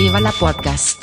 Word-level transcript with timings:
Viva 0.00 0.18
la 0.18 0.32
Podcast. 0.32 0.96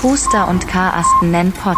Puster 0.00 0.46
und 0.46 0.68
Karasten 0.68 1.32
nennen 1.32 1.50
Pott. 1.50 1.76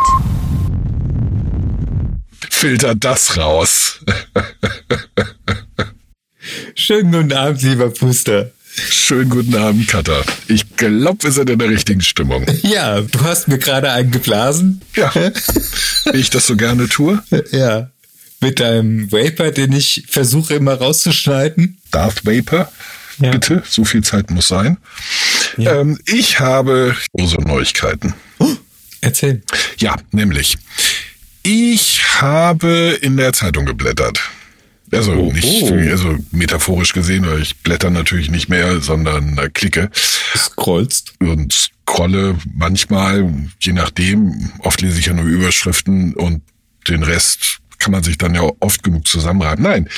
Filter 2.51 2.95
das 2.95 3.39
raus. 3.39 4.05
Schönen 6.75 7.13
guten 7.13 7.33
Abend, 7.33 7.63
lieber 7.63 7.89
Puster. 7.89 8.51
Schönen 8.99 9.29
guten 9.31 9.55
Abend, 9.55 9.87
Katha. 9.89 10.23
Ich 10.49 10.75
glaube, 10.77 11.23
wir 11.25 11.31
sind 11.31 11.51
in 11.51 11.59
der 11.59 11.69
richtigen 11.69 12.01
Stimmung. 12.01 12.47
Ja, 12.63 13.03
du 13.03 13.21
hast 13.21 13.47
mir 13.47 13.59
gerade 13.59 13.93
einen 13.93 14.11
geblasen. 14.11 14.81
Ja, 14.97 15.13
wie 15.15 16.19
ich 16.19 16.31
das 16.31 16.47
so 16.47 16.57
gerne 16.57 16.89
tue. 16.89 17.23
Ja, 17.53 17.91
mit 18.41 18.59
deinem 18.59 19.13
Vapor, 19.13 19.51
den 19.53 19.73
ich 19.73 20.05
versuche 20.09 20.55
immer 20.55 20.75
rauszuschneiden. 20.75 21.77
Darth 21.91 22.25
Vapor, 22.25 22.73
Ja. 23.21 23.31
bitte, 23.31 23.63
so 23.69 23.85
viel 23.85 24.03
Zeit 24.03 24.31
muss 24.31 24.49
sein. 24.49 24.79
Ja. 25.59 25.77
Ähm, 25.81 25.99
ich 26.07 26.41
habe 26.41 26.97
große 27.17 27.37
Neuigkeiten. 27.43 28.15
Erzähl. 29.03 29.43
Ja, 29.79 29.97
nämlich, 30.11 30.57
ich 31.43 32.03
habe 32.21 32.99
in 33.03 33.17
der 33.19 33.33
Zeitung 33.35 33.67
geblättert. 33.67 34.21
Also 34.93 35.13
Oh, 35.13 35.33
nicht, 35.33 35.63
oh. 35.63 35.75
also 35.75 36.17
metaphorisch 36.31 36.93
gesehen, 36.93 37.27
weil 37.27 37.43
ich 37.43 37.57
blätter 37.63 37.91
natürlich 37.91 38.31
nicht 38.31 38.49
mehr, 38.49 38.81
sondern 38.81 39.39
äh, 39.39 39.49
klicke 39.53 39.91
scrollst. 40.37 41.15
und 41.21 41.53
scrolle 41.53 42.37
manchmal, 42.55 43.33
je 43.61 43.73
nachdem, 43.73 44.53
oft 44.61 44.81
lese 44.81 44.99
ich 44.99 45.07
ja 45.07 45.13
nur 45.13 45.25
Überschriften 45.25 46.15
und 46.15 46.43
den 46.89 47.03
Rest 47.03 47.59
kann 47.79 47.93
man 47.93 48.03
sich 48.03 48.19
dann 48.19 48.35
ja 48.35 48.43
oft 48.61 48.83
genug 48.83 49.07
zusammenreiben. 49.07 49.65
Nein, 49.65 49.89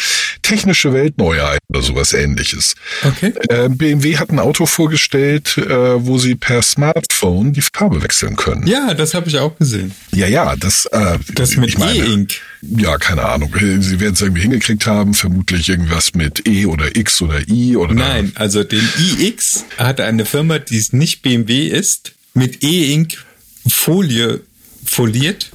technische 0.42 0.92
Weltneuheit 0.92 1.58
oder 1.68 1.82
sowas 1.82 2.12
ähnliches. 2.12 2.74
Okay. 3.04 3.32
Äh, 3.48 3.68
BMW 3.68 4.16
hat 4.16 4.30
ein 4.30 4.38
Auto 4.38 4.66
vorgestellt, 4.66 5.58
äh, 5.58 5.68
wo 5.68 6.18
sie 6.18 6.34
per 6.34 6.62
Smartphone 6.62 7.52
die 7.52 7.62
Farbe 7.62 8.02
wechseln 8.02 8.36
können. 8.36 8.66
Ja, 8.66 8.94
das 8.94 9.14
habe 9.14 9.28
ich 9.28 9.38
auch 9.38 9.56
gesehen. 9.58 9.92
Ja, 10.12 10.26
ja, 10.26 10.56
das, 10.56 10.86
äh, 10.86 11.18
Das 11.34 11.56
mit 11.56 11.78
E-Ink. 11.78 12.32
Ja, 12.62 12.98
keine 12.98 13.24
Ahnung. 13.24 13.54
Sie 13.80 14.00
werden 14.00 14.14
es 14.14 14.20
irgendwie 14.20 14.42
hingekriegt 14.42 14.86
haben, 14.86 15.14
vermutlich 15.14 15.68
irgendwas 15.68 16.14
mit 16.14 16.46
E 16.48 16.66
oder 16.66 16.96
X 16.96 17.22
oder 17.22 17.40
I 17.48 17.76
oder 17.76 17.94
Nein, 17.94 18.32
also 18.34 18.64
den 18.64 18.86
iX 18.98 19.64
hat 19.76 20.00
eine 20.00 20.24
Firma, 20.24 20.58
die 20.58 20.78
es 20.78 20.92
nicht 20.92 21.22
BMW 21.22 21.66
ist, 21.68 22.12
mit 22.34 22.62
E-Ink 22.64 23.24
Folie 23.68 24.40
foliert. 24.84 25.50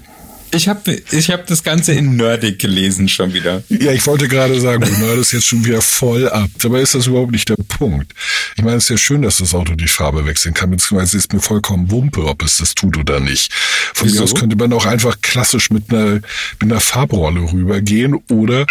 Ich 0.53 0.67
habe 0.67 1.01
ich 1.11 1.31
hab 1.31 1.47
das 1.47 1.63
Ganze 1.63 1.93
in 1.93 2.15
Nerdig 2.15 2.59
gelesen 2.59 3.09
schon 3.09 3.33
wieder. 3.33 3.63
Ja, 3.69 3.91
ich 3.91 4.05
wollte 4.05 4.27
gerade 4.27 4.59
sagen, 4.61 4.83
du 4.83 4.91
nerdest 4.99 5.33
jetzt 5.33 5.47
schon 5.47 5.65
wieder 5.65 5.81
voll 5.81 6.29
ab. 6.29 6.49
Dabei 6.61 6.81
ist 6.81 6.93
das 6.93 7.07
überhaupt 7.07 7.31
nicht 7.31 7.49
der 7.49 7.55
Punkt. 7.55 8.13
Ich 8.55 8.63
meine, 8.63 8.77
es 8.77 8.83
ist 8.83 8.89
ja 8.89 8.97
schön, 8.97 9.23
dass 9.23 9.37
das 9.37 9.55
Auto 9.55 9.73
die 9.73 9.87
Farbe 9.87 10.25
wechseln 10.27 10.53
kann, 10.53 10.69
beziehungsweise 10.69 11.17
ist 11.17 11.33
mir 11.33 11.39
vollkommen 11.39 11.89
Wumpe, 11.89 12.25
ob 12.25 12.43
es 12.43 12.57
das 12.57 12.75
tut 12.75 12.97
oder 12.97 13.19
nicht. 13.19 13.51
Von 13.53 14.07
Wieso? 14.07 14.17
mir 14.17 14.23
aus 14.25 14.35
könnte 14.35 14.55
man 14.55 14.71
auch 14.73 14.85
einfach 14.85 15.17
klassisch 15.21 15.71
mit 15.71 15.91
einer, 15.91 16.21
mit 16.59 16.63
einer 16.63 16.79
Farbrolle 16.79 17.51
rübergehen 17.51 18.15
oder 18.29 18.67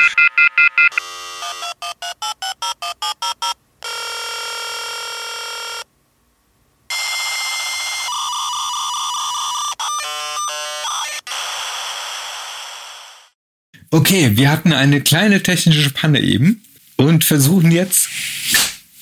Okay, 13.93 14.39
wir 14.39 14.51
hatten 14.51 14.73
eine 14.73 15.03
kleine 15.03 15.43
technische 15.43 15.91
Panne 15.91 16.21
eben 16.21 16.65
und 16.97 17.25
versuchen 17.25 17.71
jetzt 17.71 18.09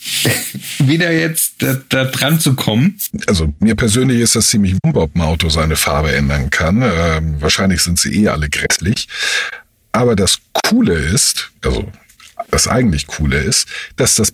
wieder 0.81 1.13
jetzt 1.13 1.63
da, 1.63 1.81
da 1.89 2.07
dran 2.07 2.41
zu 2.41 2.55
kommen. 2.55 2.99
also 3.29 3.55
mir 3.61 3.77
persönlich 3.77 4.19
ist 4.19 4.35
das 4.35 4.49
ziemlich 4.49 4.75
wumpe, 4.83 5.01
ob 5.01 5.15
ein 5.15 5.21
Auto 5.21 5.49
seine 5.49 5.77
Farbe 5.77 6.11
ändern 6.11 6.51
kann. 6.51 6.83
Ähm, 6.83 7.41
wahrscheinlich 7.41 7.83
sind 7.83 8.01
sie 8.01 8.25
eh 8.25 8.29
alle 8.31 8.51
grässlich. 8.51 9.07
Aber 9.93 10.17
das 10.17 10.39
Coole 10.53 10.95
ist, 10.95 11.53
also 11.65 11.89
das 12.51 12.67
eigentlich 12.67 13.07
Coole 13.07 13.39
ist, 13.39 13.69
dass 13.95 14.17
das 14.17 14.33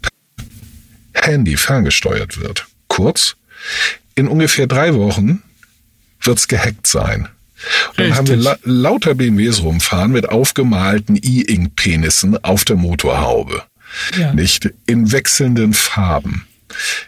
Handy 1.13 1.59
ferngesteuert 1.59 2.41
wird. 2.41 2.67
Kurz, 2.89 3.37
in 4.15 4.27
ungefähr 4.27 4.67
drei 4.67 4.95
Wochen 4.95 5.43
wird's 6.23 6.49
gehackt 6.49 6.87
sein. 6.87 7.29
Und 7.91 7.99
dann 7.99 8.15
haben 8.15 8.29
wir 8.29 8.37
la 8.37 8.59
lauter 8.63 9.15
BMWs 9.15 9.63
rumfahren 9.63 10.13
mit 10.13 10.29
aufgemalten 10.29 11.17
E-Ink-Penissen 11.17 12.43
auf 12.45 12.65
der 12.65 12.77
Motorhaube. 12.77 13.63
Ja. 14.19 14.33
Nicht 14.35 14.71
in 14.87 15.13
wechselnden 15.13 15.73
Farben. 15.73 16.47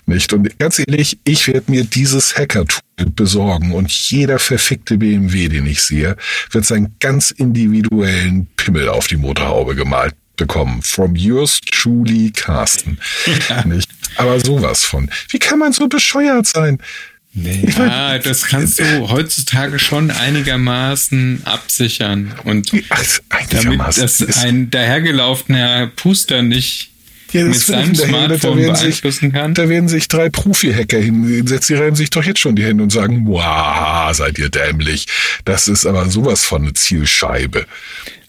Nicht? 0.06 0.32
Und 0.32 0.58
ganz 0.58 0.78
ehrlich, 0.78 1.18
ich 1.24 1.46
werde 1.48 1.70
mir 1.70 1.84
dieses 1.84 2.36
Hacker-Tool 2.36 3.10
besorgen 3.10 3.72
und 3.72 3.90
jeder 3.90 4.38
verfickte 4.38 4.98
BMW, 4.98 5.48
den 5.48 5.66
ich 5.66 5.82
sehe, 5.82 6.16
wird 6.50 6.64
seinen 6.64 6.96
ganz 7.00 7.30
individuellen 7.30 8.46
Pimmel 8.56 8.88
auf 8.88 9.08
die 9.08 9.16
Motorhaube 9.16 9.74
gemalt 9.74 10.14
bekommen. 10.36 10.82
From 10.82 11.16
yours 11.16 11.60
truly, 11.60 12.30
Carsten. 12.30 12.98
Nicht? 13.64 13.90
Aber 14.16 14.40
sowas 14.40 14.84
von. 14.84 15.10
Wie 15.28 15.38
kann 15.38 15.58
man 15.58 15.72
so 15.72 15.88
bescheuert 15.88 16.46
sein? 16.46 16.78
Nee, 17.34 17.68
ja, 17.76 18.18
das 18.18 18.46
kannst 18.46 18.80
du 18.80 19.10
heutzutage 19.10 19.78
schon 19.78 20.10
einigermaßen 20.10 21.42
absichern 21.44 22.34
und 22.44 22.70
Ach, 22.88 23.04
damit 23.28 23.54
einigermaßen. 23.54 24.02
das 24.26 24.38
ein 24.38 24.70
dahergelaufener 24.70 25.88
Puster 25.94 26.42
nicht 26.42 26.90
Ja, 27.32 27.44
mit 27.44 27.54
seinem 27.60 27.84
hinterher, 27.94 28.12
da 28.28 28.38
Smartphone 28.38 28.58
werden 28.58 28.76
sich- 28.76 28.82
beeinflussen 29.02 29.32
kann. 29.32 29.54
Da 29.54 29.68
werden 29.68 29.88
sich 29.88 30.08
drei 30.08 30.30
Profi-Hacker 30.30 30.98
hinsetzen, 30.98 31.76
die 31.76 31.82
reiben 31.82 31.96
sich 31.96 32.10
doch 32.10 32.24
jetzt 32.24 32.40
schon 32.40 32.56
die 32.56 32.64
Hände 32.64 32.82
und 32.82 32.90
sagen, 32.90 33.24
wow, 33.26 34.12
seid 34.16 34.38
ihr 34.38 34.48
dämlich. 34.48 35.06
Das 35.44 35.68
ist 35.68 35.86
aber 35.86 36.08
sowas 36.08 36.44
von 36.44 36.62
eine 36.62 36.72
Zielscheibe. 36.74 37.66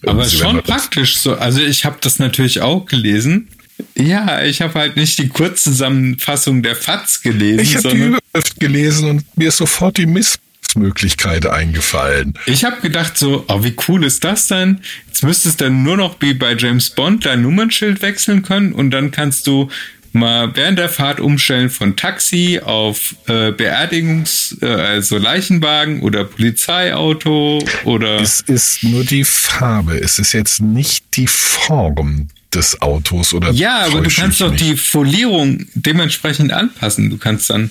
Aber 0.05 0.27
schon 0.29 0.61
praktisch 0.61 1.17
so. 1.17 1.35
Also 1.37 1.61
ich 1.61 1.83
habe 1.85 1.97
das 2.01 2.19
natürlich 2.19 2.61
auch 2.61 2.85
gelesen. 2.85 3.47
Ja, 3.95 4.43
ich 4.43 4.61
habe 4.61 4.77
halt 4.79 4.95
nicht 4.95 5.17
die 5.19 5.29
Kurzzusammenfassung 5.29 6.63
der 6.63 6.75
FATS 6.75 7.21
gelesen, 7.21 7.59
Ich 7.59 7.75
habe 7.75 7.89
die 7.89 7.97
Überschrift 7.97 8.59
gelesen 8.59 9.09
und 9.09 9.37
mir 9.37 9.49
ist 9.49 9.57
sofort 9.57 9.97
die 9.97 10.05
Missmöglichkeit 10.05 11.45
eingefallen. 11.45 12.33
ich 12.45 12.63
habe 12.63 12.81
gedacht 12.81 13.17
so, 13.17 13.45
oh, 13.47 13.63
wie 13.63 13.75
cool 13.87 14.03
ist 14.03 14.23
das 14.23 14.47
denn? 14.47 14.81
Jetzt 15.07 15.23
müsstest 15.23 15.61
du 15.61 15.65
dann 15.65 15.83
nur 15.83 15.97
noch 15.97 16.15
wie 16.21 16.33
bei 16.33 16.55
James 16.55 16.89
Bond 16.89 17.25
dein 17.25 17.41
Nummernschild 17.41 18.01
wechseln 18.01 18.41
können 18.41 18.73
und 18.73 18.91
dann 18.91 19.11
kannst 19.11 19.47
du 19.47 19.69
mal 20.11 20.55
während 20.55 20.79
der 20.79 20.89
Fahrt 20.89 21.19
umstellen 21.19 21.69
von 21.69 21.95
Taxi 21.95 22.59
auf 22.63 23.15
äh, 23.27 23.51
Beerdigungs-, 23.51 24.61
äh, 24.61 24.65
also 24.65 25.17
Leichenwagen 25.17 26.01
oder 26.01 26.23
Polizeiauto 26.23 27.63
oder 27.83 28.19
Es 28.19 28.41
ist 28.41 28.83
nur 28.83 29.03
die 29.03 29.23
Farbe. 29.23 29.99
Es 29.99 30.17
ist 30.19 30.33
jetzt 30.33 30.61
nicht 30.61 31.05
die 31.15 31.27
Form 31.27 32.27
des 32.53 32.81
Autos 32.81 33.33
oder 33.33 33.51
Ja, 33.51 33.85
aber 33.85 34.01
du 34.01 34.09
kannst 34.09 34.41
doch 34.41 34.55
die 34.55 34.75
Folierung 34.75 35.65
dementsprechend 35.75 36.51
anpassen. 36.51 37.09
Du 37.09 37.17
kannst 37.17 37.49
dann 37.49 37.69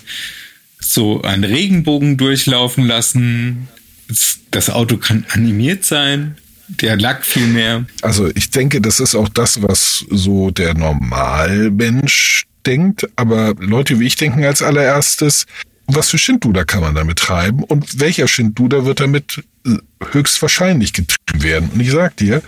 so 0.80 1.22
einen 1.22 1.44
Regenbogen 1.44 2.16
durchlaufen 2.16 2.86
lassen. 2.86 3.68
Das- 4.08 4.38
Das 4.50 4.70
Auto 4.70 4.96
kann 4.96 5.26
animiert 5.30 5.84
sein. 5.84 6.36
Der 6.68 6.96
Lack 6.96 7.24
viel 7.26 7.46
mehr. 7.46 7.84
Also 8.02 8.30
ich 8.34 8.50
denke, 8.50 8.80
das 8.80 8.98
ist 9.00 9.14
auch 9.14 9.28
das, 9.28 9.62
was 9.62 10.04
so 10.10 10.50
der 10.50 10.74
Normalmensch 10.74 12.44
denkt. 12.66 13.08
Aber 13.16 13.54
Leute 13.58 14.00
wie 14.00 14.06
ich 14.06 14.16
denken 14.16 14.44
als 14.44 14.62
allererstes, 14.62 15.46
was 15.86 16.10
für 16.10 16.18
Schindluder 16.18 16.64
kann 16.64 16.80
man 16.82 16.94
damit 16.94 17.18
treiben 17.18 17.62
und 17.64 18.00
welcher 18.00 18.28
Schindluder 18.28 18.84
wird 18.84 19.00
damit 19.00 19.42
äh, 19.66 19.76
höchstwahrscheinlich 20.12 20.92
getrieben 20.92 21.42
werden? 21.42 21.70
Und 21.72 21.80
ich 21.80 21.90
sag 21.90 22.16
dir, 22.16 22.42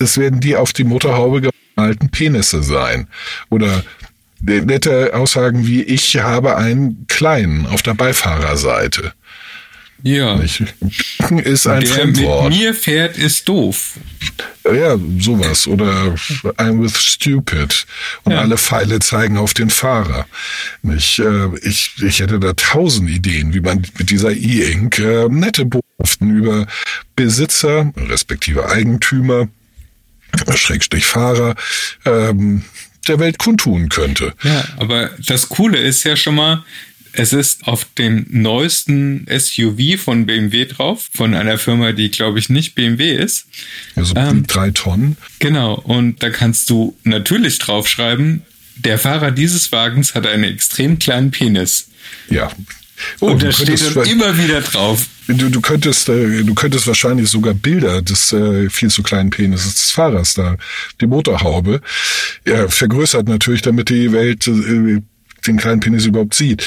es 0.00 0.18
werden 0.18 0.40
die 0.40 0.56
auf 0.56 0.72
die 0.72 0.84
Motorhaube 0.84 1.42
gemalten 1.76 2.10
Penisse 2.10 2.62
sein. 2.62 3.06
Oder 3.50 3.84
nette 4.40 5.14
Aussagen 5.14 5.66
wie 5.66 5.82
ich 5.82 6.16
habe 6.18 6.56
einen 6.56 7.06
kleinen 7.08 7.66
auf 7.66 7.82
der 7.82 7.94
Beifahrerseite. 7.94 9.12
Ja. 10.02 10.36
Nicht? 10.36 10.62
Ist 11.44 11.66
ein 11.66 11.80
Der 11.80 11.80
mit 11.80 11.88
Fremdwort. 11.88 12.48
mir 12.48 12.72
fährt, 12.72 13.18
ist 13.18 13.46
doof. 13.46 13.98
Ja, 14.64 14.96
sowas. 15.18 15.66
Oder 15.66 16.14
I'm 16.56 16.82
with 16.82 16.96
stupid. 16.96 17.84
Und 18.24 18.32
Ja. 18.32 18.38
alle 18.40 18.56
Pfeile 18.56 19.00
zeigen 19.00 19.36
auf 19.36 19.52
den 19.52 19.68
Fahrer. 19.68 20.24
Ich, 20.96 21.18
äh, 21.18 21.48
ich, 21.62 21.92
ich 22.02 22.20
hätte 22.20 22.40
da 22.40 22.54
tausend 22.54 23.10
Ideen, 23.10 23.52
wie 23.52 23.60
man 23.60 23.82
mit 23.98 24.08
dieser 24.08 24.30
E-Ink 24.32 24.98
äh, 25.00 25.28
nette 25.28 25.66
Botschaften 25.66 26.34
über 26.34 26.66
Besitzer, 27.14 27.92
respektive 28.08 28.70
Eigentümer, 28.70 29.48
Schrägstrich 30.54 31.06
Fahrer, 31.06 31.54
ähm, 32.04 32.64
der 33.08 33.18
Welt 33.18 33.38
kundtun 33.38 33.88
könnte. 33.88 34.34
Ja, 34.42 34.64
aber 34.76 35.10
das 35.26 35.48
Coole 35.48 35.78
ist 35.78 36.04
ja 36.04 36.16
schon 36.16 36.34
mal, 36.34 36.64
es 37.12 37.32
ist 37.32 37.66
auf 37.66 37.86
dem 37.98 38.26
neuesten 38.30 39.26
SUV 39.26 40.00
von 40.00 40.26
BMW 40.26 40.66
drauf, 40.66 41.08
von 41.12 41.34
einer 41.34 41.58
Firma, 41.58 41.92
die 41.92 42.10
glaube 42.10 42.38
ich 42.38 42.48
nicht 42.48 42.74
BMW 42.74 43.14
ist. 43.14 43.46
Also 43.96 44.14
ähm, 44.16 44.46
drei 44.46 44.70
Tonnen. 44.70 45.16
Genau, 45.38 45.74
und 45.74 46.22
da 46.22 46.30
kannst 46.30 46.70
du 46.70 46.96
natürlich 47.02 47.58
draufschreiben, 47.58 48.42
der 48.76 48.98
Fahrer 48.98 49.30
dieses 49.30 49.72
Wagens 49.72 50.14
hat 50.14 50.26
einen 50.26 50.44
extrem 50.44 50.98
kleinen 50.98 51.30
Penis. 51.30 51.88
Ja. 52.28 52.50
Oh, 53.20 53.26
und 53.30 53.42
da 53.42 53.52
steht 53.52 53.96
dann 53.96 54.06
immer 54.06 54.36
wieder 54.36 54.60
drauf. 54.60 55.06
Du, 55.26 55.48
du, 55.48 55.60
könntest, 55.60 56.08
äh, 56.08 56.42
du 56.42 56.54
könntest 56.54 56.86
wahrscheinlich 56.86 57.30
sogar 57.30 57.54
Bilder 57.54 58.02
des 58.02 58.32
äh, 58.32 58.68
viel 58.68 58.90
zu 58.90 59.02
kleinen 59.02 59.30
Penises 59.30 59.74
des 59.74 59.90
Fahrers 59.90 60.34
da, 60.34 60.56
die 61.00 61.06
Motorhaube, 61.06 61.80
ja, 62.46 62.68
vergrößert 62.68 63.28
natürlich, 63.28 63.62
damit 63.62 63.90
die 63.90 64.12
Welt 64.12 64.46
äh, 64.48 65.00
den 65.46 65.56
kleinen 65.56 65.80
Penis 65.80 66.04
überhaupt 66.04 66.34
sieht. 66.34 66.66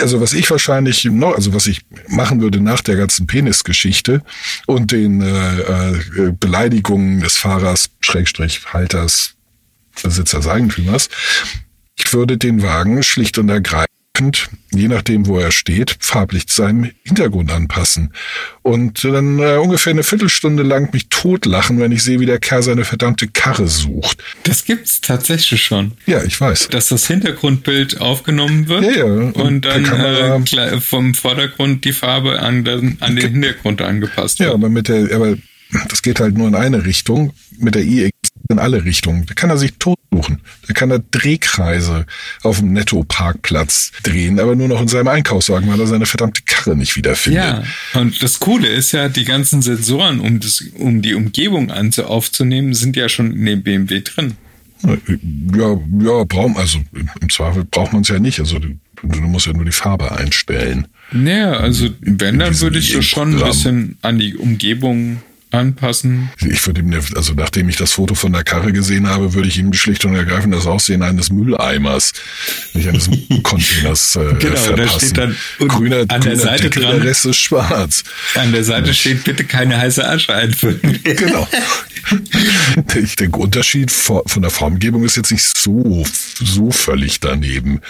Also 0.00 0.20
was 0.20 0.32
ich 0.32 0.50
wahrscheinlich 0.50 1.04
noch, 1.04 1.34
also 1.34 1.52
was 1.54 1.66
ich 1.66 1.82
machen 2.08 2.40
würde 2.40 2.60
nach 2.60 2.80
der 2.80 2.96
ganzen 2.96 3.26
Penisgeschichte 3.26 4.22
und 4.66 4.92
den 4.92 5.20
äh, 5.20 5.60
äh, 5.60 6.32
Beleidigungen 6.38 7.20
des 7.20 7.36
Fahrers, 7.36 7.90
Schrägstrich, 8.00 8.62
Halters, 8.72 9.34
Besitzer, 10.02 10.46
Eigentümers, 10.46 11.08
ich 11.98 12.12
würde 12.12 12.38
den 12.38 12.62
Wagen 12.62 13.02
schlicht 13.02 13.38
und 13.38 13.48
ergreifend 13.48 13.88
je 14.70 14.88
nachdem, 14.88 15.26
wo 15.26 15.38
er 15.38 15.50
steht, 15.50 15.96
farblich 16.00 16.44
seinem 16.48 16.90
Hintergrund 17.04 17.50
anpassen. 17.50 18.12
Und 18.62 19.04
dann 19.04 19.38
äh, 19.38 19.56
ungefähr 19.56 19.92
eine 19.92 20.02
Viertelstunde 20.02 20.62
lang 20.62 20.92
mich 20.92 21.08
totlachen, 21.08 21.78
wenn 21.78 21.92
ich 21.92 22.02
sehe, 22.02 22.20
wie 22.20 22.26
der 22.26 22.38
Kerl 22.38 22.62
seine 22.62 22.84
verdammte 22.84 23.28
Karre 23.28 23.68
sucht. 23.68 24.22
Das 24.42 24.64
gibt's 24.64 25.00
tatsächlich 25.00 25.62
schon. 25.62 25.92
Ja, 26.06 26.22
ich 26.22 26.40
weiß. 26.40 26.68
Dass 26.68 26.88
das 26.88 27.06
Hintergrundbild 27.06 28.00
aufgenommen 28.00 28.68
wird 28.68 28.84
ja, 28.84 28.90
ja. 28.90 29.04
und, 29.04 29.36
und 29.36 29.64
dann 29.64 29.84
äh, 29.84 30.80
vom 30.80 31.14
Vordergrund 31.14 31.84
die 31.84 31.92
Farbe 31.92 32.40
an 32.40 32.64
den, 32.64 32.98
an 33.00 33.16
den 33.16 33.32
Hintergrund 33.32 33.82
angepasst 33.82 34.38
wird. 34.38 34.48
Ja, 34.48 34.54
aber 34.54 34.68
mit 34.68 34.88
der, 34.88 35.14
aber 35.14 35.36
das 35.88 36.02
geht 36.02 36.20
halt 36.20 36.36
nur 36.36 36.48
in 36.48 36.54
eine 36.54 36.84
Richtung. 36.84 37.32
Mit 37.58 37.74
der 37.74 37.82
iX 37.82 38.12
in 38.48 38.58
alle 38.58 38.84
Richtungen. 38.84 39.26
Da 39.26 39.34
kann 39.34 39.50
er 39.50 39.58
sich 39.58 39.74
totsuchen. 39.78 40.40
Da 40.66 40.74
kann 40.74 40.90
er 40.90 40.98
Drehkreise 40.98 42.06
auf 42.42 42.58
dem 42.58 42.72
Netto-Parkplatz 42.72 43.92
drehen, 44.02 44.40
aber 44.40 44.56
nur 44.56 44.68
noch 44.68 44.80
in 44.80 44.88
seinem 44.88 45.08
Einkaufswagen, 45.08 45.70
weil 45.70 45.80
er 45.80 45.86
seine 45.86 46.06
verdammte 46.06 46.42
Karre 46.46 46.76
nicht 46.76 46.96
wiederfindet. 46.96 47.42
Ja, 47.42 47.62
und 48.00 48.22
das 48.22 48.40
Coole 48.40 48.68
ist 48.68 48.92
ja, 48.92 49.08
die 49.08 49.24
ganzen 49.24 49.62
Sensoren, 49.62 50.20
um, 50.20 50.40
das, 50.40 50.64
um 50.78 51.02
die 51.02 51.14
Umgebung 51.14 51.70
anzu 51.70 52.06
aufzunehmen, 52.06 52.74
sind 52.74 52.96
ja 52.96 53.08
schon 53.08 53.32
in 53.32 53.44
dem 53.44 53.62
BMW 53.62 54.00
drin. 54.00 54.36
Ja, 54.82 55.76
ja, 56.00 56.24
brauchen, 56.24 56.56
also 56.56 56.78
im 57.20 57.28
Zweifel 57.30 57.64
braucht 57.64 57.92
man 57.92 58.02
es 58.02 58.08
ja 58.08 58.18
nicht. 58.18 58.38
Also 58.38 58.58
du, 58.60 58.78
du, 59.02 59.20
musst 59.22 59.46
ja 59.46 59.52
nur 59.52 59.64
die 59.64 59.72
Farbe 59.72 60.12
einstellen. 60.12 60.86
Naja, 61.10 61.54
also 61.54 61.88
wenn, 62.00 62.38
dann 62.38 62.60
würde 62.60 62.78
ich 62.78 62.92
das 62.92 63.04
schon 63.04 63.36
ein 63.36 63.44
bisschen 63.44 63.98
an 64.02 64.18
die 64.18 64.36
Umgebung 64.36 65.20
anpassen. 65.50 66.30
Ich 66.46 66.66
würde 66.66 66.80
ihm, 66.80 66.92
also 67.14 67.32
nachdem 67.34 67.68
ich 67.68 67.76
das 67.76 67.92
Foto 67.92 68.14
von 68.14 68.32
der 68.32 68.44
Karre 68.44 68.72
gesehen 68.72 69.06
habe, 69.06 69.34
würde 69.34 69.48
ich 69.48 69.58
ihm 69.58 69.72
schlicht 69.72 70.04
und 70.04 70.14
ergreifend 70.14 70.54
das 70.54 70.66
Aussehen 70.66 71.02
eines 71.02 71.30
Mülleimers, 71.30 72.12
nicht 72.74 72.88
eines 72.88 73.08
Containers 73.42 74.16
äh, 74.16 74.34
genau, 74.38 74.56
verpassen. 74.56 74.76
Da 74.76 74.88
steht 74.88 75.18
dann 75.18 75.36
grüner, 75.68 76.04
an 76.08 76.20
der 76.20 76.36
Seite 76.36 76.64
Deckel, 76.64 76.82
dran, 76.82 76.96
der 76.96 77.04
Rest 77.04 77.26
ist 77.26 77.38
schwarz. 77.38 78.04
An 78.34 78.52
der 78.52 78.64
Seite 78.64 78.92
steht 78.92 79.24
bitte 79.24 79.44
keine 79.44 79.78
heiße 79.78 80.06
Asche 80.06 80.34
einfüllen. 80.34 80.80
genau. 81.02 81.48
Ich 82.94 83.16
denke, 83.16 83.38
Unterschied 83.38 83.90
von 83.90 84.42
der 84.42 84.50
Formgebung 84.50 85.04
ist 85.04 85.16
jetzt 85.16 85.30
nicht 85.30 85.56
so, 85.56 86.04
so 86.40 86.70
völlig 86.70 87.20
daneben. 87.20 87.80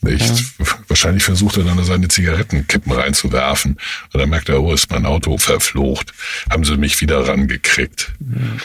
Nicht? 0.00 0.28
Ja. 0.58 0.66
Wahrscheinlich 0.86 1.24
versucht 1.24 1.56
er 1.56 1.64
dann 1.64 1.82
seine 1.84 2.08
Zigarettenkippen 2.08 2.92
reinzuwerfen. 2.92 3.76
Und 4.12 4.20
dann 4.20 4.30
merkt 4.30 4.48
er, 4.48 4.62
oh, 4.62 4.72
ist 4.72 4.90
mein 4.90 5.04
Auto 5.06 5.38
verflucht. 5.38 6.12
Haben 6.50 6.64
sie 6.64 6.76
mich 6.76 7.00
wieder 7.00 7.26
rangekriegt. 7.26 8.12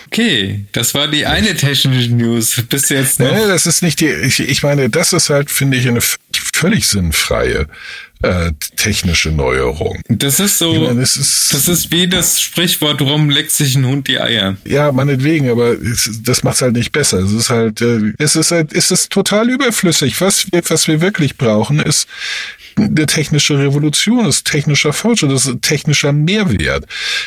Okay, 0.08 0.66
das 0.74 0.94
war 0.94 1.08
die 1.08 1.26
eine 1.26 1.56
technische 1.56 2.14
News. 2.14 2.62
Bist 2.70 2.90
du 2.90 2.96
jetzt 2.96 3.20
noch? 3.20 3.32
Nee, 3.32 3.48
das 3.48 3.66
ist 3.66 3.82
nicht 3.82 4.00
die, 4.00 4.10
ich, 4.10 4.40
ich 4.40 4.62
meine, 4.62 4.90
das 4.90 5.12
ist 5.12 5.32
halt, 5.32 5.50
finde 5.50 5.78
ich, 5.78 5.88
eine 5.88 6.02
völlig 6.32 6.88
sinnfreie 6.88 7.68
äh, 8.24 8.54
technische 8.78 9.32
Neuerung. 9.32 10.00
Das 10.08 10.40
ist 10.40 10.58
so, 10.58 10.74
meine, 10.74 11.02
das, 11.02 11.18
ist, 11.18 11.54
das 11.54 11.68
ist 11.68 11.92
wie 11.92 12.08
das 12.08 12.40
Sprichwort, 12.40 13.02
warum 13.02 13.30
leckt 13.30 13.52
sich 13.52 13.76
ein 13.76 13.86
Hund 13.86 14.08
die 14.08 14.20
Eier? 14.20 14.56
Ja, 14.66 14.92
meinetwegen, 14.92 15.50
aber 15.50 15.76
das 16.24 16.44
macht's 16.44 16.62
halt 16.62 16.74
nicht 16.74 16.92
besser. 16.94 17.20
Es 17.20 17.34
ist 17.34 17.50
halt, 17.50 17.82
äh, 17.82 18.14
es 18.18 18.36
ist 18.36 18.52
halt, 18.52 18.74
es 18.74 18.92
ist 18.92 19.12
total 19.12 19.50
überflüssig. 19.50 20.20
Was 20.22 20.52
wir, 20.52 20.62
was 20.70 20.88
wir 20.88 21.02
wirklich 21.02 21.38
brauchen, 21.38 21.80
ist 21.80 22.08
eine 22.78 23.06
technische 23.06 23.58
Revolution, 23.58 24.26
ist 24.26 24.46
technischer 24.46 24.94
Fortschritt, 24.94 25.32
das 25.32 25.46
ist 25.46 25.62
technischer 25.62 26.14
Mehrwert. 26.14 26.86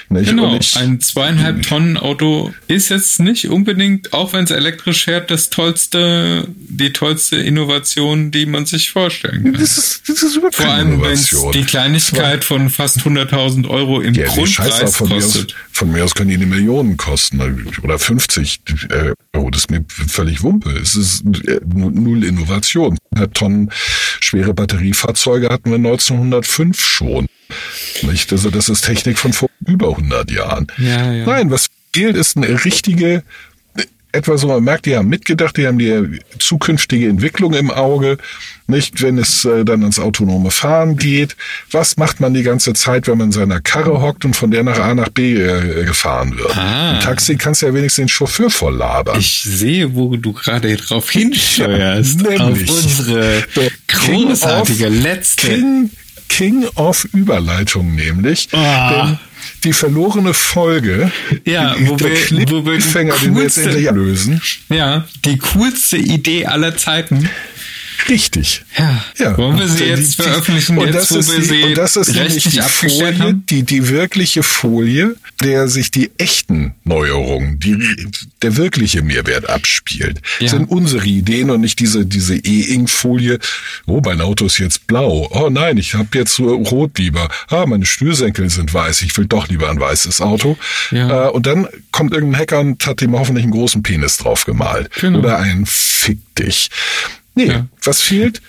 Nicht? 0.08 0.30
Genau, 0.30 0.56
ich, 0.56 0.76
ein 0.76 1.00
zweieinhalb 1.00 1.62
Tonnen 1.62 1.96
Auto 1.96 2.52
ist 2.68 2.88
jetzt 2.88 3.20
nicht 3.20 3.48
unbedingt, 3.48 4.12
auch 4.12 4.32
wenn 4.32 4.44
es 4.44 4.50
elektrisch 4.50 5.04
fährt, 5.04 5.30
das 5.30 5.50
tollste, 5.50 6.46
die 6.56 6.92
tollste 6.92 7.36
Innovation, 7.36 8.30
die 8.30 8.46
man 8.46 8.66
sich 8.66 8.90
vorstellen 8.90 9.44
kann. 9.44 9.52
Das 9.54 9.78
ist, 9.78 10.08
das 10.08 10.22
ist 10.22 10.36
überhaupt 10.36 10.56
Vor 10.56 10.68
allem, 10.68 11.02
wenn 11.02 11.52
die 11.52 11.64
Kleinigkeit 11.64 12.44
von 12.44 12.70
fast 12.70 12.98
100.000 12.98 13.68
Euro 13.68 14.00
im 14.00 14.14
ja, 14.14 14.26
Grundpreis 14.26 14.96
von 14.96 15.08
kostet. 15.08 15.48
Mir 15.48 15.56
aus, 15.56 15.70
von 15.72 15.92
mir 15.92 16.04
aus 16.04 16.14
können 16.14 16.30
die 16.30 16.36
eine 16.36 16.46
Million 16.46 16.96
kosten 16.96 17.40
oder 17.82 17.98
50 17.98 18.60
Euro. 19.34 19.50
Das 19.50 19.62
ist 19.62 19.70
mir 19.70 19.84
völlig 19.88 20.42
Wumpe. 20.42 20.70
Es 20.70 20.96
ist 20.96 21.24
äh, 21.46 21.60
null 21.64 22.24
Innovation. 22.24 22.98
Tonnen 23.32 23.70
schwere 24.20 24.54
Batteriefahrzeuge 24.54 25.48
hatten 25.48 25.70
wir 25.70 25.76
1905 25.76 26.84
schon. 26.84 27.26
Nicht? 28.02 28.32
Also 28.32 28.50
das 28.50 28.68
ist 28.68 28.82
Technik 28.84 29.18
von 29.18 29.32
vor 29.32 29.50
über 29.66 29.90
100 29.90 30.30
Jahren. 30.30 30.66
Ja, 30.78 31.12
ja. 31.12 31.26
Nein, 31.26 31.50
was 31.50 31.68
fehlt, 31.94 32.16
ist 32.16 32.36
eine 32.36 32.64
richtige 32.64 33.22
etwa 34.16 34.36
so, 34.38 34.48
man 34.48 34.64
merkt, 34.64 34.86
die 34.86 34.96
haben 34.96 35.08
mitgedacht, 35.08 35.56
die 35.56 35.66
haben 35.66 35.78
die 35.78 36.20
zukünftige 36.38 37.08
Entwicklung 37.08 37.54
im 37.54 37.70
Auge, 37.70 38.18
nicht, 38.66 39.00
wenn 39.00 39.18
es 39.18 39.44
äh, 39.44 39.64
dann 39.64 39.82
ans 39.82 39.98
autonome 39.98 40.50
Fahren 40.50 40.96
geht. 40.96 41.36
Was 41.70 41.96
macht 41.96 42.18
man 42.20 42.34
die 42.34 42.42
ganze 42.42 42.72
Zeit, 42.72 43.06
wenn 43.06 43.18
man 43.18 43.28
in 43.28 43.32
seiner 43.32 43.60
Karre 43.60 44.00
hockt 44.00 44.24
und 44.24 44.34
von 44.34 44.50
der 44.50 44.64
nach 44.64 44.78
A 44.78 44.94
nach 44.94 45.08
B 45.08 45.34
äh, 45.34 45.84
gefahren 45.84 46.36
wird? 46.36 46.56
Ah. 46.56 46.94
Im 46.94 47.00
Taxi 47.00 47.36
kannst 47.36 47.62
du 47.62 47.66
ja 47.66 47.74
wenigstens 47.74 48.02
den 48.04 48.08
Chauffeur 48.08 48.50
voll 48.50 48.76
labern. 48.76 49.18
Ich 49.20 49.42
sehe, 49.42 49.94
wo 49.94 50.16
du 50.16 50.32
gerade 50.32 50.74
drauf 50.76 51.10
hinsteuerst. 51.10 52.22
Ja, 52.22 52.40
auf 52.40 52.58
unsere 52.58 53.44
großartige 53.86 54.88
letzte 54.88 55.48
King, 55.48 55.90
King 56.28 56.66
of 56.74 57.04
Überleitung 57.12 57.94
nämlich. 57.94 58.48
Oh. 58.52 58.56
Denn 58.56 59.18
die 59.64 59.72
verlorene 59.72 60.34
Folge. 60.34 61.10
Ja, 61.44 61.74
wo 61.80 61.98
wir, 61.98 62.50
wo 62.50 62.64
wir 62.64 62.74
den 62.74 63.36
wir 63.36 63.42
jetzt 63.42 63.58
endlich 63.58 63.90
lösen. 63.90 64.40
Ja, 64.68 65.04
die 65.24 65.38
coolste 65.38 65.96
Idee 65.96 66.46
aller 66.46 66.76
Zeiten. 66.76 67.28
Richtig. 68.08 68.64
Ja. 68.78 69.04
ja. 69.18 69.36
Wollen 69.38 69.58
wir 69.58 69.68
sie 69.68 69.84
jetzt 69.84 70.18
die, 70.18 70.22
veröffentlichen, 70.22 70.78
und 70.78 70.92
jetzt, 70.92 71.10
wo 71.10 71.16
wir 71.16 71.42
sie 71.42 71.62
und 71.64 71.78
das 71.78 71.96
ist 71.96 72.14
nämlich 72.14 72.44
die 72.44 72.60
Folie, 72.60 73.18
haben? 73.18 73.44
die, 73.46 73.62
die 73.62 73.88
wirkliche 73.88 74.42
Folie, 74.42 75.16
der 75.42 75.68
sich 75.68 75.90
die 75.90 76.10
echten 76.18 76.74
Neuerungen, 76.84 77.58
die, 77.58 77.76
der 78.42 78.56
wirkliche 78.56 79.02
Mehrwert 79.02 79.48
abspielt. 79.48 80.20
Ja. 80.40 80.48
sind 80.48 80.70
unsere 80.70 81.04
Ideen 81.04 81.50
und 81.50 81.60
nicht 81.60 81.78
diese, 81.80 82.06
diese 82.06 82.36
E-Ink-Folie. 82.36 83.38
Oh, 83.86 84.00
mein 84.04 84.20
Auto 84.20 84.46
ist 84.46 84.58
jetzt 84.58 84.86
blau. 84.86 85.28
Oh 85.30 85.50
nein, 85.50 85.76
ich 85.76 85.94
habe 85.94 86.08
jetzt 86.14 86.34
so 86.34 86.54
rot 86.54 86.98
lieber. 86.98 87.28
Ah, 87.48 87.66
meine 87.66 87.86
Schnürsenkel 87.86 88.48
sind 88.50 88.72
weiß. 88.72 89.02
Ich 89.02 89.16
will 89.16 89.26
doch 89.26 89.48
lieber 89.48 89.70
ein 89.70 89.80
weißes 89.80 90.20
Auto. 90.20 90.56
Ja. 90.90 91.26
Äh, 91.26 91.30
und 91.30 91.46
dann 91.46 91.66
kommt 91.92 92.12
irgendein 92.12 92.40
Hacker 92.40 92.60
und 92.60 92.86
hat 92.86 93.02
ihm 93.02 93.18
hoffentlich 93.18 93.44
einen 93.44 93.52
großen 93.52 93.82
Penis 93.82 94.18
drauf 94.18 94.44
gemalt. 94.44 94.90
Genau. 95.00 95.18
Oder 95.18 95.38
ein 95.38 95.66
Fick 95.66 96.18
dich. 96.36 96.70
Nee, 97.36 97.46
ja. 97.46 97.66
was 97.84 98.02
fehlt? 98.02 98.42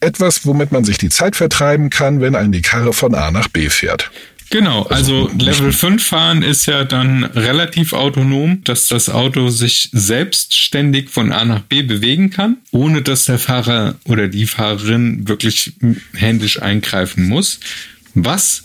Etwas, 0.00 0.44
womit 0.44 0.72
man 0.72 0.84
sich 0.84 0.98
die 0.98 1.08
Zeit 1.08 1.36
vertreiben 1.36 1.88
kann, 1.88 2.20
wenn 2.20 2.34
ein 2.34 2.52
die 2.52 2.60
Karre 2.60 2.92
von 2.92 3.14
A 3.14 3.30
nach 3.30 3.48
B 3.48 3.70
fährt. 3.70 4.10
Genau, 4.50 4.84
also, 4.84 5.26
also 5.26 5.38
Level 5.38 5.72
5 5.72 6.04
fahren 6.04 6.42
ist 6.42 6.66
ja 6.66 6.84
dann 6.84 7.24
relativ 7.24 7.92
autonom, 7.92 8.62
dass 8.62 8.86
das 8.86 9.08
Auto 9.08 9.48
sich 9.48 9.88
selbstständig 9.92 11.10
von 11.10 11.32
A 11.32 11.44
nach 11.44 11.62
B 11.62 11.82
bewegen 11.82 12.30
kann, 12.30 12.58
ohne 12.70 13.02
dass 13.02 13.24
der 13.24 13.38
Fahrer 13.38 13.96
oder 14.04 14.28
die 14.28 14.46
Fahrerin 14.46 15.26
wirklich 15.26 15.72
händisch 16.14 16.62
eingreifen 16.62 17.26
muss. 17.26 17.58
Was 18.14 18.64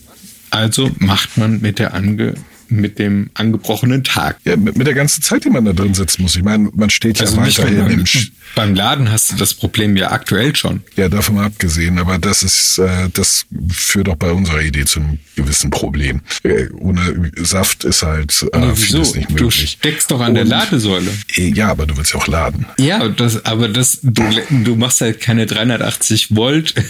also 0.52 0.92
macht 1.00 1.38
man 1.38 1.62
mit 1.62 1.80
der 1.80 1.94
ange 1.94 2.36
mit 2.72 2.98
dem 3.00 3.30
angebrochenen 3.34 4.04
Tag. 4.04 4.38
Ja, 4.46 4.56
mit, 4.56 4.78
mit 4.78 4.88
der 4.88 4.94
ganzen 4.94 5.22
Zeit, 5.22 5.44
die 5.46 5.50
man 5.50 5.66
da 5.66 5.74
drin 5.74 5.94
sitzen 5.94 6.22
muss. 6.24 6.36
Ich 6.36 6.44
meine, 6.44 6.70
man 6.74 6.90
steht 6.90 7.20
ja 7.20 7.26
Also 7.26 7.40
nicht 7.42 7.60
weiterhin 7.60 7.80
beim, 7.84 7.92
im 8.00 8.06
Sch 8.06 8.32
beim 8.56 8.74
Laden 8.76 9.12
hast 9.12 9.32
du 9.32 9.36
das 9.36 9.54
Problem 9.54 9.96
ja 9.98 10.12
aktuell 10.12 10.56
schon. 10.56 10.82
Ja, 10.96 11.08
davon 11.10 11.36
mal 11.36 11.46
abgesehen, 11.46 12.00
aber 12.00 12.18
das 12.18 12.44
ist, 12.44 12.78
äh, 12.80 13.10
das 13.14 13.46
führt 13.72 14.10
auch 14.10 14.16
bei 14.16 14.32
unserer 14.32 14.62
Idee 14.62 14.86
zu 14.86 15.00
einem 15.00 15.20
gewissen 15.36 15.70
Problem. 15.70 16.22
Äh, 16.44 16.68
ohne 16.78 17.32
Saft 17.38 17.84
ist 17.84 18.04
halt 18.04 18.46
äh, 18.54 18.76
vieles 18.76 19.16
nicht 19.16 19.30
Du 19.30 19.46
möglich. 19.46 19.78
steckst 19.80 20.12
doch 20.12 20.20
an 20.22 20.34
der 20.34 20.44
Und- 20.44 20.50
Ladesäule. 20.50 21.12
Äh, 21.36 21.50
Ja, 21.50 21.70
aber 21.70 21.86
du 21.86 21.96
willst 21.98 22.14
ja 22.14 22.20
auch 22.20 22.28
laden. 22.28 22.66
Ja, 22.80 23.08
das, 23.10 23.46
aber 23.46 23.68
das, 23.70 24.00
du, 24.02 24.24
du 24.50 24.76
machst 24.76 25.02
halt 25.02 25.20
keine 25.22 25.46
380 25.46 26.36
Volt. 26.36 26.74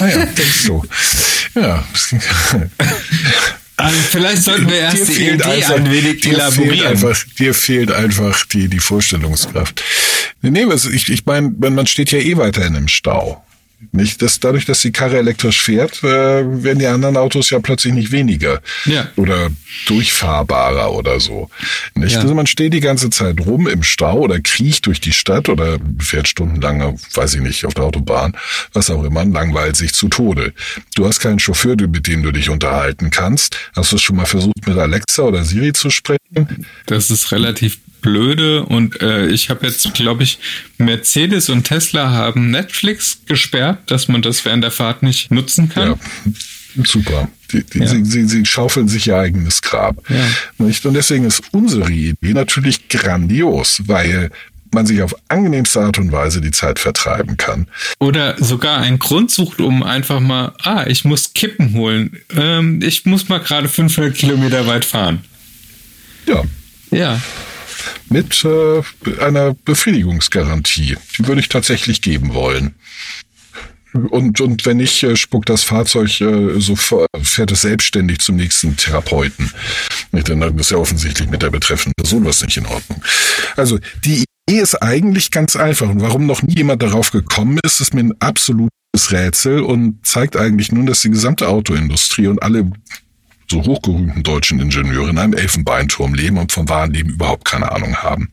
Ah 0.00 0.08
ja, 0.08 0.22
ist 0.22 0.62
so. 0.64 0.82
Ja. 1.54 1.84
Also 3.80 3.96
vielleicht 4.10 4.42
sollten 4.42 4.68
wir 4.68 4.76
erst 4.76 5.08
die 5.08 5.30
Idee 5.30 5.64
ein 5.64 5.90
wenig 5.90 6.20
dir 6.20 6.34
fehlt 6.34 6.36
elaborieren. 6.36 6.86
einfach, 6.86 7.24
dir 7.38 7.54
fehlt 7.54 7.90
einfach 7.90 8.44
die, 8.44 8.68
die 8.68 8.78
Vorstellungskraft. 8.78 9.82
Nee, 10.42 10.66
was, 10.66 10.84
ich, 10.84 11.08
ich 11.10 11.24
meine, 11.24 11.50
man 11.58 11.74
man 11.74 11.86
steht 11.86 12.12
ja 12.12 12.18
eh 12.18 12.36
weiterhin 12.36 12.74
im 12.74 12.88
Stau. 12.88 13.42
Nicht, 13.92 14.20
dass 14.20 14.40
dadurch, 14.40 14.66
dass 14.66 14.82
die 14.82 14.92
Karre 14.92 15.18
elektrisch 15.18 15.62
fährt, 15.62 16.04
äh, 16.04 16.06
werden 16.06 16.78
die 16.78 16.86
anderen 16.86 17.16
Autos 17.16 17.48
ja 17.48 17.60
plötzlich 17.60 17.94
nicht 17.94 18.12
weniger. 18.12 18.60
Ja. 18.84 19.08
Oder 19.16 19.48
durchfahrbarer 19.86 20.92
oder 20.92 21.18
so. 21.18 21.48
Nicht? 21.94 22.12
Ja. 22.12 22.20
Also 22.20 22.34
man 22.34 22.46
steht 22.46 22.74
die 22.74 22.80
ganze 22.80 23.08
Zeit 23.08 23.40
rum 23.40 23.66
im 23.66 23.82
Stau 23.82 24.18
oder 24.18 24.38
kriecht 24.40 24.86
durch 24.86 25.00
die 25.00 25.12
Stadt 25.12 25.48
oder 25.48 25.78
fährt 25.98 26.28
stundenlang, 26.28 26.98
weiß 27.14 27.34
ich 27.34 27.40
nicht, 27.40 27.64
auf 27.64 27.74
der 27.74 27.84
Autobahn, 27.84 28.36
was 28.74 28.90
auch 28.90 29.02
immer, 29.02 29.24
langweilt 29.24 29.76
sich 29.76 29.94
zu 29.94 30.08
Tode. 30.08 30.52
Du 30.94 31.06
hast 31.06 31.20
keinen 31.20 31.38
Chauffeur, 31.38 31.76
mit 31.76 32.06
dem 32.06 32.22
du 32.22 32.32
dich 32.32 32.50
unterhalten 32.50 33.10
kannst. 33.10 33.56
Hast 33.74 33.92
du 33.92 33.96
es 33.96 34.02
schon 34.02 34.16
mal 34.16 34.26
versucht, 34.26 34.66
mit 34.66 34.76
Alexa 34.76 35.22
oder 35.22 35.42
Siri 35.44 35.72
zu 35.72 35.88
sprechen? 35.88 36.66
Das 36.86 37.10
ist 37.10 37.32
relativ 37.32 37.78
blöde 38.00 38.64
und 38.64 39.00
äh, 39.02 39.26
ich 39.28 39.50
habe 39.50 39.66
jetzt, 39.66 39.92
glaube 39.94 40.22
ich, 40.22 40.38
Mercedes 40.78 41.48
und 41.48 41.64
Tesla 41.64 42.10
haben 42.10 42.50
Netflix 42.50 43.20
gesperrt, 43.26 43.78
dass 43.90 44.08
man 44.08 44.22
das 44.22 44.44
während 44.44 44.64
der 44.64 44.70
Fahrt 44.70 45.02
nicht 45.02 45.30
nutzen 45.30 45.68
kann. 45.68 45.90
Ja, 46.76 46.84
super. 46.84 47.28
Die, 47.52 47.64
die, 47.64 47.78
Ja. 47.80 47.86
sie, 47.88 48.04
sie, 48.04 48.26
sie 48.26 48.46
schaufeln 48.46 48.88
sich 48.88 49.06
ihr 49.08 49.16
eigenes 49.18 49.62
Grab. 49.62 50.02
Ja. 50.08 50.64
Nicht? 50.66 50.84
Und 50.86 50.94
deswegen 50.94 51.24
ist 51.24 51.42
unsere 51.50 51.90
Idee 51.90 52.32
natürlich 52.32 52.88
grandios, 52.88 53.82
weil 53.86 54.30
man 54.72 54.86
sich 54.86 55.02
auf 55.02 55.16
angenehmste 55.26 55.80
Art 55.80 55.98
und 55.98 56.12
Weise 56.12 56.40
die 56.40 56.52
Zeit 56.52 56.78
vertreiben 56.78 57.36
kann. 57.36 57.66
Oder 57.98 58.36
sogar 58.38 58.78
einen 58.78 59.00
Grund 59.00 59.32
sucht, 59.32 59.60
um 59.60 59.82
einfach 59.82 60.20
mal, 60.20 60.52
ah, 60.62 60.84
ich 60.86 61.04
muss 61.04 61.32
Kippen 61.34 61.74
holen. 61.74 62.16
Ähm, 62.36 62.80
ich 62.80 63.04
muss 63.04 63.28
mal 63.28 63.40
gerade 63.40 63.68
500 63.68 64.14
Kilometer 64.14 64.68
weit 64.68 64.84
fahren. 64.84 65.24
Ja, 66.26 66.44
Ja, 66.92 67.20
mit 68.08 68.44
äh, 68.44 68.82
einer 69.20 69.54
Befriedigungsgarantie. 69.64 70.96
Die 71.18 71.26
würde 71.26 71.40
ich 71.40 71.48
tatsächlich 71.48 72.02
geben 72.02 72.34
wollen. 72.34 72.74
Und, 73.92 74.40
und 74.40 74.66
wenn 74.66 74.76
nicht, 74.76 75.02
äh, 75.02 75.16
spuckt 75.16 75.48
das 75.48 75.64
Fahrzeug 75.64 76.20
äh, 76.20 76.60
so 76.60 76.76
fährt 76.76 77.50
es 77.50 77.62
selbstständig 77.62 78.20
zum 78.20 78.36
nächsten 78.36 78.76
Therapeuten. 78.76 79.50
Nicht, 80.12 80.28
denn 80.28 80.40
dann 80.40 80.56
ist 80.58 80.70
ja 80.70 80.76
offensichtlich 80.76 81.28
mit 81.28 81.42
der 81.42 81.50
betreffenden 81.50 81.94
Person 81.96 82.24
was 82.24 82.42
nicht 82.42 82.56
in 82.56 82.66
Ordnung. 82.66 83.02
Also 83.56 83.78
die 84.04 84.24
Idee 84.48 84.60
ist 84.60 84.76
eigentlich 84.76 85.30
ganz 85.30 85.56
einfach. 85.56 85.88
Und 85.88 86.02
warum 86.02 86.26
noch 86.26 86.42
nie 86.42 86.56
jemand 86.56 86.82
darauf 86.82 87.10
gekommen 87.10 87.58
ist, 87.64 87.80
ist 87.80 87.94
mir 87.94 88.02
ein 88.02 88.14
absolutes 88.20 88.70
Rätsel 89.10 89.60
und 89.60 90.06
zeigt 90.06 90.36
eigentlich 90.36 90.70
nun, 90.70 90.86
dass 90.86 91.02
die 91.02 91.10
gesamte 91.10 91.48
Autoindustrie 91.48 92.28
und 92.28 92.42
alle 92.42 92.70
so 93.50 93.64
hochgerühmten 93.64 94.22
deutschen 94.22 94.60
Ingenieure 94.60 95.10
in 95.10 95.18
einem 95.18 95.34
Elfenbeinturm 95.34 96.14
leben 96.14 96.38
und 96.38 96.52
vom 96.52 96.68
wahren 96.68 96.92
Leben 96.92 97.10
überhaupt 97.10 97.44
keine 97.44 97.72
Ahnung 97.72 97.96
haben. 97.96 98.30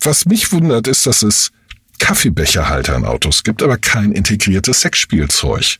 Was 0.00 0.26
mich 0.26 0.52
wundert, 0.52 0.86
ist, 0.86 1.06
dass 1.06 1.22
es 1.22 1.50
Kaffeebecherhalter 1.98 2.94
in 2.94 3.04
Autos 3.04 3.42
gibt, 3.42 3.62
aber 3.62 3.78
kein 3.78 4.12
integriertes 4.12 4.82
Sexspielzeug. 4.82 5.78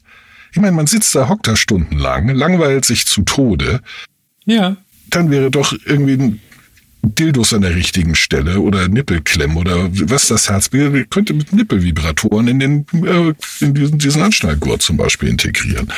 Ich 0.52 0.58
meine, 0.58 0.72
man 0.72 0.86
sitzt 0.86 1.14
da, 1.14 1.28
hockt 1.28 1.46
da 1.46 1.54
stundenlang, 1.54 2.28
langweilt 2.30 2.84
sich 2.84 3.06
zu 3.06 3.22
Tode. 3.22 3.80
ja. 4.44 4.76
Dann 5.10 5.30
wäre 5.30 5.50
doch 5.50 5.72
irgendwie 5.86 6.12
ein 6.12 6.40
Dildos 7.02 7.52
an 7.52 7.62
der 7.62 7.74
richtigen 7.74 8.14
Stelle 8.14 8.60
oder 8.60 8.88
Nippelklemmen 8.88 9.56
oder 9.56 9.88
was 10.10 10.26
das 10.28 10.48
Herz 10.50 10.72
will, 10.72 11.06
könnte 11.08 11.32
mit 11.32 11.52
Nippelvibratoren 11.52 12.48
in 12.48 12.58
den 12.58 12.86
äh, 13.04 13.34
in 13.64 13.74
diesen, 13.74 13.98
diesen 13.98 14.22
Anschnallgurt 14.22 14.82
zum 14.82 14.96
Beispiel 14.96 15.28
integrieren. 15.28 15.92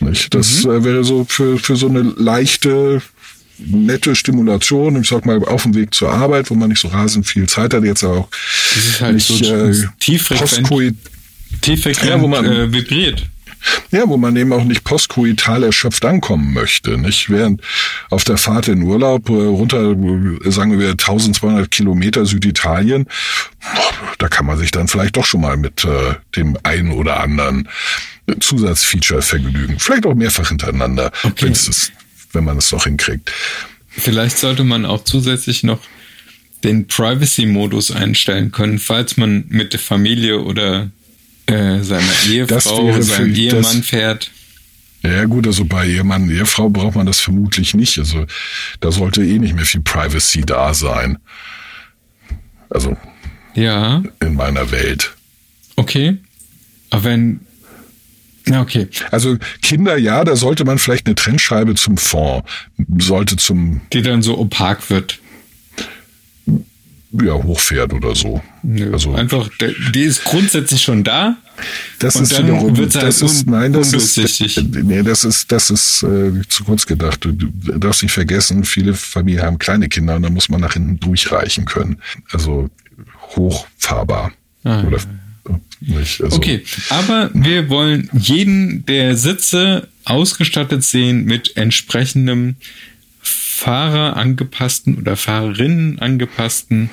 Nicht? 0.00 0.34
Das 0.34 0.64
äh, 0.64 0.84
wäre 0.84 1.04
so 1.04 1.24
für, 1.28 1.58
für 1.58 1.76
so 1.76 1.88
eine 1.88 2.00
leichte 2.02 3.00
nette 3.58 4.16
Stimulation, 4.16 5.00
ich 5.00 5.08
sag 5.08 5.24
mal, 5.26 5.38
auf 5.44 5.62
dem 5.62 5.74
Weg 5.74 5.94
zur 5.94 6.10
Arbeit, 6.12 6.50
wo 6.50 6.54
man 6.54 6.70
nicht 6.70 6.80
so 6.80 6.88
rasend 6.88 7.26
viel 7.26 7.48
Zeit 7.48 7.72
hat, 7.74 7.84
jetzt 7.84 8.02
aber 8.02 8.16
auch 8.18 8.28
Das 8.74 8.84
ist 8.84 9.00
halt 9.00 9.14
nicht 9.14 9.26
so 9.28 9.34
äh, 9.44 9.72
tieffrequent, 10.00 10.96
tieffrequent 11.60 12.10
Ja, 12.10 12.20
wo 12.20 12.26
man- 12.26 12.44
äh, 12.44 12.72
vibriert. 12.72 13.26
Ja, 13.90 14.08
wo 14.08 14.16
man 14.16 14.36
eben 14.36 14.52
auch 14.52 14.64
nicht 14.64 14.84
postkoital 14.84 15.62
erschöpft 15.62 16.04
ankommen 16.04 16.52
möchte, 16.52 16.98
nicht? 16.98 17.30
Während 17.30 17.62
auf 18.10 18.24
der 18.24 18.36
Fahrt 18.36 18.68
in 18.68 18.82
Urlaub 18.82 19.28
äh, 19.28 19.32
runter, 19.32 19.92
äh, 19.92 20.50
sagen 20.50 20.78
wir 20.78 20.90
1200 20.90 21.70
Kilometer 21.70 22.26
Süditalien, 22.26 23.06
da 24.18 24.28
kann 24.28 24.46
man 24.46 24.58
sich 24.58 24.70
dann 24.70 24.88
vielleicht 24.88 25.16
doch 25.16 25.24
schon 25.24 25.40
mal 25.40 25.56
mit 25.56 25.84
äh, 25.84 26.14
dem 26.36 26.56
einen 26.62 26.92
oder 26.92 27.20
anderen 27.20 27.68
Zusatzfeature 28.40 29.22
vergnügen. 29.22 29.78
Vielleicht 29.78 30.06
auch 30.06 30.14
mehrfach 30.14 30.48
hintereinander, 30.48 31.10
Okay. 31.24 31.48
es, 31.48 31.92
wenn 32.32 32.44
man 32.44 32.58
es 32.58 32.70
doch 32.70 32.84
hinkriegt. 32.84 33.30
Vielleicht 33.88 34.38
sollte 34.38 34.64
man 34.64 34.86
auch 34.86 35.04
zusätzlich 35.04 35.62
noch 35.64 35.80
den 36.64 36.86
Privacy-Modus 36.86 37.90
einstellen 37.90 38.52
können, 38.52 38.78
falls 38.78 39.16
man 39.16 39.44
mit 39.48 39.72
der 39.72 39.80
Familie 39.80 40.40
oder 40.40 40.90
äh, 41.46 41.80
seiner 41.82 42.02
Ehefrau, 42.28 42.92
für- 42.92 43.02
seinem 43.02 43.30
das- 43.30 43.38
Ehemann 43.38 43.82
fährt. 43.82 44.30
Ja 45.02 45.24
gut, 45.24 45.46
also 45.48 45.64
bei 45.64 45.88
Ehemann, 45.88 46.30
Ehefrau 46.30 46.68
braucht 46.70 46.94
man 46.94 47.06
das 47.06 47.18
vermutlich 47.18 47.74
nicht. 47.74 47.98
Also 47.98 48.24
da 48.80 48.92
sollte 48.92 49.24
eh 49.24 49.38
nicht 49.40 49.54
mehr 49.56 49.64
viel 49.64 49.80
Privacy 49.80 50.42
da 50.42 50.74
sein. 50.74 51.18
Also 52.70 52.96
Ja, 53.54 54.02
in 54.20 54.34
meiner 54.34 54.70
Welt. 54.70 55.12
okay. 55.76 56.18
Aber 56.90 57.04
wenn. 57.04 57.40
Na, 58.46 58.60
okay. 58.60 58.88
Also 59.10 59.36
Kinder, 59.62 59.96
ja, 59.96 60.24
da 60.24 60.36
sollte 60.36 60.64
man 60.64 60.78
vielleicht 60.78 61.06
eine 61.06 61.14
Trennscheibe 61.14 61.74
zum 61.74 61.96
Fond, 61.96 62.44
sollte 62.98 63.36
zum 63.36 63.80
Die 63.92 64.02
dann 64.02 64.20
so 64.22 64.36
opak 64.38 64.90
wird. 64.90 65.18
Ja, 67.12 67.32
hochfährt 67.34 67.92
oder 67.92 68.14
so. 68.14 68.42
Nö, 68.62 68.92
Also 68.92 69.12
Einfach, 69.14 69.48
der- 69.58 69.74
die 69.94 70.02
ist 70.02 70.24
grundsätzlich 70.24 70.80
schon 70.82 71.04
da. 71.04 71.36
das 71.98 72.16
ist 72.16 72.32
dann 72.32 72.44
wiederum, 72.46 72.76
halt 72.76 72.94
das 72.94 73.20
ist, 73.22 73.46
un- 73.46 73.52
nein, 73.52 73.72
das 73.72 73.92
ist, 73.92 74.16
nee, 74.82 75.02
das 75.02 75.24
ist, 75.24 75.52
das 75.52 75.70
ist 75.70 76.02
äh, 76.04 76.32
zu 76.48 76.64
kurz 76.64 76.86
gedacht. 76.86 77.24
Du, 77.24 77.32
du 77.32 77.48
darfst 77.78 78.02
nicht 78.02 78.12
vergessen, 78.12 78.64
viele 78.64 78.94
Familien 78.94 79.42
haben 79.44 79.58
kleine 79.58 79.88
Kinder 79.88 80.16
und 80.16 80.22
da 80.22 80.30
muss 80.30 80.48
man 80.48 80.60
nach 80.60 80.72
hinten 80.72 80.98
durchreichen 81.00 81.64
können. 81.66 81.98
Also 82.32 82.70
hochfahrbar. 83.36 84.32
Ah, 84.64 84.82
oder 84.84 84.98
nicht. 85.80 86.22
Also, 86.22 86.36
Okay, 86.36 86.62
aber 86.90 87.30
wir 87.34 87.68
wollen 87.68 88.08
jeden 88.12 88.86
der 88.86 89.16
Sitze 89.16 89.88
ausgestattet 90.04 90.84
sehen 90.84 91.24
mit 91.24 91.56
entsprechendem 91.56 92.56
Fahrer 93.62 94.16
angepassten 94.16 94.98
oder 94.98 95.16
Fahrerinnen 95.16 96.00
angepassten 96.00 96.90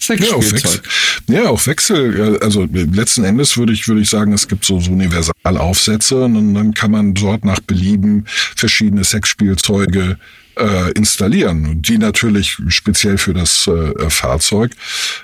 Ja, 0.00 0.08
Wechsel. 0.18 0.42
Sexspielzeug. 0.42 0.82
Ja, 1.28 1.48
auf 1.50 1.66
Wechsel. 1.66 2.18
Ja, 2.18 2.38
Also 2.38 2.66
letzten 2.72 3.24
Endes 3.24 3.56
würde 3.58 3.72
ich, 3.74 3.86
würde 3.86 4.00
ich 4.00 4.08
sagen, 4.08 4.32
es 4.32 4.48
gibt 4.48 4.64
so, 4.64 4.80
so 4.80 4.92
Universalaufsätze 4.92 6.24
und 6.24 6.54
dann 6.54 6.72
kann 6.72 6.90
man 6.90 7.12
dort 7.12 7.44
nach 7.44 7.60
Belieben 7.60 8.24
verschiedene 8.26 9.04
Sexspielzeuge 9.04 10.18
äh, 10.56 10.92
installieren, 10.92 11.66
und 11.66 11.88
die 11.88 11.98
natürlich 11.98 12.56
speziell 12.68 13.18
für 13.18 13.34
das 13.34 13.66
äh, 13.66 14.10
Fahrzeug 14.10 14.72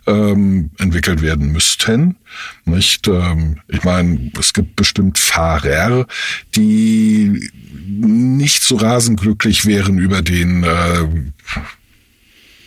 ähm, 0.07 0.71
entwickelt 0.79 1.23
werden 1.23 1.53
müssten. 1.53 2.17
Nicht? 2.65 3.09
Ähm, 3.09 3.59
ich 3.69 3.83
meine, 3.85 4.31
es 4.39 4.53
gibt 4.53 4.77
bestimmt 4.77 5.19
Fahrer, 5.19 6.07
die 6.55 7.51
nicht 7.89 8.62
so 8.62 8.77
rasend 8.77 9.21
glücklich 9.21 9.67
wären 9.67 9.99
über 9.99 10.23
den 10.23 10.65
äh, 10.65 11.07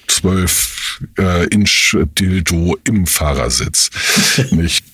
12 0.08 1.02
äh, 1.18 1.46
Inch 1.48 1.98
Dildo 2.18 2.78
im 2.88 3.06
Fahrersitz. 3.08 3.90
nicht. 4.52 4.86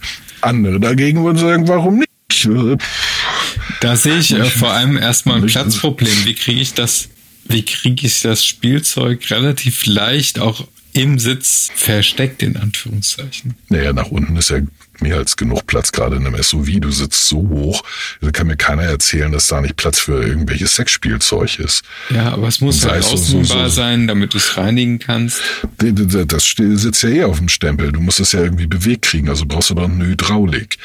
Andere 0.41 0.79
dagegen 0.79 1.23
würden 1.23 1.37
sagen, 1.37 1.67
warum 1.67 1.99
nicht? 1.99 2.45
Äh, 2.45 2.77
Da 3.81 3.95
sehe 3.95 4.17
ich 4.17 4.31
äh, 4.31 4.45
vor 4.45 4.71
allem 4.71 4.97
erstmal 4.97 5.37
ein 5.37 5.45
Platzproblem. 5.45 6.25
Wie 6.25 6.33
kriege 6.33 6.61
ich 6.61 6.73
das, 6.73 7.09
wie 7.51 7.63
kriege 7.65 8.07
ich 8.07 8.21
das 8.21 8.45
Spielzeug 8.45 9.29
relativ 9.29 9.85
leicht 9.85 10.39
auch 10.39 10.67
im 10.93 11.19
Sitz 11.19 11.69
versteckt, 11.73 12.43
in 12.43 12.57
Anführungszeichen? 12.57 13.55
Naja, 13.69 13.93
nach 13.93 14.07
unten 14.07 14.35
ist 14.35 14.49
ja 14.49 14.59
mehr 14.99 15.15
als 15.17 15.35
genug 15.37 15.65
Platz, 15.65 15.91
gerade 15.93 16.17
in 16.17 16.27
einem 16.27 16.41
SUV. 16.43 16.79
Du 16.79 16.91
sitzt 16.91 17.27
so 17.27 17.37
hoch, 17.37 17.81
da 18.21 18.29
kann 18.31 18.47
mir 18.47 18.57
keiner 18.57 18.83
erzählen, 18.83 19.31
dass 19.31 19.47
da 19.47 19.61
nicht 19.61 19.75
Platz 19.77 19.99
für 19.99 20.21
irgendwelches 20.21 20.75
Sexspielzeug 20.75 21.59
ist. 21.59 21.83
Ja, 22.13 22.33
aber 22.33 22.47
es 22.49 22.59
muss 22.61 22.85
halt 22.85 23.03
außenbar 23.05 23.45
so- 23.45 23.63
so- 23.63 23.67
sein, 23.69 24.07
damit 24.07 24.33
du 24.33 24.37
es 24.37 24.57
reinigen 24.57 24.99
kannst. 24.99 25.41
Das 26.27 26.45
sitzt 26.55 27.03
ja 27.03 27.09
eh 27.09 27.23
auf 27.23 27.37
dem 27.39 27.49
Stempel. 27.49 27.91
Du 27.91 27.99
musst 28.01 28.19
es 28.19 28.33
ja 28.33 28.41
irgendwie 28.43 28.67
bewegt 28.67 29.03
kriegen, 29.03 29.29
also 29.29 29.45
brauchst 29.47 29.69
du 29.69 29.75
doch 29.75 29.89
eine 29.89 30.05
Hydraulik. 30.05 30.77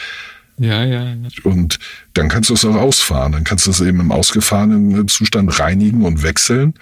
Ja, 0.59 0.85
ja. 0.85 1.15
Und 1.43 1.79
dann 2.15 2.29
kannst 2.29 2.51
du 2.51 2.55
es 2.55 2.65
auch 2.65 2.77
ausfahren. 2.77 3.33
Dann 3.33 3.45
kannst 3.45 3.67
du 3.67 3.71
es 3.71 3.81
eben 3.81 4.01
im 4.01 4.11
ausgefahrenen 4.11 5.07
Zustand 5.09 5.59
reinigen 5.59 6.03
und 6.03 6.23
wechseln. 6.23 6.75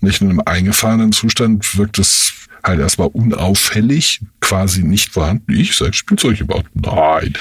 Nicht 0.00 0.20
in 0.20 0.30
einem 0.30 0.42
eingefahrenen 0.44 1.12
Zustand 1.12 1.78
wirkt 1.78 1.98
es 1.98 2.32
halt 2.62 2.80
erstmal 2.80 3.08
unauffällig, 3.08 4.20
quasi 4.40 4.82
nicht 4.82 5.12
vorhanden. 5.12 5.52
Ich 5.52 5.76
sag 5.76 5.94
Spielzeug 5.94 6.40
überhaupt. 6.40 6.68
Nein. 6.74 7.32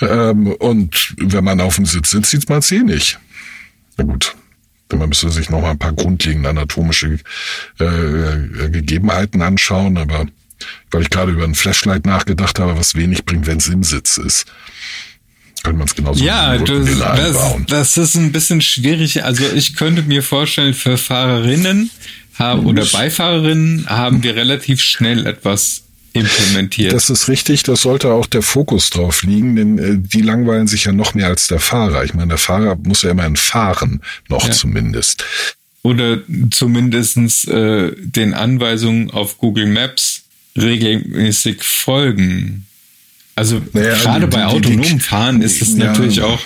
Ähm, 0.00 0.46
und 0.58 1.14
wenn 1.18 1.44
man 1.44 1.60
auf 1.60 1.76
dem 1.76 1.86
Sitz 1.86 2.10
sitzt, 2.10 2.30
sieht 2.30 2.48
man 2.48 2.58
es 2.58 2.70
eh 2.70 2.80
nicht. 2.80 3.18
Na 3.96 4.04
gut. 4.04 4.36
Man 4.90 5.10
müsste 5.10 5.28
sich 5.28 5.50
noch 5.50 5.60
mal 5.60 5.72
ein 5.72 5.78
paar 5.78 5.92
grundlegende 5.92 6.48
anatomische 6.48 7.18
äh, 7.78 7.84
äh, 7.84 8.70
Gegebenheiten 8.70 9.42
anschauen, 9.42 9.98
aber 9.98 10.26
weil 10.90 11.02
ich 11.02 11.10
gerade 11.10 11.32
über 11.32 11.44
ein 11.44 11.54
Flashlight 11.54 12.06
nachgedacht 12.06 12.58
habe, 12.58 12.78
was 12.78 12.94
wenig 12.94 13.26
bringt, 13.26 13.46
wenn 13.46 13.58
es 13.58 13.68
im 13.68 13.82
Sitz 13.82 14.16
ist. 14.16 14.46
Könnte 15.68 15.78
man 15.78 15.86
es 15.88 15.94
genauso 15.94 16.24
Ja, 16.24 16.56
das, 16.58 16.84
das, 16.98 17.64
das 17.66 17.96
ist 17.98 18.14
ein 18.16 18.32
bisschen 18.32 18.60
schwierig. 18.60 19.24
Also 19.24 19.44
ich 19.54 19.74
könnte 19.76 20.02
mir 20.02 20.22
vorstellen, 20.22 20.74
für 20.74 20.96
Fahrerinnen 20.98 21.90
haben, 22.34 22.66
oder 22.66 22.84
Beifahrerinnen 22.84 23.86
haben 23.88 24.22
wir 24.22 24.34
relativ 24.36 24.80
schnell 24.80 25.26
etwas 25.26 25.82
implementiert. 26.14 26.92
Das 26.92 27.10
ist 27.10 27.28
richtig, 27.28 27.64
das 27.64 27.82
sollte 27.82 28.12
auch 28.12 28.26
der 28.26 28.42
Fokus 28.42 28.90
drauf 28.90 29.22
liegen, 29.22 29.56
denn 29.56 29.78
äh, 29.78 29.96
die 29.98 30.22
langweilen 30.22 30.66
sich 30.66 30.84
ja 30.84 30.92
noch 30.92 31.14
mehr 31.14 31.26
als 31.26 31.48
der 31.48 31.60
Fahrer. 31.60 32.04
Ich 32.04 32.14
meine, 32.14 32.28
der 32.28 32.38
Fahrer 32.38 32.76
muss 32.76 33.02
ja 33.02 33.10
immerhin 33.10 33.36
fahren, 33.36 34.00
noch 34.28 34.46
Ja. 34.46 34.52
zumindest. 34.52 35.24
oder 35.82 36.18
zumindestens 36.50 37.44
äh, 37.44 37.92
den 37.98 38.34
Anweisungen 38.34 39.10
auf 39.10 39.38
Google 39.38 39.66
Maps 39.66 40.22
regelmäßig 40.56 41.62
folgen. 41.62 42.66
Also 43.38 43.62
Naja, 43.72 43.94
gerade 43.96 44.26
die- 44.28 44.36
bei 44.36 44.46
autonomem 44.46 45.00
Fahren 45.00 45.42
ist 45.42 45.62
es 45.62 45.76
Ja. 45.76 45.86
natürlich 45.86 46.20
auch, 46.22 46.40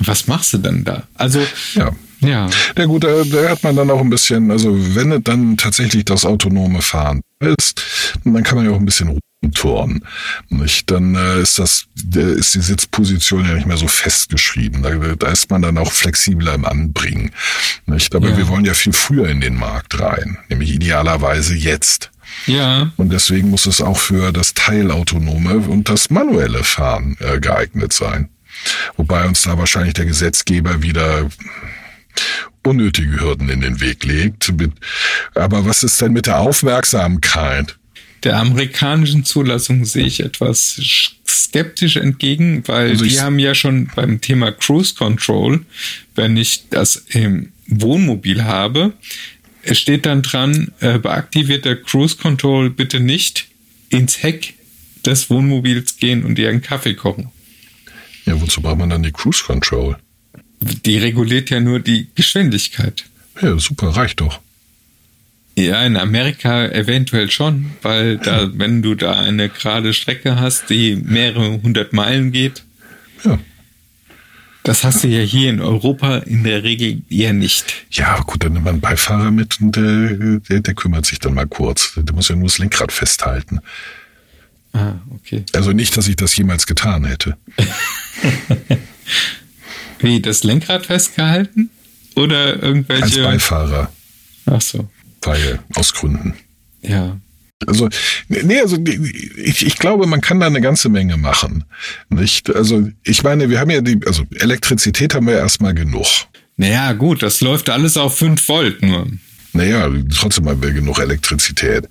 was 0.00 0.26
machst 0.26 0.52
du 0.52 0.58
denn 0.58 0.84
da? 0.84 1.04
Also 1.14 1.40
Ja. 1.74 1.92
ja, 2.20 2.50
Na 2.76 2.84
gut, 2.86 3.04
da, 3.04 3.22
da 3.24 3.48
hat 3.50 3.62
man 3.62 3.76
dann 3.76 3.90
auch 3.90 4.00
ein 4.00 4.10
bisschen, 4.10 4.50
also 4.50 4.74
wenn 4.94 5.12
es 5.12 5.20
dann 5.24 5.56
tatsächlich 5.56 6.04
das 6.04 6.24
autonome 6.24 6.82
Fahren 6.82 7.20
ist, 7.40 7.82
dann 8.24 8.42
kann 8.42 8.56
man 8.56 8.66
ja 8.66 8.72
auch 8.72 8.78
ein 8.80 8.86
bisschen 8.86 9.18
rumturnen. 9.42 10.04
Nicht? 10.48 10.90
Dann 10.90 11.14
äh, 11.14 11.40
ist 11.42 11.58
das, 11.58 11.84
äh, 12.16 12.32
ist 12.32 12.54
die 12.54 12.60
Sitzposition 12.62 13.44
ja 13.44 13.54
nicht 13.54 13.66
mehr 13.66 13.76
so 13.76 13.86
festgeschrieben. 13.86 14.82
Da, 14.82 14.90
da 15.16 15.28
ist 15.30 15.50
man 15.50 15.62
dann 15.62 15.76
auch 15.78 15.92
flexibler 15.92 16.54
im 16.54 16.64
Anbringen. 16.64 17.30
Nicht? 17.86 18.14
Aber 18.14 18.30
Ja. 18.30 18.36
wir 18.38 18.48
wollen 18.48 18.64
ja 18.64 18.74
viel 18.74 18.92
früher 18.94 19.28
in 19.28 19.40
den 19.40 19.56
Markt 19.56 20.00
rein, 20.00 20.38
nämlich 20.48 20.70
idealerweise 20.72 21.54
jetzt. 21.54 22.10
Ja, 22.46 22.92
Und 22.96 23.12
deswegen 23.12 23.50
muss 23.50 23.66
es 23.66 23.80
auch 23.80 23.98
für 23.98 24.32
das 24.32 24.54
teilautonome 24.54 25.58
und 25.58 25.88
das 25.88 26.10
manuelle 26.10 26.64
Fahren 26.64 27.16
äh, 27.20 27.40
geeignet 27.40 27.92
sein. 27.92 28.28
Wobei 28.96 29.26
uns 29.26 29.42
da 29.42 29.58
wahrscheinlich 29.58 29.94
der 29.94 30.04
Gesetzgeber 30.04 30.82
wieder 30.82 31.28
unnötige 32.62 33.20
Hürden 33.20 33.48
in 33.48 33.60
den 33.60 33.80
Weg 33.80 34.04
legt. 34.04 34.52
Aber 35.34 35.66
was 35.66 35.82
ist 35.82 36.00
denn 36.00 36.12
mit 36.12 36.26
der 36.26 36.38
Aufmerksamkeit? 36.40 37.76
der 38.22 38.38
amerikanischen 38.38 39.22
Zulassung 39.26 39.84
sehe 39.84 40.06
ich 40.06 40.20
etwas 40.20 40.78
sch- 40.78 41.10
skeptisch 41.28 41.96
entgegen, 41.96 42.62
weil 42.66 42.88
Also 42.92 43.04
die 43.04 43.20
haben 43.20 43.38
ja 43.38 43.54
schon 43.54 43.90
beim 43.94 44.22
Thema 44.22 44.50
Cruise 44.50 44.94
Control, 44.94 45.60
wenn 46.14 46.34
ich 46.38 46.70
das 46.70 46.96
im 47.10 47.52
Wohnmobil 47.66 48.42
habe, 48.44 48.94
es 49.66 49.78
steht 49.78 50.06
dann 50.06 50.22
dran, 50.22 50.72
äh, 50.80 50.98
beaktiviert 50.98 51.64
der 51.64 51.76
Cruise 51.76 52.16
Control 52.16 52.70
bitte 52.70 53.00
nicht 53.00 53.46
ins 53.88 54.22
Heck 54.22 54.54
des 55.04 55.30
Wohnmobils 55.30 55.96
gehen 55.98 56.24
und 56.24 56.38
einen 56.38 56.62
Kaffee 56.62 56.94
kochen. 56.94 57.28
Ja, 58.24 58.40
wozu 58.40 58.60
braucht 58.62 58.78
man 58.78 58.90
dann 58.90 59.02
die 59.02 59.12
Cruise 59.12 59.44
Control? 59.44 59.96
Die 60.60 60.96
reguliert 60.98 61.50
ja 61.50 61.60
nur 61.60 61.80
die 61.80 62.08
Geschwindigkeit. 62.14 63.04
Ja, 63.40 63.58
super, 63.58 63.88
reicht 63.88 64.20
doch. 64.20 64.40
Ja, 65.56 65.84
in 65.86 65.96
Amerika 65.96 66.66
eventuell 66.66 67.30
schon, 67.30 67.70
weil 67.82 68.18
da, 68.18 68.50
wenn 68.54 68.82
du 68.82 68.94
da 68.94 69.20
eine 69.20 69.48
gerade 69.48 69.92
Strecke 69.92 70.40
hast, 70.40 70.70
die 70.70 70.96
mehrere 70.96 71.60
hundert 71.62 71.92
Meilen 71.92 72.32
geht, 72.32 72.64
Ja. 73.24 73.38
Das 74.64 74.82
hast 74.82 75.04
du 75.04 75.08
ja 75.08 75.20
hier 75.20 75.50
in 75.50 75.60
Europa 75.60 76.16
in 76.18 76.42
der 76.42 76.62
Regel 76.62 77.02
eher 77.10 77.34
nicht. 77.34 77.84
Ja, 77.90 78.18
gut, 78.20 78.42
dann 78.42 78.54
nimmt 78.54 78.64
man 78.64 78.74
einen 78.74 78.80
Beifahrer 78.80 79.30
mit 79.30 79.60
und 79.60 79.76
der, 79.76 80.38
der, 80.38 80.60
der 80.60 80.74
kümmert 80.74 81.04
sich 81.04 81.18
dann 81.18 81.34
mal 81.34 81.46
kurz. 81.46 81.92
Der 81.96 82.14
muss 82.14 82.28
ja 82.28 82.34
nur 82.34 82.46
das 82.48 82.56
Lenkrad 82.56 82.90
festhalten. 82.90 83.60
Ah, 84.72 84.94
okay. 85.10 85.44
Also 85.52 85.72
nicht, 85.72 85.94
dass 85.98 86.08
ich 86.08 86.16
das 86.16 86.34
jemals 86.34 86.66
getan 86.66 87.04
hätte. 87.04 87.36
Wie, 89.98 90.20
das 90.20 90.44
Lenkrad 90.44 90.86
festgehalten? 90.86 91.68
Oder 92.16 92.54
Als 92.54 92.62
irgendwelche. 92.62 93.22
Beifahrer, 93.22 93.92
Ach 94.46 94.62
so. 94.62 94.88
weil 95.22 95.58
aus 95.74 95.92
Gründen. 95.92 96.34
Ja. 96.80 97.18
Also, 97.66 97.88
nee, 98.28 98.60
also 98.60 98.76
ich, 99.36 99.66
ich 99.66 99.78
glaube, 99.78 100.06
man 100.06 100.20
kann 100.20 100.40
da 100.40 100.46
eine 100.46 100.60
ganze 100.60 100.88
Menge 100.88 101.16
machen. 101.16 101.64
Nicht? 102.08 102.54
Also, 102.54 102.88
ich 103.02 103.22
meine, 103.22 103.50
wir 103.50 103.60
haben 103.60 103.70
ja 103.70 103.80
die, 103.80 104.00
also 104.06 104.24
Elektrizität 104.34 105.14
haben 105.14 105.26
wir 105.26 105.36
erstmal 105.36 105.74
genug. 105.74 106.06
Naja, 106.56 106.92
gut, 106.92 107.22
das 107.22 107.40
läuft 107.40 107.68
alles 107.70 107.96
auf 107.96 108.16
5 108.18 108.48
Volt 108.48 108.82
nur. 108.82 109.06
Naja, 109.54 109.88
trotzdem 110.12 110.48
haben 110.48 110.62
wir 110.62 110.72
genug 110.72 110.98
Elektrizität. 110.98 111.88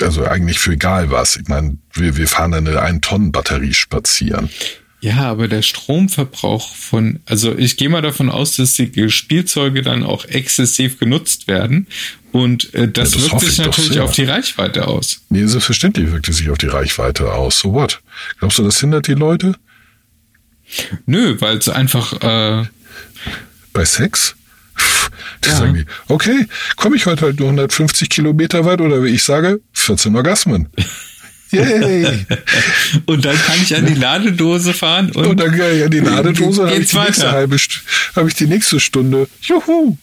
Also 0.00 0.24
eigentlich 0.24 0.58
für 0.58 0.72
egal 0.72 1.10
was. 1.10 1.36
Ich 1.36 1.46
meine, 1.48 1.76
wir, 1.92 2.16
wir 2.16 2.26
fahren 2.26 2.54
eine 2.54 2.82
1-Tonnen-Batterie 2.82 3.74
spazieren. 3.74 4.48
Ja, 5.00 5.30
aber 5.30 5.46
der 5.46 5.62
Stromverbrauch 5.62 6.74
von, 6.74 7.20
also 7.24 7.56
ich 7.56 7.76
gehe 7.76 7.88
mal 7.88 8.02
davon 8.02 8.30
aus, 8.30 8.56
dass 8.56 8.72
die 8.74 9.10
Spielzeuge 9.10 9.82
dann 9.82 10.02
auch 10.02 10.24
exzessiv 10.24 10.98
genutzt 10.98 11.46
werden 11.46 11.86
und 12.32 12.74
äh, 12.74 12.88
das, 12.88 13.14
Ja, 13.14 13.20
das 13.20 13.30
wirkt 13.30 13.40
sich 13.40 13.50
ich 13.50 13.56
doch 13.58 13.64
natürlich 13.66 13.92
sehr. 13.92 14.04
auf 14.04 14.12
die 14.12 14.24
Reichweite 14.24 14.88
aus. 14.88 15.20
Nee, 15.28 15.46
selbstverständlich 15.46 16.10
wirkt 16.10 16.28
es 16.28 16.38
sich 16.38 16.50
auf 16.50 16.58
die 16.58 16.66
Reichweite 16.66 17.32
aus. 17.32 17.60
So 17.60 17.72
what? 17.74 18.00
Glaubst 18.40 18.58
du, 18.58 18.64
das 18.64 18.80
hindert 18.80 19.06
die 19.06 19.14
Leute? 19.14 19.54
Nö, 21.06 21.36
weil 21.40 21.58
es 21.58 21.68
einfach, 21.68 22.12
äh, 22.20 22.66
Bei 23.72 23.84
Sex? 23.84 24.34
Die 25.44 25.48
Ja. 25.48 25.56
sagen 25.56 25.74
die, 25.74 25.84
okay, 26.08 26.46
komme 26.76 26.96
ich 26.96 27.06
heute 27.06 27.22
halt 27.26 27.38
nur 27.38 27.48
150 27.48 28.10
Kilometer 28.10 28.64
weit 28.64 28.80
oder 28.80 29.02
wie 29.04 29.10
ich 29.10 29.22
sage, 29.22 29.60
14 29.74 30.14
Orgasmen. 30.16 30.68
Yay! 31.50 32.26
und 33.06 33.24
dann 33.24 33.36
kann 33.36 33.56
ich 33.62 33.74
an 33.76 33.86
die 33.86 33.94
Ladedose 33.94 34.72
fahren 34.74 35.10
und, 35.12 35.26
Und 35.26 35.40
dann 35.40 35.52
gehe 35.56 35.78
ich 35.78 35.84
an 35.84 35.90
die 35.90 36.00
Ladedose, 36.00 36.66
habe 36.66 36.76
ich, 36.80 36.90
die 36.90 36.98
nächste 36.98 37.30
halbe 37.30 37.56
habe 38.16 38.28
ich 38.28 38.34
die 38.34 38.46
nächste 38.46 38.80
Stunde. 38.80 39.28
Juhu! 39.42 39.96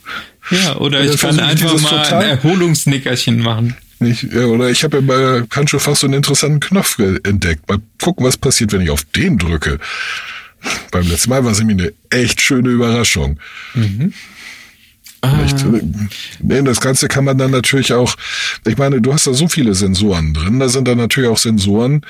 Ja, 0.52 0.76
oder 0.78 1.00
Und 1.02 1.14
ich 1.14 1.22
kann 1.22 1.40
einfach 1.40 1.80
mal 1.82 1.90
total- 2.04 2.24
ein 2.24 2.30
Erholungsnickerchen 2.30 3.40
machen. 3.40 3.76
Ich, 4.00 4.24
ja, 4.24 4.46
oder 4.46 4.70
ich 4.70 4.84
habe 4.84 4.98
ja 4.98 5.02
bei 5.02 5.44
Kancho 5.50 5.80
fast 5.80 6.02
so 6.02 6.08
einen 6.08 6.16
interessanten 6.16 6.60
Knopf 6.60 7.00
entdeckt. 7.00 7.68
Mal 7.70 7.80
gucken, 8.02 8.26
was 8.26 8.38
passiert, 8.38 8.72
wenn 8.74 8.82
ich 8.82 8.90
auf 8.90 9.04
den 9.04 9.38
drücke. 9.38 9.80
Beim 10.92 11.08
letzten 11.08 11.30
Mal 11.30 11.44
war 11.46 11.52
es 11.52 11.60
nämlich 11.60 11.80
eine 11.80 11.94
echt 12.10 12.42
schöne 12.42 12.70
Überraschung. 12.70 13.40
Nicht? 15.34 15.66
Nee, 16.42 16.62
das 16.62 16.82
Ganze 16.82 17.08
kann 17.08 17.26
man 17.26 17.38
dann 17.38 17.52
natürlich 17.52 17.94
auch, 17.94 18.16
ich 18.66 18.78
meine, 18.78 19.02
du 19.02 19.14
hast 19.14 19.28
da 19.28 19.34
so 19.34 19.48
viele 19.48 19.76
Sensoren 19.76 20.34
drin, 20.34 20.60
da 20.60 20.70
sind 20.70 20.88
dann 20.88 20.98
natürlich 20.98 21.30
auch 21.30 21.38
Sensoren, 21.38 22.02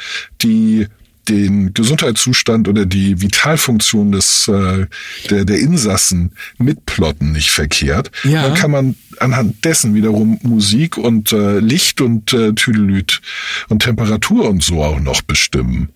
die 0.41 0.87
den 1.29 1.73
Gesundheitszustand 1.73 2.67
oder 2.67 2.85
die 2.85 3.21
Vitalfunktion 3.21 4.11
des 4.11 4.47
äh, 4.47 4.85
der, 5.29 5.45
der 5.45 5.59
Insassen 5.59 6.31
mitplotten, 6.57 7.31
nicht 7.31 7.51
verkehrt. 7.51 8.11
Ja. 8.23 8.43
Dann 8.43 8.53
kann 8.53 8.71
man 8.71 8.95
anhand 9.19 9.65
dessen 9.65 9.95
wiederum 9.95 10.39
Musik 10.43 10.97
und 10.97 11.31
äh, 11.31 11.59
Licht 11.59 12.01
und 12.01 12.33
äh, 12.33 12.53
Tüdelüt 12.53 13.21
und 13.69 13.81
Temperatur 13.81 14.49
und 14.49 14.63
so 14.63 14.83
auch 14.83 14.99
noch 14.99 15.21
bestimmen. 15.21 15.89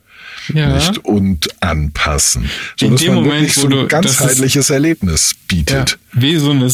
Ja. 0.53 0.75
Nicht? 0.75 0.97
Und 1.05 1.47
anpassen. 1.61 2.43
In 2.43 2.49
Sodass 2.89 3.01
dem 3.01 3.15
man 3.15 3.23
Moment, 3.23 3.41
wirklich 3.41 3.57
wo 3.57 3.61
so 3.61 3.67
ein 3.67 3.71
du- 3.71 3.81
ist- 3.83 3.89
ganzheitliches 3.89 4.69
Erlebnis 4.69 5.31
Ja, 5.33 5.37
bietet. 5.47 5.99
wie 6.13 6.35
so 6.37 6.51
eine 6.51 6.69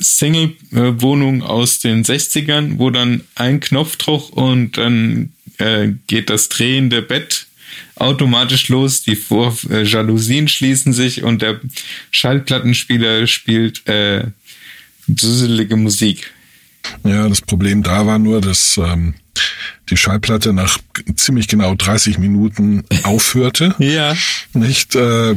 Single-Wohnung 0.00 1.42
aus 1.42 1.78
den 1.80 2.04
60ern, 2.04 2.78
wo 2.78 2.90
dann 2.90 3.22
ein 3.34 3.60
Knopfdruck 3.60 4.30
und 4.36 4.76
dann 4.76 5.32
äh, 5.58 5.88
geht 6.06 6.30
das 6.30 6.48
drehende 6.48 7.00
Bett 7.02 7.46
automatisch 7.96 8.68
los, 8.68 9.02
die 9.02 9.16
Vor 9.16 9.56
äh, 9.70 9.82
Jalousien 9.84 10.48
schließen 10.48 10.92
sich 10.92 11.22
und 11.22 11.42
der 11.42 11.60
Schallplattenspieler 12.10 13.26
spielt 13.26 13.86
äh, 13.88 14.24
dusselige 15.06 15.76
Musik. 15.76 16.32
Ja, 17.04 17.28
das 17.28 17.40
Problem 17.40 17.82
da 17.82 18.06
war 18.06 18.18
nur, 18.18 18.40
dass 18.40 18.76
ähm, 18.78 19.14
die 19.90 19.96
Schallplatte 19.96 20.52
nach 20.52 20.78
ziemlich 21.16 21.48
genau 21.48 21.74
30 21.74 22.18
Minuten 22.18 22.84
aufhörte. 23.02 23.74
Ja. 23.78 24.16
Nicht, 24.52 24.94
äh, 24.94 25.34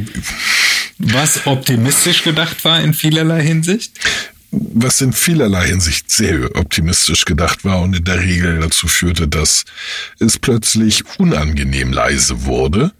Was 0.98 1.46
optimistisch 1.46 2.22
gedacht 2.22 2.64
war 2.64 2.80
in 2.80 2.94
vielerlei 2.94 3.42
Hinsicht. 3.42 3.92
Was 4.50 5.00
in 5.02 5.12
vielerlei 5.12 5.66
Hinsicht 5.66 6.10
sehr 6.10 6.56
optimistisch 6.56 7.26
gedacht 7.26 7.64
war 7.66 7.82
und 7.82 7.94
in 7.94 8.04
der 8.04 8.20
Regel 8.20 8.60
dazu 8.60 8.88
führte, 8.88 9.28
dass 9.28 9.64
es 10.20 10.38
plötzlich 10.38 11.02
unangenehm 11.18 11.92
leise 11.92 12.44
wurde. 12.44 12.92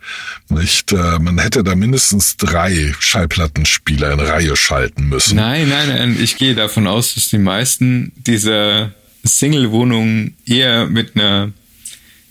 Nicht, 0.51 0.93
äh, 0.93 1.19
man 1.19 1.39
hätte 1.39 1.65
da 1.65 1.75
mindestens 1.75 2.37
drei 2.37 2.95
Schallplattenspieler 2.99 4.13
in 4.13 4.21
Reihe 4.21 4.57
schalten 4.57 5.09
müssen. 5.09 5.37
Nein, 5.37 5.69
nein, 5.71 5.89
nein. 5.89 6.17
Ich 6.23 6.37
gehe 6.37 6.55
davon 6.55 6.87
aus, 6.87 7.15
dass 7.15 7.29
die 7.29 7.39
meisten 7.39 8.13
dieser 8.27 8.93
Single-Wohnungen 9.25 10.37
eher 10.45 10.87
mit 10.87 11.17
einer 11.17 11.53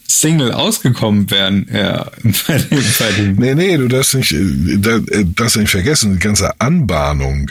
Single 0.07 0.51
ausgekommen 0.51 1.29
wären. 1.31 1.67
Ja, 1.73 2.11
bei 2.47 2.57
dem, 2.59 2.83
bei 2.99 3.11
dem. 3.17 3.35
Nee, 3.35 3.55
nee, 3.55 3.77
du 3.77 3.87
darfst 3.87 4.13
nicht, 4.13 4.31
äh, 4.31 4.77
da- 4.77 4.97
äh, 5.11 5.25
nicht 5.57 5.69
vergessen, 5.71 6.13
die 6.13 6.19
ganze 6.19 6.59
Anbahnung 6.61 7.49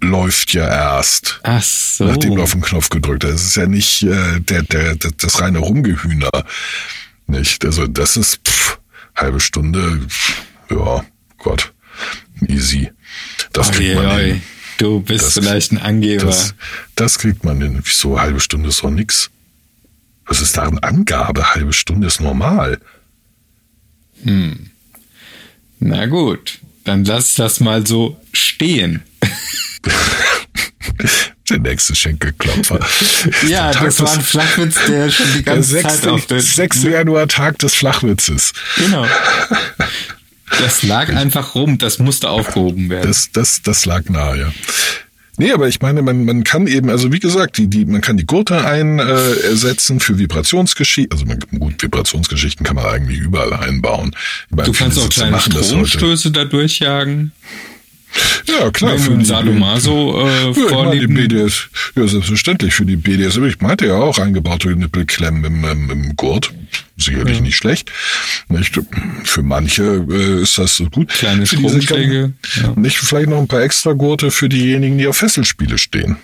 läuft 0.00 0.52
ja 0.52 0.66
erst. 0.68 1.40
Ach 1.42 1.62
so. 1.62 2.04
nachdem 2.04 2.36
du 2.36 2.42
auf 2.42 2.52
den 2.52 2.60
Knopf 2.60 2.88
gedrückt 2.90 3.24
hast. 3.24 3.32
Das 3.34 3.42
ist 3.46 3.56
ja 3.56 3.66
nicht 3.66 4.02
äh, 4.02 4.40
der, 4.40 4.62
der, 4.62 4.96
der, 4.96 5.10
das 5.12 5.40
reine 5.40 5.58
Rumgehühner. 5.58 6.30
Nicht? 7.26 7.64
Also 7.64 7.86
das 7.86 8.16
ist 8.16 8.40
pff, 8.46 8.78
halbe 9.16 9.40
Stunde, 9.40 10.00
pff, 10.08 10.42
ja, 10.70 11.04
Gott, 11.38 11.72
easy. 12.48 12.90
Das 13.52 13.68
Oi, 13.70 13.74
kriegt 13.74 13.94
man 13.96 14.06
oi. 14.06 14.24
hin. 14.32 14.42
Du 14.78 15.00
bist 15.00 15.24
Das- 15.24 15.34
vielleicht 15.34 15.72
ein 15.72 15.78
Angeber. 15.78 16.26
Das, 16.26 16.54
das 16.96 17.18
kriegt 17.18 17.44
man 17.44 17.60
hin. 17.60 17.80
Wieso 17.82 18.20
halbe 18.20 18.40
Stunde 18.40 18.68
ist 18.68 18.82
doch 18.82 18.90
nix? 18.90 19.30
Was 20.26 20.40
ist 20.40 20.56
da 20.56 20.62
eine 20.64 20.82
Angabe? 20.82 21.54
Halbe 21.54 21.72
Stunde 21.72 22.06
ist 22.06 22.20
normal. 22.20 22.78
Na 25.78 26.06
gut, 26.06 26.58
dann 26.84 27.04
lass 27.04 27.34
das 27.34 27.60
mal 27.60 27.86
so 27.86 28.20
stehen. 28.32 29.02
Der 31.50 31.58
nächste 31.58 31.94
Schenkelklopfer. 31.94 32.80
Ja, 33.48 33.70
Der 33.70 33.72
Tag 33.72 33.84
das 33.84 34.00
war 34.00 34.12
ein 34.12 34.20
Flachwitz, 34.20 34.76
der 34.86 35.10
schon 35.10 35.26
die 35.26 35.42
der 35.42 35.54
ganze 35.54 35.80
Zeit 35.80 35.90
6. 35.90 36.06
auf 36.06 36.26
der 36.26 36.40
6. 36.40 36.82
Januar, 36.84 37.28
Tag 37.28 37.58
des 37.58 37.74
Flachwitzes. 37.74 38.52
Genau. 38.76 39.06
Das 40.60 40.82
lag 40.82 41.08
einfach 41.14 41.54
rum, 41.54 41.78
das 41.78 41.98
musste 41.98 42.30
aufgehoben 42.30 42.88
werden. 42.90 43.08
Das, 43.08 43.32
das, 43.32 43.62
das 43.62 43.84
lag 43.84 44.08
nahe, 44.08 44.38
ja. 44.38 44.52
Nee, 45.38 45.50
aber 45.52 45.66
ich 45.66 45.80
meine, 45.80 46.02
man, 46.02 46.24
man 46.24 46.44
kann 46.44 46.66
eben, 46.66 46.90
also 46.90 47.10
wie 47.10 47.18
gesagt, 47.18 47.56
die, 47.56 47.66
die, 47.66 47.86
man 47.86 48.02
kann 48.02 48.18
die 48.18 48.26
Gurte 48.26 48.64
einsetzen 48.64 49.98
für 49.98 50.18
Vibrationsgeschichten. 50.18 51.12
Also 51.12 51.24
man, 51.24 51.40
gut, 51.58 51.82
Vibrationsgeschichten 51.82 52.64
kann 52.64 52.76
man 52.76 52.84
eigentlich 52.84 53.18
überall 53.18 53.54
einbauen. 53.54 54.14
Meine, 54.50 54.70
du 54.70 54.72
kannst 54.72 54.98
auch 54.98 55.08
kleine. 55.08 55.40
Stromstöße 55.40 56.30
da 56.32 56.44
durchjagen. 56.44 57.32
Ja, 58.46 58.70
klar. 58.70 58.92
Wenn 58.92 58.98
für 58.98 59.12
ein 59.12 59.24
Sadomaso 59.24 60.20
äh, 60.20 60.24
ja, 60.24 60.50
ich 60.50 60.56
meine, 60.56 60.68
die 60.68 60.68
vorlieben. 60.68 61.14
BDS, 61.14 61.68
ja, 61.96 62.06
selbstverständlich 62.06 62.74
für 62.74 62.84
die 62.84 62.96
BDSM. 62.96 63.44
Ich 63.44 63.60
meinte 63.60 63.86
ja 63.86 63.94
auch 63.94 64.18
eingebaute 64.18 64.68
Nippelklemmen 64.76 65.44
im, 65.44 65.64
im, 65.64 65.90
im 65.90 66.16
Gurt. 66.16 66.52
Sicherlich 66.96 67.40
nicht 67.40 67.56
schlecht. 67.56 67.90
Nicht? 68.48 68.78
Für 69.24 69.42
manche 69.42 70.06
äh, 70.08 70.42
ist 70.42 70.58
das 70.58 70.82
gut. 70.90 71.08
Kleine 71.08 71.46
für 71.46 71.56
diese 71.56 71.82
Stromschläge, 71.82 72.32
ja. 72.62 72.72
Nicht 72.76 72.98
vielleicht 72.98 73.28
noch 73.28 73.38
ein 73.38 73.48
paar 73.48 73.62
extra 73.62 73.92
Gurte 73.92 74.30
für 74.30 74.48
diejenigen, 74.48 74.98
die 74.98 75.06
auf 75.06 75.16
Fesselspiele 75.16 75.78
stehen. 75.78 76.16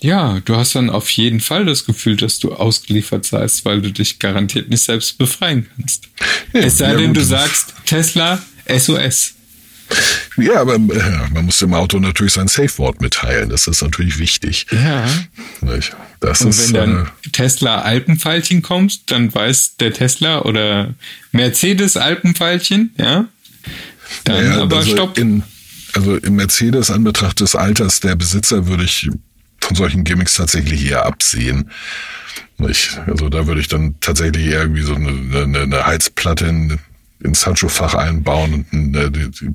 Ja, 0.00 0.40
du 0.44 0.56
hast 0.56 0.74
dann 0.74 0.90
auf 0.90 1.08
jeden 1.10 1.40
Fall 1.40 1.64
das 1.64 1.86
Gefühl, 1.86 2.16
dass 2.16 2.38
du 2.38 2.52
ausgeliefert 2.52 3.24
seist, 3.24 3.64
weil 3.64 3.80
du 3.80 3.90
dich 3.90 4.18
garantiert 4.18 4.68
nicht 4.68 4.82
selbst 4.82 5.16
befreien 5.16 5.66
kannst. 5.74 6.08
Ja, 6.52 6.60
es 6.60 6.78
sei 6.78 6.92
ja, 6.92 6.98
denn, 6.98 7.14
du 7.14 7.22
sagst 7.22 7.74
Tesla 7.86 8.42
SOS. 8.68 9.35
Ja, 10.36 10.60
aber 10.60 10.74
äh, 10.74 10.78
man 11.32 11.46
muss 11.46 11.58
dem 11.58 11.72
Auto 11.72 11.98
natürlich 11.98 12.34
sein 12.34 12.48
Safe-Wort 12.48 13.00
mitteilen. 13.00 13.48
Das 13.48 13.66
ist 13.66 13.82
natürlich 13.82 14.18
wichtig. 14.18 14.66
Ja. 14.70 15.08
Das 16.20 16.40
Und 16.42 16.50
ist, 16.50 16.72
wenn 16.72 16.74
dann 16.74 17.06
äh, 17.06 17.28
Tesla 17.30 17.80
Alpenpfeilchen 17.82 18.62
kommt, 18.62 19.10
dann 19.10 19.34
weiß 19.34 19.76
der 19.76 19.92
Tesla 19.92 20.42
oder 20.42 20.94
Mercedes 21.32 21.96
Alpenpfeilchen, 21.96 22.94
ja, 22.98 23.28
dann 24.24 24.48
naja, 24.48 24.62
aber 24.62 24.78
also 24.78 24.92
stopp. 24.92 25.18
In, 25.18 25.42
also 25.94 26.16
im 26.16 26.36
Mercedes 26.36 26.90
an 26.90 27.04
Betracht 27.04 27.40
des 27.40 27.54
Alters 27.54 28.00
der 28.00 28.16
Besitzer 28.16 28.66
würde 28.66 28.84
ich 28.84 29.10
von 29.60 29.76
solchen 29.76 30.04
Gimmicks 30.04 30.34
tatsächlich 30.34 30.86
eher 30.86 31.06
absehen. 31.06 31.70
Nicht? 32.58 32.98
Also 33.06 33.28
da 33.28 33.46
würde 33.46 33.60
ich 33.60 33.68
dann 33.68 33.96
tatsächlich 34.00 34.46
eher 34.46 34.62
irgendwie 34.62 34.82
so 34.82 34.94
eine, 34.94 35.10
eine, 35.42 35.60
eine 35.60 35.86
Heizplatte 35.86 36.46
in, 36.46 36.78
ins 37.22 37.46
Handschuhfach 37.46 37.94
einbauen 37.94 38.54
und 38.54 38.72
ein 38.72 38.94
äh, 38.94 39.10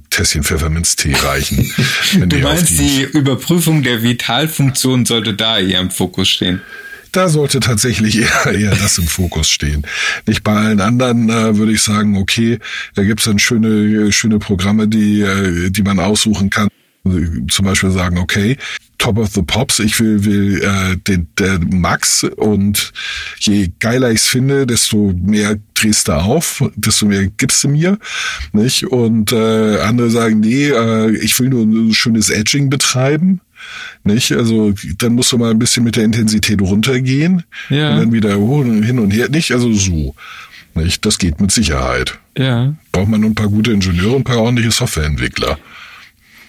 Tässchen 0.10 0.44
Pfefferminztee 0.44 1.14
reichen. 1.14 1.72
Du 2.14 2.38
meinst, 2.40 2.80
die 2.80 3.04
Überprüfung 3.04 3.84
der 3.84 4.04
Vitalfunktion 4.04 5.06
sollte 5.06 5.34
da 5.34 5.60
eher 5.60 5.80
im 5.80 5.92
Fokus 5.92 6.30
stehen. 6.30 6.62
Da 7.12 7.28
sollte 7.30 7.60
tatsächlich 7.60 8.18
eher, 8.46 8.54
eher 8.54 8.76
das 8.76 8.98
im 8.98 9.08
Fokus 9.08 9.50
stehen. 9.50 9.86
Nicht 10.28 10.44
bei 10.44 10.54
allen 10.54 10.82
anderen 10.82 11.30
äh, 11.30 11.58
würde 11.58 11.74
ich 11.74 11.82
sagen, 11.82 12.18
okay, 12.18 12.60
da 12.96 13.04
gibt's 13.04 13.26
dann 13.26 13.40
schöne, 13.40 14.12
schöne 14.12 14.40
Programme, 14.40 14.88
die, 14.88 15.22
äh, 15.22 15.70
die 15.70 15.84
man 15.84 16.00
aussuchen 16.00 16.50
kann. 16.50 16.68
Zum 17.04 17.66
Beispiel 17.66 17.92
sagen, 17.92 18.20
okay, 18.20 18.58
Top 19.02 19.18
of 19.18 19.30
the 19.34 19.42
Pops, 19.42 19.80
ich 19.80 20.00
will, 20.00 20.26
will 20.26 20.62
äh, 20.62 20.96
den, 20.96 21.26
der 21.40 21.58
Max 21.60 22.24
und 22.24 22.94
je 23.40 23.72
geiler 23.80 24.12
ich's 24.12 24.28
finde, 24.28 24.68
desto 24.68 25.12
mehr 25.20 25.58
drehst 25.74 26.08
du 26.08 26.12
auf, 26.12 26.64
desto 26.76 27.08
mehr 27.08 27.26
gibst 27.26 27.64
du 27.64 27.70
mir. 27.70 27.98
Nicht? 28.54 28.86
Und 28.86 29.32
äh, 29.32 29.80
andere 29.80 30.12
sagen, 30.12 30.40
nee, 30.42 30.68
äh, 30.70 31.16
ich 31.18 31.40
will 31.40 31.50
nur 31.50 31.64
ein 31.64 31.96
schönes 31.96 32.30
Edging 32.30 32.70
betreiben. 32.70 33.42
Nicht? 34.04 34.34
Also 34.34 34.72
dann 35.00 35.16
musst 35.16 35.32
du 35.32 35.40
mal 35.40 35.50
ein 35.50 35.58
bisschen 35.58 35.84
mit 35.84 35.96
der 35.96 36.04
Intensität 36.04 36.62
runtergehen 36.62 37.44
Ja. 37.70 37.94
und 37.94 37.98
dann 37.98 38.12
wieder 38.14 38.36
hin 38.36 39.00
und 39.00 39.10
her. 39.10 39.30
Nicht, 39.30 39.52
also 39.52 39.74
so. 39.74 40.14
Nicht? 40.76 41.04
Das 41.08 41.18
geht 41.18 41.42
mit 41.42 41.52
Sicherheit. 41.52 42.20
Ja, 42.38 42.76
Braucht 42.92 43.10
man 43.10 43.22
nur 43.22 43.32
ein 43.32 43.36
paar 43.36 43.50
gute 43.50 43.72
Ingenieure 43.72 44.12
und 44.18 44.22
ein 44.22 44.26
paar 44.26 44.38
ordentliche 44.38 44.70
Softwareentwickler. 44.72 45.58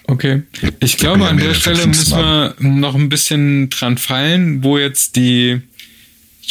Okay. 0.07 0.43
Ich 0.79 0.97
glaube, 0.97 1.27
an 1.27 1.37
der 1.37 1.53
Stelle 1.53 1.85
müssen 1.87 2.17
wir 2.17 2.55
noch 2.59 2.95
ein 2.95 3.09
bisschen 3.09 3.69
dran 3.69 3.97
feilen, 3.97 4.63
wo 4.63 4.77
jetzt 4.77 5.15
die 5.15 5.61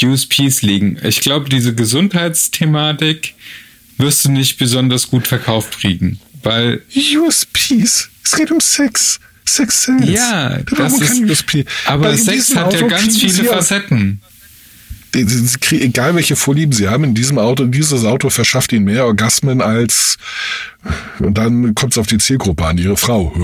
USPs 0.03 0.63
liegen. 0.63 0.99
Ich 1.05 1.21
glaube, 1.21 1.49
diese 1.49 1.75
Gesundheitsthematik 1.75 3.35
wirst 3.99 4.25
du 4.25 4.31
nicht 4.33 4.57
besonders 4.59 5.09
gut 5.09 5.27
verkauft 5.29 5.79
kriegen, 5.81 6.19
weil 6.43 6.83
USPs. 7.17 8.09
Es 8.25 8.33
geht 8.37 8.51
um 8.51 8.61
Sex. 8.61 9.21
Sex 9.45 9.83
sells. 9.85 10.09
ja, 10.09 10.59
Da 10.59 10.77
das 10.77 10.99
ist, 11.01 11.09
kein 11.09 11.31
USP. 11.31 11.65
aber 11.87 12.17
Sex 12.17 12.55
hat 12.57 12.73
ja 12.73 12.87
ganz 12.87 13.19
viele 13.19 13.45
Facetten. 13.45 13.99
Die- 13.99 13.99
die- 13.99 14.09
sie 14.09 14.21
kriegen- 14.21 14.23
Egal 15.15 16.15
welche 16.15 16.37
Vorlieben 16.37 16.73
sie 16.73 16.89
haben 16.89 17.05
in 17.05 17.15
diesem 17.15 17.39
Auto, 17.39 17.67
dieses 17.67 18.05
Auto 18.05 18.31
verschafft 18.31 18.73
ihnen 18.73 18.87
mehr 18.87 19.05
Orgasmen 19.05 19.61
als 19.61 20.17
und 21.19 21.39
dann 21.39 21.75
kommt 21.75 21.93
es 21.93 21.99
auf 21.99 22.07
die 22.07 22.19
Zielgruppe 22.19 22.65
an, 22.65 22.79
ihre 22.79 22.97
Frau, 22.97 23.35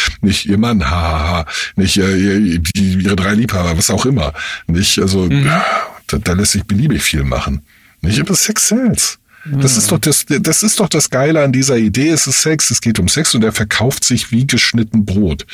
nicht 0.20 0.46
ihr 0.46 0.58
Mann, 0.58 0.90
hahaha, 0.90 1.46
nicht 1.76 1.96
äh, 1.96 2.60
ihre 2.74 3.16
drei 3.16 3.34
Liebhaber, 3.34 3.78
was 3.78 3.90
auch 3.90 4.04
immer, 4.04 4.32
nicht 4.66 4.98
also 4.98 5.28
da, 5.28 6.18
da 6.18 6.32
lässt 6.32 6.52
sich 6.52 6.64
beliebig 6.64 7.02
viel 7.02 7.24
machen, 7.24 7.62
nicht 8.00 8.20
aber 8.20 8.34
Sex 8.34 8.68
sells. 8.68 9.18
Das 9.44 9.76
ist 9.76 9.90
doch 9.90 9.98
das, 9.98 10.24
das 10.26 10.62
ist 10.62 10.78
doch 10.78 10.88
das 10.88 11.10
Geile 11.10 11.42
an 11.42 11.50
dieser 11.50 11.76
Idee. 11.76 12.10
Es 12.10 12.28
ist 12.28 12.42
Sex, 12.42 12.70
es 12.70 12.80
geht 12.80 13.00
um 13.00 13.08
Sex 13.08 13.34
und 13.34 13.42
er 13.42 13.52
verkauft 13.52 14.04
sich 14.04 14.30
wie 14.30 14.46
geschnitten 14.46 15.04
Brot. 15.04 15.46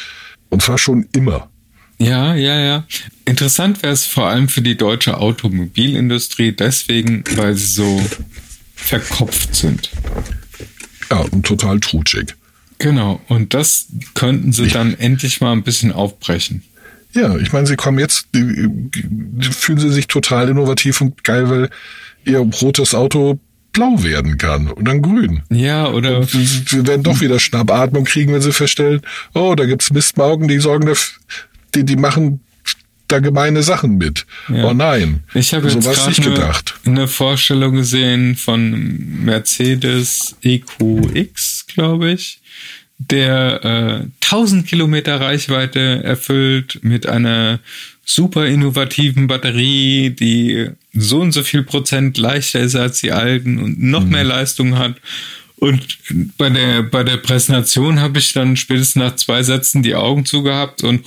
Und 0.50 0.62
zwar 0.62 0.76
schon 0.76 1.06
immer. 1.12 1.48
Ja, 2.00 2.34
ja, 2.34 2.58
ja. 2.58 2.84
Interessant 3.24 3.82
wäre 3.82 3.92
es 3.92 4.06
vor 4.06 4.28
allem 4.28 4.48
für 4.48 4.62
die 4.62 4.76
deutsche 4.76 5.18
Automobilindustrie 5.18 6.52
deswegen, 6.52 7.24
weil 7.34 7.54
sie 7.54 7.66
so 7.66 8.00
verkopft 8.74 9.54
sind. 9.54 9.90
Ja, 11.10 11.18
und 11.18 11.44
total 11.44 11.80
trutschig. 11.80 12.34
Genau. 12.78 13.20
Und 13.28 13.54
das 13.54 13.86
könnten 14.14 14.52
sie 14.52 14.68
dann 14.68 14.96
endlich 14.98 15.40
mal 15.40 15.52
ein 15.52 15.64
bisschen 15.64 15.92
aufbrechen. 15.92 16.62
Ja, 17.14 17.36
ich 17.36 17.52
meine, 17.52 17.66
sie 17.66 17.76
kommen 17.76 17.98
jetzt, 17.98 18.28
fühlen 18.32 19.78
sie 19.78 19.90
sich 19.90 20.06
total 20.06 20.48
innovativ 20.48 21.00
und 21.00 21.24
geil, 21.24 21.50
weil 21.50 21.70
ihr 22.24 22.38
rotes 22.38 22.94
Auto 22.94 23.40
blau 23.72 24.02
werden 24.02 24.38
kann 24.38 24.70
und 24.70 24.84
dann 24.86 25.02
grün. 25.02 25.42
Ja, 25.50 25.88
oder 25.88 26.22
Sie 26.22 26.44
sie 26.44 26.86
werden 26.86 27.02
doch 27.02 27.20
wieder 27.20 27.38
Schnappatmung 27.38 28.04
kriegen, 28.04 28.32
wenn 28.32 28.40
sie 28.42 28.52
feststellen, 28.52 29.00
oh, 29.34 29.54
da 29.54 29.66
gibt's 29.66 29.92
Mistmaugen, 29.92 30.48
die 30.48 30.58
sorgen 30.58 30.86
dafür, 30.86 31.18
die, 31.78 31.84
die 31.84 31.96
machen 31.96 32.40
da 33.08 33.20
gemeine 33.20 33.62
Sachen 33.62 33.96
mit. 33.96 34.26
Ja. 34.48 34.66
Oh 34.66 34.74
nein. 34.74 35.22
ich 35.34 35.54
habe 35.54 35.68
so 35.70 35.78
jetzt 35.78 35.90
gerade 35.90 36.22
gedacht. 36.22 36.74
eine, 36.84 37.08
Vorstellung 37.08 37.76
gesehen 37.76 38.36
von 38.36 39.24
Mercedes 39.24 40.36
EQX, 40.42 41.66
glaube 41.66 42.12
ich. 42.12 42.40
der 42.98 43.64
äh, 43.64 44.24
1000 44.24 44.66
Kilometer 44.66 45.20
Reichweite 45.20 46.02
erfüllt 46.04 46.80
mit 46.82 47.06
einer 47.06 47.60
super 48.04 48.46
innovativen 48.46 49.26
Batterie, 49.26 50.10
die 50.10 50.70
so 50.92 51.20
und 51.20 51.32
so 51.32 51.42
viel 51.42 51.62
Prozent 51.62 52.18
leichter 52.18 52.60
ist 52.60 52.74
als 52.74 53.00
die 53.00 53.12
alten 53.12 53.58
und 53.58 53.82
noch 53.82 54.04
mehr 54.04 54.24
Leistung 54.24 54.78
hat. 54.78 54.96
Und 55.60 55.98
bei 56.36 56.50
der, 56.50 56.82
bei 56.82 57.02
der 57.02 57.16
Präsentation 57.16 58.00
habe 58.00 58.18
ich 58.18 58.32
dann 58.32 58.56
spätestens 58.56 58.96
nach 58.96 59.16
zwei 59.16 59.42
Sätzen 59.42 59.82
die 59.82 59.94
Augen 59.94 60.24
zugehabt 60.24 60.84
und 60.84 61.04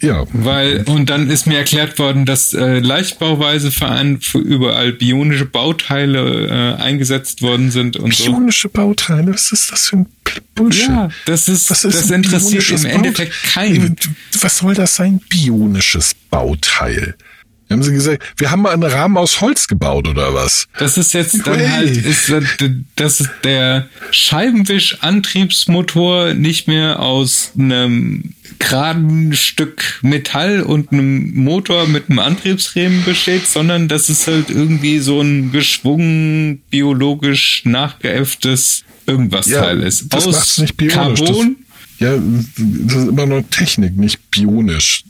Ja, 0.00 0.24
weil, 0.32 0.84
und 0.86 1.10
dann 1.10 1.28
ist 1.28 1.46
mir 1.46 1.58
erklärt 1.58 1.98
worden, 1.98 2.24
dass 2.24 2.54
äh, 2.54 2.78
Leichtbauweise 2.78 3.70
für, 3.70 4.38
überall 4.38 4.92
bionische 4.92 5.44
Bauteile 5.44 6.76
äh, 6.78 6.82
eingesetzt 6.82 7.42
worden 7.42 7.70
sind 7.70 7.98
und 7.98 8.14
so. 8.14 8.24
bionische 8.24 8.70
Bauteile, 8.70 9.34
was 9.34 9.52
ist 9.52 9.70
das 9.70 9.88
für 9.88 9.96
ein 9.98 10.06
Bullshit? 10.54 10.88
Ja, 10.88 11.08
das 11.26 11.48
ist, 11.48 11.70
ist 11.70 11.84
das 11.84 12.10
interessiert 12.10 12.70
im 12.70 12.86
Endeffekt 12.86 13.34
keinen. 13.42 13.96
Was 14.40 14.58
soll 14.58 14.74
das 14.74 14.96
sein, 14.96 15.20
bionisches 15.28 16.14
Bauteil? 16.30 17.16
Haben 17.70 17.82
sie 17.84 17.92
gesagt, 17.92 18.22
wir 18.36 18.50
haben 18.50 18.62
mal 18.62 18.72
einen 18.72 18.82
Rahmen 18.82 19.16
aus 19.16 19.40
Holz 19.40 19.68
gebaut 19.68 20.08
oder 20.08 20.34
was? 20.34 20.66
Das 20.78 20.98
ist 20.98 21.12
jetzt 21.12 21.46
dann 21.46 21.54
Hey. 21.58 21.68
halt, 21.68 21.96
ist, 22.04 22.32
das 22.96 23.20
ist 23.20 23.30
der 23.44 23.88
Scheibenwisch-Antriebsmotor 24.10 26.34
nicht 26.34 26.68
mehr 26.68 27.00
aus 27.00 27.52
einem 27.58 28.34
geraden 28.58 29.34
Stück 29.34 29.98
Metall 30.02 30.62
und 30.62 30.92
einem 30.92 31.32
Motor 31.34 31.86
mit 31.86 32.10
einem 32.10 32.18
Antriebsriemen 32.18 33.04
besteht, 33.04 33.46
sondern 33.46 33.88
das 33.88 34.10
ist 34.10 34.26
halt 34.26 34.50
irgendwie 34.50 34.98
so 34.98 35.20
ein 35.20 35.52
geschwungen, 35.52 36.60
biologisch 36.70 37.62
nachgeäfftes 37.64 38.84
irgendwas 39.06 39.46
Teil 39.46 39.82
ist. 39.82 40.12
das 40.12 40.26
macht's 40.26 40.58
nicht 40.58 40.76
bionisch. 40.76 41.20
Carbon. 41.20 41.56
Das, 41.98 42.08
ja, 42.08 42.16
das 42.16 42.96
ist 43.02 43.08
immer 43.08 43.26
nur 43.26 43.48
Technik, 43.48 43.96
nicht 43.96 44.30
bionisch. 44.30 45.04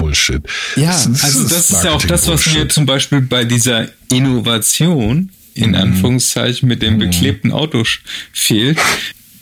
Bullshit. 0.00 0.42
Ja, 0.76 0.90
also 0.90 1.44
das 1.44 1.70
ist 1.70 1.84
ja 1.84 1.92
auch 1.92 2.04
das, 2.04 2.28
was 2.28 2.46
mir 2.46 2.68
zum 2.68 2.86
Beispiel 2.86 3.20
bei 3.20 3.44
dieser 3.44 3.88
Innovation 4.10 5.30
in 5.54 5.74
Anführungszeichen 5.74 6.68
mit 6.68 6.82
dem 6.82 6.98
beklebten 6.98 7.52
Auto 7.52 7.84
fehlt. 8.32 8.78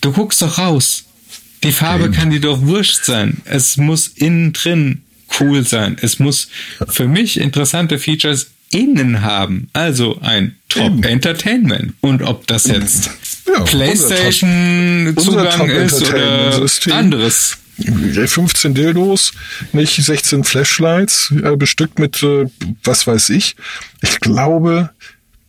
Du 0.01 0.13
guckst 0.13 0.43
doch 0.43 0.59
raus. 0.59 1.05
Die 1.63 1.73
Farbe 1.73 2.11
kann 2.11 2.31
dir 2.31 2.41
doch 2.41 2.63
wurscht 2.63 3.05
sein. 3.05 3.39
Es 3.45 3.77
muss 3.77 4.09
innen 4.09 4.53
drin 4.53 5.03
cool 5.41 5.67
sein. 5.67 5.97
Es 6.01 6.19
muss 6.19 6.49
für 6.89 7.09
mich 7.09 7.39
interessante 7.39 7.99
Features 7.99 8.49
innen 8.71 9.23
haben. 9.23 9.69
Also 9.73 10.21
ein 10.21 10.57
Eben. 10.77 11.03
Top 11.03 11.05
Entertainment. 11.05 11.95
Und 12.01 12.23
ob 12.23 12.47
das 12.47 12.67
jetzt 12.67 13.11
Ja, 13.47 13.61
PlayStation 13.63 15.15
Zugang 15.19 15.69
ist 15.69 16.03
oder 16.09 16.67
anderes. 16.91 17.59
15 17.79 18.75
Dildos, 18.75 19.33
nicht 19.73 19.95
16 19.95 20.45
Flashlights, 20.45 21.33
äh, 21.43 21.57
bestückt 21.57 21.99
mit, 21.99 22.23
äh, 22.23 22.47
was 22.83 23.07
weiß 23.07 23.31
ich. 23.31 23.57
Ich 24.03 24.21
glaube, 24.21 24.91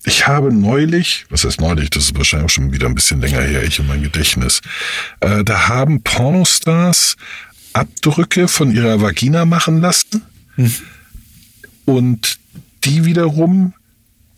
ich 0.06 0.28
habe 0.28 0.54
neulich, 0.54 1.26
was 1.30 1.44
heißt 1.44 1.60
neulich, 1.60 1.90
das 1.90 2.06
ist 2.06 2.18
wahrscheinlich 2.18 2.46
auch 2.46 2.54
schon 2.54 2.72
wieder 2.72 2.88
ein 2.88 2.96
bisschen 2.96 3.20
länger 3.20 3.42
her, 3.42 3.64
ich 3.64 3.80
in 3.80 3.88
mein 3.88 4.04
Gedächtnis, 4.04 4.62
äh, 5.20 5.44
da 5.44 5.68
haben 5.68 6.04
Pornostars 6.04 7.18
Abdrücke 7.74 8.48
von 8.48 8.72
ihrer 8.72 9.02
Vagina 9.02 9.46
machen 9.46 9.82
lassen 9.82 10.24
und 11.86 12.38
die 12.84 13.06
wiederum 13.06 13.74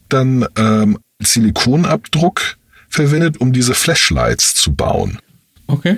dann 0.09 0.45
ähm, 0.57 0.97
Silikonabdruck 1.21 2.57
verwendet, 2.89 3.37
um 3.39 3.53
diese 3.53 3.73
Flashlights 3.73 4.55
zu 4.55 4.73
bauen 4.73 5.19
Okay. 5.71 5.97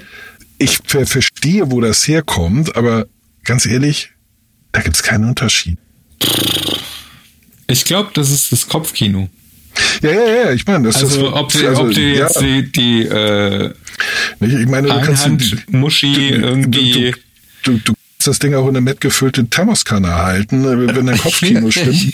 Ich 0.58 0.80
ver 0.86 1.06
verstehe, 1.06 1.72
wo 1.72 1.82
das 1.82 2.08
herkommt, 2.08 2.76
aber 2.76 3.08
ganz 3.44 3.66
ehrlich, 3.66 4.12
da 4.72 4.82
gibt's 4.82 5.04
keinen 5.04 5.26
Unterschied. 5.26 5.78
Ich 7.68 7.86
glaube, 7.86 8.12
das 8.14 8.32
ist 8.32 8.52
das 8.52 8.68
Kopfkino. 8.68 9.30
Ja, 10.02 10.12
ja, 10.12 10.28
ja, 10.28 10.52
ich 10.52 10.66
meine, 10.68 10.88
das 10.88 10.98
Also, 10.98 11.28
ist 11.28 11.34
ob, 11.34 11.52
du, 11.52 11.68
also, 11.68 11.82
ob 11.84 11.94
du 11.94 12.02
jetzt 12.02 12.36
ja, 12.36 12.42
die, 12.42 12.72
die 12.72 13.02
äh, 13.04 13.74
ich 14.40 14.68
meine, 14.68 14.88
du 14.88 15.02
kannst 15.02 15.26
Einhand-Muschi 15.26 16.30
irgendwie. 16.30 17.14
Du, 17.64 17.72
du, 17.72 17.78
du 17.80 17.94
kannst 17.94 18.28
das 18.28 18.40
Ding 18.40 18.54
auch 18.54 18.64
in 18.64 18.70
eine 18.70 18.82
mettgefüllte 18.82 19.48
Thermoskanne 19.50 20.14
halten, 20.16 20.64
wenn 20.96 21.06
dein 21.06 21.18
Kopfkino 21.18 21.72
stimmt. 21.72 22.14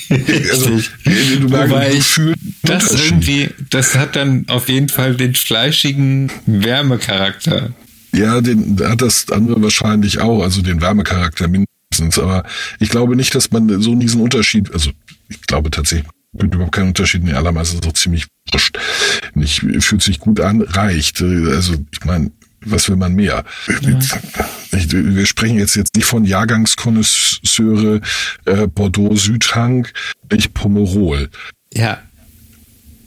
Also, 0.50 0.76
Richtig. 0.76 1.40
du 1.42 1.50
merkst, 1.50 2.18
du 2.18 2.34
das 2.64 2.92
irgendwie, 2.92 3.50
das 3.70 3.96
hat 3.96 4.16
dann 4.16 4.46
auf 4.48 4.70
jeden 4.70 4.90
Fall 4.90 5.16
den 5.16 5.36
fleischigen 5.36 6.32
Wärmecharakter. 6.46 7.72
Ja, 8.12 8.42
den 8.42 8.80
hat 8.84 9.02
das 9.02 9.32
andere 9.32 9.62
wahrscheinlich 9.62 10.20
auch, 10.20 10.44
also 10.44 10.62
den 10.62 10.82
Wärmecharakter 10.82 11.48
mindestens. 11.48 12.20
Aber 12.20 12.44
ich 12.80 12.90
glaube 12.90 13.16
nicht, 13.16 13.36
dass 13.36 13.52
man 13.52 13.82
so 13.82 13.96
diesen 13.96 14.22
Unterschied, 14.22 14.74
also 14.74 14.92
ich 15.30 15.42
glaube 15.42 15.70
tatsächlich, 15.70 16.10
gibt 16.34 16.56
überhaupt 16.56 16.76
keinen 16.76 16.90
Unterschied. 16.90 17.24
Nee, 17.24 17.34
allermeist 17.34 17.74
ist 17.74 17.88
auch 17.88 17.94
ziemlich 17.94 18.28
wurscht. 18.52 18.78
Nicht, 19.34 19.66
fühlt 19.80 20.02
sich 20.02 20.20
gut 20.20 20.40
an, 20.40 20.62
reicht. 20.62 21.22
Also 21.22 21.76
ich 21.92 22.06
meine, 22.06 22.32
was 22.66 22.90
will 22.90 22.98
man 22.98 23.16
mehr? 23.16 23.46
Ich, 24.72 24.92
wir 24.92 25.26
sprechen 25.26 25.58
jetzt 25.58 25.76
jetzt 25.76 25.96
nicht 25.96 26.06
von 26.06 26.26
Jahrgangskonnoisseure 26.26 28.02
äh, 28.46 28.68
Bordeaux 28.68 29.16
Südhang, 29.16 29.88
nicht 30.32 30.54
Pomerol. 30.54 31.30
Ja. 31.74 32.02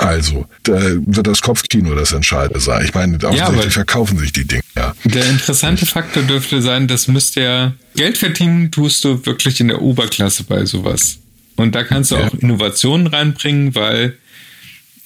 Also, 0.06 0.46
da 0.64 0.80
wird 0.80 1.26
das 1.26 1.40
Kopfkino 1.40 1.94
das 1.94 2.12
Entscheidende 2.12 2.60
sein. 2.60 2.84
Ich 2.84 2.94
meine, 2.94 3.16
offensichtlich 3.16 3.42
aber- 3.60 3.70
verkaufen 3.70 4.18
sich 4.18 4.32
die 4.32 4.44
Dinge, 4.46 4.62
ja. 4.76 4.94
Der 5.04 5.26
interessante 5.28 5.86
Faktor 5.86 6.22
dürfte 6.22 6.60
sein, 6.62 6.88
das 6.88 7.08
müsste 7.08 7.40
ja, 7.42 7.72
Geld 7.94 8.18
verdienen 8.18 8.70
tust 8.70 9.04
du 9.04 9.24
wirklich 9.26 9.60
in 9.60 9.68
der 9.68 9.80
Oberklasse 9.82 10.44
bei 10.44 10.64
sowas. 10.64 11.18
Und 11.56 11.74
da 11.74 11.84
kannst 11.84 12.10
du 12.10 12.16
Ja. 12.16 12.26
auch 12.28 12.34
Innovationen 12.34 13.06
reinbringen, 13.06 13.74
weil 13.74 14.16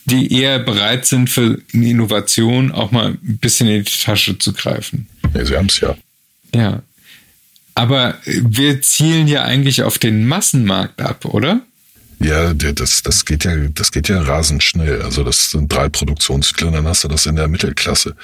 die 0.04 0.32
eher 0.32 0.60
bereit 0.60 1.04
sind 1.04 1.28
für 1.28 1.58
eine 1.74 1.90
Innovation 1.90 2.70
auch 2.70 2.92
mal 2.92 3.08
ein 3.22 3.38
bisschen 3.38 3.66
in 3.68 3.82
die 3.84 3.90
Tasche 3.90 4.38
zu 4.38 4.52
greifen. 4.52 5.08
Ja, 5.34 5.44
sie 5.44 5.56
haben's 5.56 5.80
ja. 5.80 5.96
Ja. 6.54 6.82
Aber 7.74 8.14
wir 8.24 8.80
zielen 8.82 9.26
ja 9.28 9.42
eigentlich 9.42 9.82
auf 9.82 9.98
den 9.98 10.26
Massenmarkt 10.26 11.02
ab, 11.02 11.24
oder? 11.24 11.60
Ja, 12.18 12.54
das, 12.54 13.02
das 13.02 13.24
geht 13.24 13.44
ja, 13.44 13.54
das 13.74 13.92
geht 13.92 14.08
ja 14.08 14.22
rasend 14.22 14.62
schnell. 14.62 15.02
Also 15.02 15.22
das 15.22 15.50
sind 15.50 15.72
drei 15.72 15.88
Produktionszyklen, 15.88 16.72
dann 16.72 16.86
hast 16.86 17.04
du 17.04 17.08
das 17.08 17.26
in 17.26 17.36
der 17.36 17.48
Mittelklasse. 17.48 18.16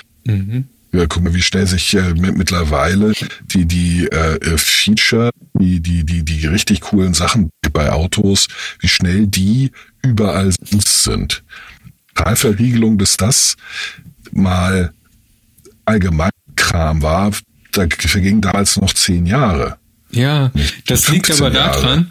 Ja, 0.92 1.06
guck 1.06 1.22
mal, 1.22 1.34
wie 1.34 1.42
schnell 1.42 1.66
sich 1.66 1.94
äh, 1.94 2.12
mit, 2.14 2.36
mittlerweile 2.36 3.12
die 3.46 3.64
die 3.64 4.06
äh, 4.12 4.36
äh, 4.36 4.58
Feature, 4.58 5.30
die 5.58 5.80
die 5.80 6.04
die 6.04 6.22
die 6.22 6.46
richtig 6.46 6.82
coolen 6.82 7.14
Sachen 7.14 7.50
bei 7.72 7.90
Autos, 7.90 8.48
wie 8.80 8.88
schnell 8.88 9.26
die 9.26 9.72
überall 10.02 10.52
sind. 10.70 11.42
Teilverriegelung, 12.14 12.98
bis 12.98 13.16
das 13.16 13.56
mal 14.32 14.92
Allgemeinkram 15.86 17.00
war, 17.02 17.32
da 17.72 17.86
vergingen 17.98 18.42
damals 18.42 18.76
noch 18.76 18.92
zehn 18.92 19.24
Jahre. 19.26 19.78
Ja, 20.10 20.52
das 20.86 21.08
liegt 21.08 21.26
15 21.26 21.46
aber 21.46 21.54
Jahre. 21.56 21.80
daran, 21.80 22.10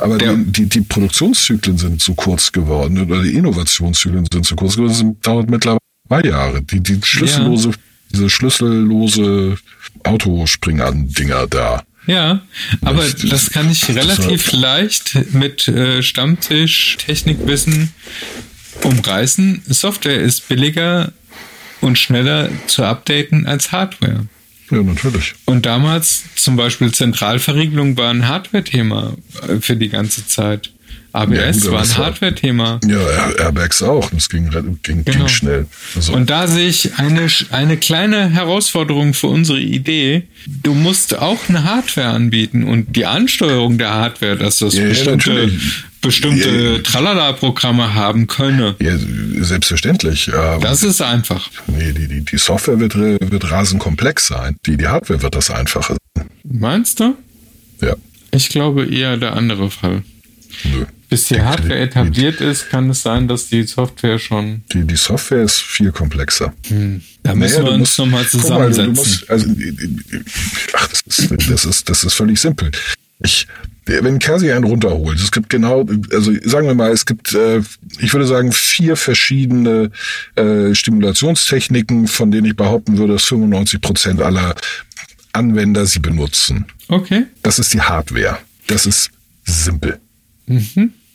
Aber 0.00 0.18
Der- 0.18 0.34
die, 0.36 0.66
die, 0.66 0.80
Produktionszyklen 0.82 1.78
sind 1.78 2.00
zu 2.00 2.14
kurz 2.14 2.52
geworden 2.52 2.98
oder 3.00 3.22
die 3.22 3.34
Innovationszyklen 3.34 4.26
sind 4.32 4.44
zu 4.46 4.56
kurz 4.56 4.76
geworden. 4.76 4.92
Das 4.92 5.22
dauert 5.22 5.50
mittlerweile 5.50 5.80
zwei 6.08 6.22
Jahre. 6.22 6.62
Die, 6.62 6.80
die 6.80 6.98
schlüssellose, 7.02 7.72
diese 8.12 8.30
schlüssellose 8.30 9.56
Autospringern-Dinger 10.04 11.46
da. 11.48 11.82
Ja, 12.06 12.40
aber 12.82 13.04
Nicht- 13.04 13.30
das 13.30 13.50
kann 13.50 13.70
ich 13.70 13.88
relativ 13.94 14.52
leicht 14.52 15.18
mit 15.32 15.68
äh, 15.68 16.02
Stammtisch, 16.02 16.96
Technikwissen 16.98 17.92
umreißen. 18.82 19.62
Software 19.68 20.20
ist 20.20 20.48
billiger 20.48 21.12
und 21.80 21.98
schneller 21.98 22.48
zu 22.66 22.84
updaten 22.84 23.46
als 23.46 23.70
Hardware. 23.72 24.26
Ja, 24.70 24.82
natürlich. 24.82 25.34
Und 25.46 25.66
damals 25.66 26.22
zum 26.36 26.56
Beispiel 26.56 26.92
Zentralverriegelung 26.92 27.96
war 27.96 28.10
ein 28.10 28.28
Hardware-Thema 28.28 29.14
äh, 29.48 29.56
für 29.60 29.76
die 29.76 29.88
ganze 29.88 30.26
Zeit. 30.26 30.70
ABS 31.12 31.34
Ja, 31.34 31.50
gut, 31.50 31.72
war 31.72 31.82
ein 31.82 31.96
Hardware-Thema. 31.96 32.78
Ja, 32.86 32.98
Air- 33.00 33.38
Airbags 33.40 33.82
auch. 33.82 34.08
Das 34.10 34.28
ging, 34.28 34.48
ging, 34.84 35.04
Genau. 35.04 35.18
ging 35.18 35.28
schnell. 35.28 35.66
Also, 35.96 36.12
Und 36.12 36.30
da 36.30 36.46
sehe 36.46 36.68
ich 36.68 36.98
eine, 36.98 37.26
eine 37.50 37.76
kleine 37.78 38.30
Herausforderung 38.30 39.12
für 39.12 39.26
unsere 39.26 39.58
Idee. 39.58 40.22
Du 40.46 40.72
musst 40.72 41.18
auch 41.18 41.48
eine 41.48 41.64
Hardware 41.64 42.10
anbieten 42.10 42.62
und 42.62 42.94
die 42.94 43.06
Ansteuerung 43.06 43.76
der 43.76 43.90
Hardware, 43.92 44.36
dass 44.36 44.58
das 44.60 44.74
Ja, 44.74 44.84
bestimmte, 44.86 45.30
natürlich. 45.30 45.84
Bestimmte 46.00 46.48
Ja. 46.50 46.78
Tralala-Programme 46.82 47.94
haben 47.94 48.26
könne. 48.26 48.76
ja, 48.80 48.96
selbstverständlich. 49.42 50.30
Das 50.60 50.82
ist 50.82 51.00
einfach. 51.02 51.48
nee, 51.66 51.92
die, 51.92 52.08
die, 52.08 52.24
die 52.24 52.38
Software 52.38 52.78
wird, 52.80 52.96
wird 52.96 53.50
rasend 53.50 53.80
komplex 53.80 54.26
sein. 54.26 54.56
Die, 54.66 54.76
die 54.76 54.88
Hardware 54.88 55.22
wird 55.22 55.34
das 55.34 55.50
einfacher 55.50 55.96
sein. 56.16 56.26
Meinst 56.44 57.00
du? 57.00 57.16
Ja. 57.80 57.94
Ich 58.32 58.48
glaube 58.48 58.86
eher 58.86 59.16
der 59.16 59.34
andere 59.34 59.70
Fall. 59.70 60.02
Nö. 60.64 60.84
Bis 61.08 61.24
die 61.26 61.40
Hardware 61.40 61.78
etabliert 61.80 62.40
ist, 62.40 62.70
kann 62.70 62.88
es 62.90 63.02
sein, 63.02 63.26
dass 63.26 63.48
die 63.48 63.64
Software 63.64 64.20
schon. 64.20 64.62
Die, 64.72 64.84
die 64.86 64.94
Software 64.96 65.42
ist 65.42 65.58
viel 65.58 65.90
komplexer. 65.90 66.54
Hm. 66.68 67.02
Da 67.24 67.34
müssen 67.34 67.62
Naja, 67.62 67.66
wir 67.66 67.72
uns 67.72 67.98
nochmal 67.98 68.22
mal, 68.22 68.28
zusammensetzen. 68.28 68.94
Du 68.94 69.00
musst, 69.00 69.28
also, 69.28 69.46
ach, 70.72 70.88
das 70.88 71.02
ist, 71.18 71.50
das 71.50 71.64
ist, 71.64 71.88
das 71.88 72.04
ist 72.04 72.14
völlig 72.14 72.40
simpel. 72.40 72.70
Ich, 73.24 73.46
wenn 74.02 74.18
Kasi 74.18 74.52
einen 74.52 74.64
runterholt, 74.64 75.18
es 75.18 75.30
gibt 75.30 75.48
genau, 75.50 75.84
also 76.12 76.32
sagen 76.44 76.66
wir 76.66 76.74
mal, 76.74 76.90
es 76.90 77.06
gibt, 77.06 77.34
äh, 77.34 77.60
ich 77.98 78.12
würde 78.12 78.26
sagen, 78.26 78.52
vier 78.52 78.96
verschiedene 78.96 79.90
äh, 80.36 80.74
Stimulationstechniken, 80.74 82.06
von 82.06 82.30
denen 82.30 82.46
ich 82.46 82.56
behaupten 82.56 82.98
würde, 82.98 83.14
dass 83.14 83.24
95 83.24 83.80
Prozent 83.80 84.22
aller 84.22 84.54
Anwender 85.32 85.86
sie 85.86 86.00
benutzen. 86.00 86.66
okay. 86.88 87.26
Das 87.42 87.58
ist 87.58 87.72
die 87.72 87.80
Hardware. 87.80 88.38
Das 88.66 88.86
ist 88.86 89.10
simpel. 89.44 89.98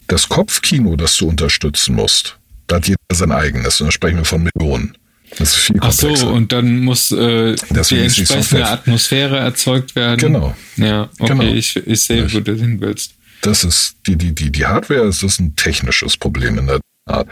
Das 0.08 0.30
Kopfkino, 0.30 0.96
das 0.96 1.18
du 1.18 1.28
unterstützen 1.28 1.96
musst, 1.96 2.38
da 2.68 2.78
hat 2.78 2.88
jeder 2.88 2.98
sein 3.12 3.32
eigenes. 3.32 3.82
Und 3.82 3.88
da 3.88 3.92
sprechen 3.92 4.18
wir 4.18 4.26
von 4.26 4.48
Millionen. 4.54 4.98
Das 5.38 5.50
ist 5.50 5.56
viel 5.56 5.78
Ach 5.82 5.92
so, 5.92 6.08
komplexer. 6.08 6.32
und 6.34 6.52
dann 6.52 6.80
muss 6.80 7.12
äh, 7.12 7.56
die 7.56 7.80
ist 7.80 7.92
die 7.92 7.98
entsprechende 8.00 8.42
Software- 8.44 8.72
Atmosphäre 8.72 9.38
erzeugt 9.40 9.96
werden. 9.96 10.18
Genau. 10.20 10.56
Ja, 10.78 11.10
okay, 11.20 11.28
Genau. 11.38 11.44
ich, 11.54 11.76
ich 11.76 12.02
sehe, 12.02 12.32
wo 12.34 12.40
du 12.40 12.54
hin 12.56 12.80
willst. 12.80 13.12
Das 13.42 13.64
ist 13.64 13.96
die, 14.08 14.16
die, 14.16 14.34
die, 14.34 14.52
die 14.52 14.66
Hardware 14.66 15.08
ist 15.08 15.24
das 15.24 15.40
ein 15.40 15.56
technisches 15.56 16.18
Problem 16.18 16.58
in 16.58 16.68
der 16.68 16.80
Tat. 17.08 17.28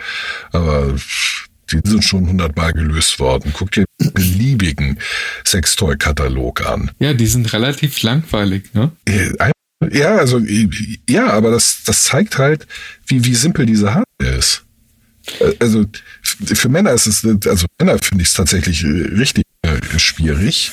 Aber 0.51 0.95
die 1.71 1.79
sind 1.89 2.03
schon 2.03 2.27
hundertmal 2.27 2.73
gelöst 2.73 3.19
worden. 3.19 3.51
Guck 3.55 3.71
dir 3.71 3.85
den 3.99 4.13
beliebigen 4.13 4.99
Sextoy-Katalog 5.45 6.65
an. 6.65 6.91
Ja, 6.99 7.13
die 7.13 7.25
sind 7.27 7.51
relativ 7.53 8.01
langweilig, 8.03 8.65
ne? 8.73 8.91
Äh, 9.05 9.29
Ja, 9.91 10.17
also 10.17 10.39
ja, 11.09 11.27
aber 11.31 11.51
das, 11.51 11.79
das 11.85 12.03
zeigt 12.03 12.37
halt, 12.37 12.67
wie, 13.07 13.23
wie 13.25 13.35
simpel 13.35 13.65
diese 13.65 13.93
Hardware 13.93 14.37
ist. 14.37 14.63
Äh, 15.39 15.53
Also 15.59 15.85
für 16.35 16.69
Männer 16.69 16.91
ist 16.91 17.07
es, 17.07 17.23
äh, 17.23 17.37
also 17.47 17.65
Männer 17.79 17.97
finde 17.99 18.23
ich 18.23 18.29
es 18.29 18.33
tatsächlich 18.33 18.83
äh, 18.83 18.87
richtig 19.17 19.43
äh, 19.61 19.99
schwierig. 19.99 20.71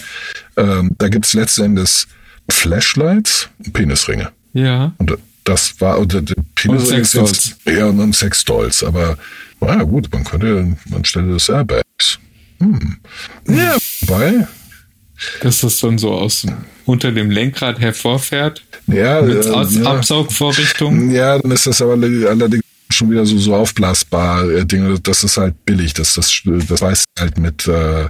Ähm, 0.56 0.92
da 0.98 1.08
gibt's 1.08 1.34
letzten 1.34 1.62
Endes 1.64 2.06
Flashlights 2.50 3.48
und 3.64 3.72
Penisringe. 3.72 4.30
Ja. 4.52 4.92
Und 4.98 5.16
das 5.44 5.80
war 5.80 5.98
und 5.98 6.12
der 6.12 6.22
Penisring 6.54 7.00
ist 7.00 7.12
Sexdolls. 7.12 7.56
jetzt 7.64 7.82
und 7.82 7.98
dann 7.98 8.12
Sexdolls, 8.12 8.84
aber 8.84 9.16
na 9.60 9.82
gut, 9.82 10.08
man 10.12 10.24
könnte 10.24 10.76
anstelle 10.94 11.34
des 11.34 11.48
Airbags. 11.48 12.18
Hm. 12.58 12.98
Ja, 13.48 13.76
wobei, 14.02 14.46
Dass 15.42 15.60
das 15.60 15.80
dann 15.80 15.98
so 15.98 16.12
aus 16.12 16.46
unter 16.84 17.12
dem 17.12 17.30
Lenkrad 17.30 17.78
hervorfährt. 17.80 18.62
ja, 18.86 19.22
Mit 19.22 19.44
äh. 19.46 19.84
Absaugvorrichtung. 19.84 21.10
Ja, 21.10 21.38
dann 21.38 21.50
ist 21.52 21.66
das 21.66 21.80
aber 21.80 21.92
allerdings 21.92 22.64
schon 22.90 23.10
wieder 23.10 23.26
so, 23.26 23.38
so 23.38 23.54
aufblasbar 23.54 24.48
äh, 24.50 24.66
Dinge. 24.66 24.98
Das 25.00 25.24
ist 25.24 25.36
halt 25.36 25.64
billig. 25.64 25.94
Das, 25.94 26.14
das, 26.14 26.42
das 26.44 26.80
weiß 26.80 27.04
halt 27.18 27.38
mit, 27.38 27.66
äh, 27.66 28.08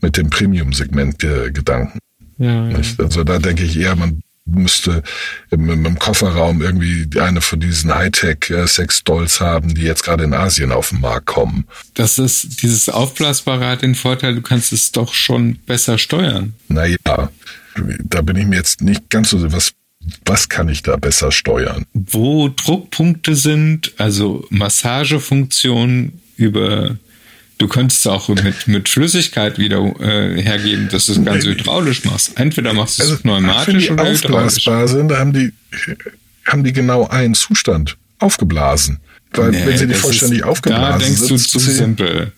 mit 0.00 0.16
dem 0.16 0.30
Premium-Segment 0.30 1.24
äh, 1.24 1.50
Gedanken. 1.50 1.98
Ja, 2.38 2.68
ja. 2.68 2.78
Also 2.98 3.24
da 3.24 3.38
denke 3.38 3.64
ich 3.64 3.78
eher, 3.78 3.96
man 3.96 4.22
müsste 4.46 5.02
im, 5.50 5.68
im 5.68 5.86
im 5.86 5.98
Kofferraum 5.98 6.62
irgendwie 6.62 7.08
eine 7.20 7.40
von 7.40 7.60
diesen 7.60 7.94
Hightech-Sex-Dolls 7.94 9.40
haben, 9.40 9.74
die 9.74 9.82
jetzt 9.82 10.04
gerade 10.04 10.24
in 10.24 10.34
Asien 10.34 10.72
auf 10.72 10.90
den 10.90 11.00
Markt 11.00 11.26
kommen. 11.26 11.66
Das 11.94 12.18
ist, 12.18 12.62
dieses 12.62 12.88
Aufblasbare 12.88 13.66
hat 13.66 13.82
den 13.82 13.94
Vorteil, 13.94 14.34
du 14.34 14.42
kannst 14.42 14.72
es 14.72 14.92
doch 14.92 15.14
schon 15.14 15.56
besser 15.66 15.98
steuern. 15.98 16.54
Naja, 16.68 16.96
da 17.04 18.22
bin 18.22 18.36
ich 18.36 18.46
mir 18.46 18.56
jetzt 18.56 18.82
nicht 18.82 19.08
ganz 19.10 19.30
so, 19.30 19.52
was, 19.52 19.72
was 20.24 20.48
kann 20.48 20.68
ich 20.68 20.82
da 20.82 20.96
besser 20.96 21.32
steuern? 21.32 21.84
Wo 21.92 22.48
Druckpunkte 22.48 23.34
sind, 23.34 23.92
also 23.98 24.46
Massagefunktion 24.50 26.12
über, 26.36 26.96
du 27.58 27.68
könntest 27.68 28.06
auch 28.08 28.28
mit, 28.28 28.66
mit 28.66 28.88
Flüssigkeit 28.88 29.58
wieder 29.58 29.78
äh, 30.00 30.40
hergeben, 30.40 30.88
dass 30.90 31.06
du 31.06 31.12
es 31.12 31.24
ganz 31.24 31.44
hydraulisch 31.44 32.04
machst. 32.04 32.38
Entweder 32.38 32.72
machst 32.72 32.98
du 32.98 33.04
es 33.04 33.10
wenn 33.10 33.18
pneumatisch 33.18 33.86
die 33.86 33.92
oder 33.92 34.04
hydraulisch. 34.04 34.24
aufblasbar 34.24 34.88
sind, 34.88 35.08
da 35.08 35.18
haben 35.18 35.32
die, 35.32 35.52
haben 36.46 36.64
die 36.64 36.72
genau 36.72 37.06
einen 37.08 37.34
Zustand. 37.34 37.96
Aufgeblasen. 38.18 39.00
Weil 39.32 39.50
Nee, 39.50 39.64
wenn 39.64 39.78
sie 39.78 39.86
nicht 39.86 39.96
das 39.96 40.02
vollständig 40.02 40.40
ist, 40.40 40.44
aufgeblasen 40.44 40.98
Da 40.98 40.98
denkst 40.98 41.20
sind, 41.20 41.30
du 41.30 41.36
zu 41.36 41.58
simpel. 41.58 42.32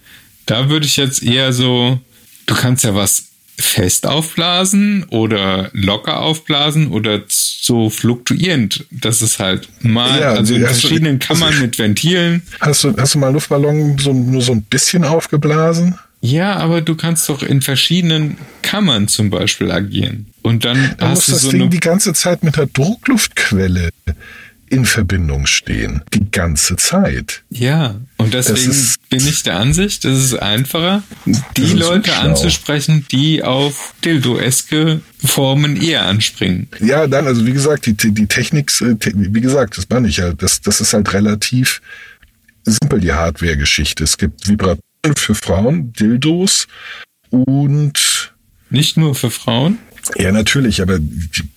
Da 0.46 0.68
würde 0.68 0.87
ich 0.87 0.96
jetzt 0.96 1.22
eher 1.22 1.53
so, 1.53 2.01
du 2.46 2.55
kannst 2.55 2.85
ja 2.85 2.94
was 2.94 3.32
fest 3.59 4.07
aufblasen 4.07 5.05
oder 5.11 5.71
locker 5.73 6.21
aufblasen 6.21 6.88
oder 6.88 7.23
so 7.29 7.91
fluktuierend. 7.91 8.85
Das 8.91 9.23
ist 9.23 9.38
halt 9.38 9.69
mal, 9.83 10.21
Ja, 10.21 10.33
also 10.33 10.55
in 10.55 10.62
hast 10.67 10.77
du- 10.83 10.88
verschiedenen 10.88 11.19
Kammern 11.19 11.61
mit 11.61 11.79
Ventilen. 11.79 12.43
Hast 12.61 12.85
du, 12.85 12.95
hast 12.97 13.15
du 13.15 13.19
mal 13.19 13.33
Luftballon 13.33 13.99
so, 13.99 14.12
nur 14.12 14.43
so 14.43 14.53
ein 14.53 14.62
bisschen 14.62 15.05
aufgeblasen? 15.05 15.97
Ja, 16.25 16.55
aber 16.57 16.83
du 16.83 16.95
kannst 16.95 17.29
doch 17.29 17.43
in 17.43 17.62
verschiedenen 17.62 18.37
Kammern 18.62 19.09
zum 19.09 19.29
Beispiel 19.31 19.73
agieren. 19.73 20.27
Und 20.43 20.65
dann 20.65 20.95
Da 20.99 21.09
muss 21.09 21.19
hast 21.21 21.29
du 21.29 21.33
das 21.33 21.43
so 21.43 21.51
Ding 21.51 21.62
eine 21.62 21.71
die 21.71 21.81
ganze 21.81 22.12
Zeit 22.15 22.45
mit 22.45 22.57
der 22.57 22.67
Druckluftquelle 22.67 23.91
in 24.72 24.87
Verbindung 24.87 25.44
stehen. 25.46 26.02
Die 26.14 26.30
ganze 26.30 26.76
Zeit. 26.76 27.42
Ja, 27.50 28.00
und 28.16 28.32
deswegen 28.32 28.70
ist- 28.70 29.08
bin 29.11 29.20
ich 29.26 29.42
der 29.42 29.58
Ansicht, 29.61 30.04
es 30.06 30.24
ist 30.24 30.35
einfacher, 30.35 31.02
die 31.56 31.62
ist 31.62 31.74
Leute 31.74 32.16
anzusprechen, 32.16 33.04
die 33.12 33.42
auf 33.42 33.92
Dildo-eske 34.02 35.02
Formen 35.22 35.76
eher 35.80 36.06
anspringen. 36.06 36.68
Ja, 36.80 37.06
dann, 37.06 37.26
also 37.26 37.44
wie 37.46 37.52
gesagt, 37.52 37.85
die, 37.85 37.94
die 37.94 38.26
Technik, 38.26 38.72
äh, 38.80 38.96
wie 39.14 39.40
gesagt, 39.42 39.76
das 39.76 39.87
meine 39.90 40.08
ich 40.08 40.16
ja, 40.16 40.32
das, 40.32 40.62
das 40.62 40.80
ist 40.80 40.94
halt 40.94 41.12
relativ 41.12 41.82
simpel, 42.64 43.00
die 43.00 43.12
Hardware-Geschichte. 43.12 44.04
Es 44.04 44.16
gibt 44.16 44.48
Vibratoren 44.48 44.80
für 45.16 45.35
Frauen, 45.35 45.92
Dildos 45.92 46.66
und 47.30 48.32
Nicht 48.70 48.96
nur 48.96 49.14
für 49.14 49.30
Frauen. 49.30 49.78
Ja, 50.16 50.32
natürlich, 50.32 50.80
aber 50.80 50.98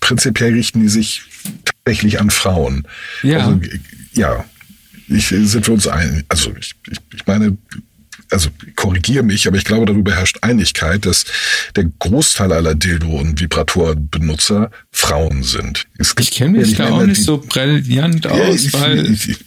prinzipiell 0.02 0.54
richten 0.54 0.82
die 0.82 0.90
sich 0.90 1.24
tatsächlich 1.66 2.20
an 2.20 2.30
Frauen. 2.30 2.88
Ja. 3.24 3.48
Also, 3.48 3.62
ja, 4.14 4.46
ich, 5.08 5.28
sind 5.28 5.68
wir 5.68 5.74
uns 5.74 5.88
ein, 5.88 6.24
also 6.30 6.52
ich, 6.60 6.74
ich, 6.90 6.98
ich 7.14 7.28
meine, 7.28 7.58
also 8.32 8.50
korrigiere 8.76 9.24
mich, 9.24 9.48
aber 9.48 9.58
ich 9.58 9.66
glaube, 9.66 9.86
darüber 9.86 10.14
herrscht 10.14 10.40
Einigkeit, 10.42 11.06
dass 11.06 11.26
der 11.76 11.86
Großteil 12.00 12.52
aller 12.52 12.74
Dildo- 12.74 13.20
und 13.20 13.40
Vibratorbenutzer 13.40 14.72
Frauen 14.92 15.44
sind. 15.44 15.86
Ich 16.20 16.32
kenne 16.32 16.60
mich 16.60 16.76
da 16.76 16.90
auch 16.90 17.06
nicht 17.06 17.24
so 17.24 17.38
brillant 17.38 18.26
Ja, 18.26 18.32
aus, 18.32 18.66
ich, 18.66 18.74
weil 18.74 19.12
ich, 19.12 19.30
ich, 19.30 19.38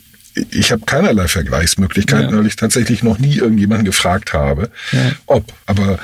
ich 0.51 0.73
habe 0.73 0.83
keinerlei 0.87 1.29
Vergleichsmöglichkeiten, 1.29 2.31
Ja. 2.31 2.37
weil 2.39 2.47
ich 2.47 2.57
tatsächlich 2.57 3.03
noch 3.03 3.19
nie 3.19 3.37
irgendjemanden 3.37 3.85
gefragt 3.85 4.33
habe, 4.33 4.71
Ja. 4.93 5.13
ob. 5.27 5.45
Aber 5.67 5.99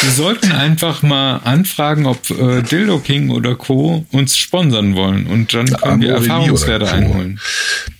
wir 0.00 0.10
sollten 0.10 0.52
einfach 0.52 1.02
mal 1.02 1.36
anfragen, 1.38 2.06
ob 2.06 2.30
äh, 2.30 2.62
Dildo 2.62 2.98
King 2.98 3.30
oder 3.30 3.54
Co. 3.54 4.04
uns 4.12 4.36
sponsern 4.36 4.94
wollen 4.94 5.26
und 5.26 5.52
dann 5.54 5.66
können 5.66 6.00
wir 6.00 6.12
Erfahrungswerte 6.14 6.90
einholen. 6.90 7.40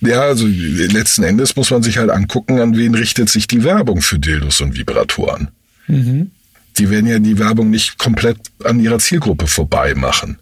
Ja, 0.01 0.21
also 0.21 0.45
letzten 0.47 1.23
Endes 1.23 1.55
muss 1.55 1.69
man 1.71 1.83
sich 1.83 1.97
halt 1.97 2.09
angucken, 2.09 2.59
an 2.59 2.75
wen 2.77 2.95
richtet 2.95 3.29
sich 3.29 3.47
die 3.47 3.63
Werbung 3.63 4.01
für 4.01 4.19
Dildos 4.19 4.61
und 4.61 4.75
Vibratoren. 4.77 5.49
Die 5.87 6.89
werden 6.89 7.07
ja 7.07 7.19
die 7.19 7.39
Werbung 7.39 7.69
nicht 7.69 7.97
komplett 7.97 8.37
an 8.63 8.79
ihrer 8.79 8.99
Zielgruppe 8.99 9.47
vorbei 9.47 9.95
machen. 9.95 10.37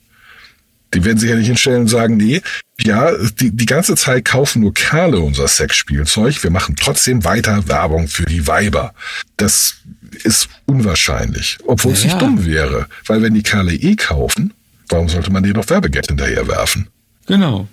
Die 0.95 1.03
werden 1.03 1.17
sich 1.19 1.29
ja 1.29 1.35
nicht 1.35 1.47
hinstellen 1.47 1.81
und 1.81 1.87
sagen, 1.87 2.17
nee, 2.17 2.41
ja, 2.81 3.11
die, 3.39 3.51
die 3.51 3.65
ganze 3.65 3.95
Zeit 3.95 4.25
kaufen 4.25 4.61
nur 4.61 4.73
Kerle 4.73 5.19
unser 5.19 5.47
Sexspielzeug, 5.47 6.41
wir 6.43 6.49
machen 6.51 6.75
trotzdem 6.79 7.23
weiter 7.23 7.67
Werbung 7.67 8.07
für 8.07 8.25
die 8.25 8.47
Weiber. 8.47 8.93
Das 9.37 9.75
ist 10.23 10.47
unwahrscheinlich, 10.65 11.57
obwohl 11.67 11.93
es 11.93 12.03
Ja. 12.03 12.07
nicht 12.09 12.21
dumm 12.21 12.45
wäre, 12.45 12.87
weil 13.05 13.21
wenn 13.21 13.33
die 13.33 13.43
Kerle 13.43 13.73
eh 13.73 13.95
kaufen, 13.95 14.53
warum 14.89 15.09
sollte 15.09 15.31
man 15.31 15.43
denen 15.43 15.55
noch 15.55 15.69
Werbegeld 15.69 16.07
hinterher 16.07 16.47
werfen? 16.47 16.87
Genau. 17.27 17.67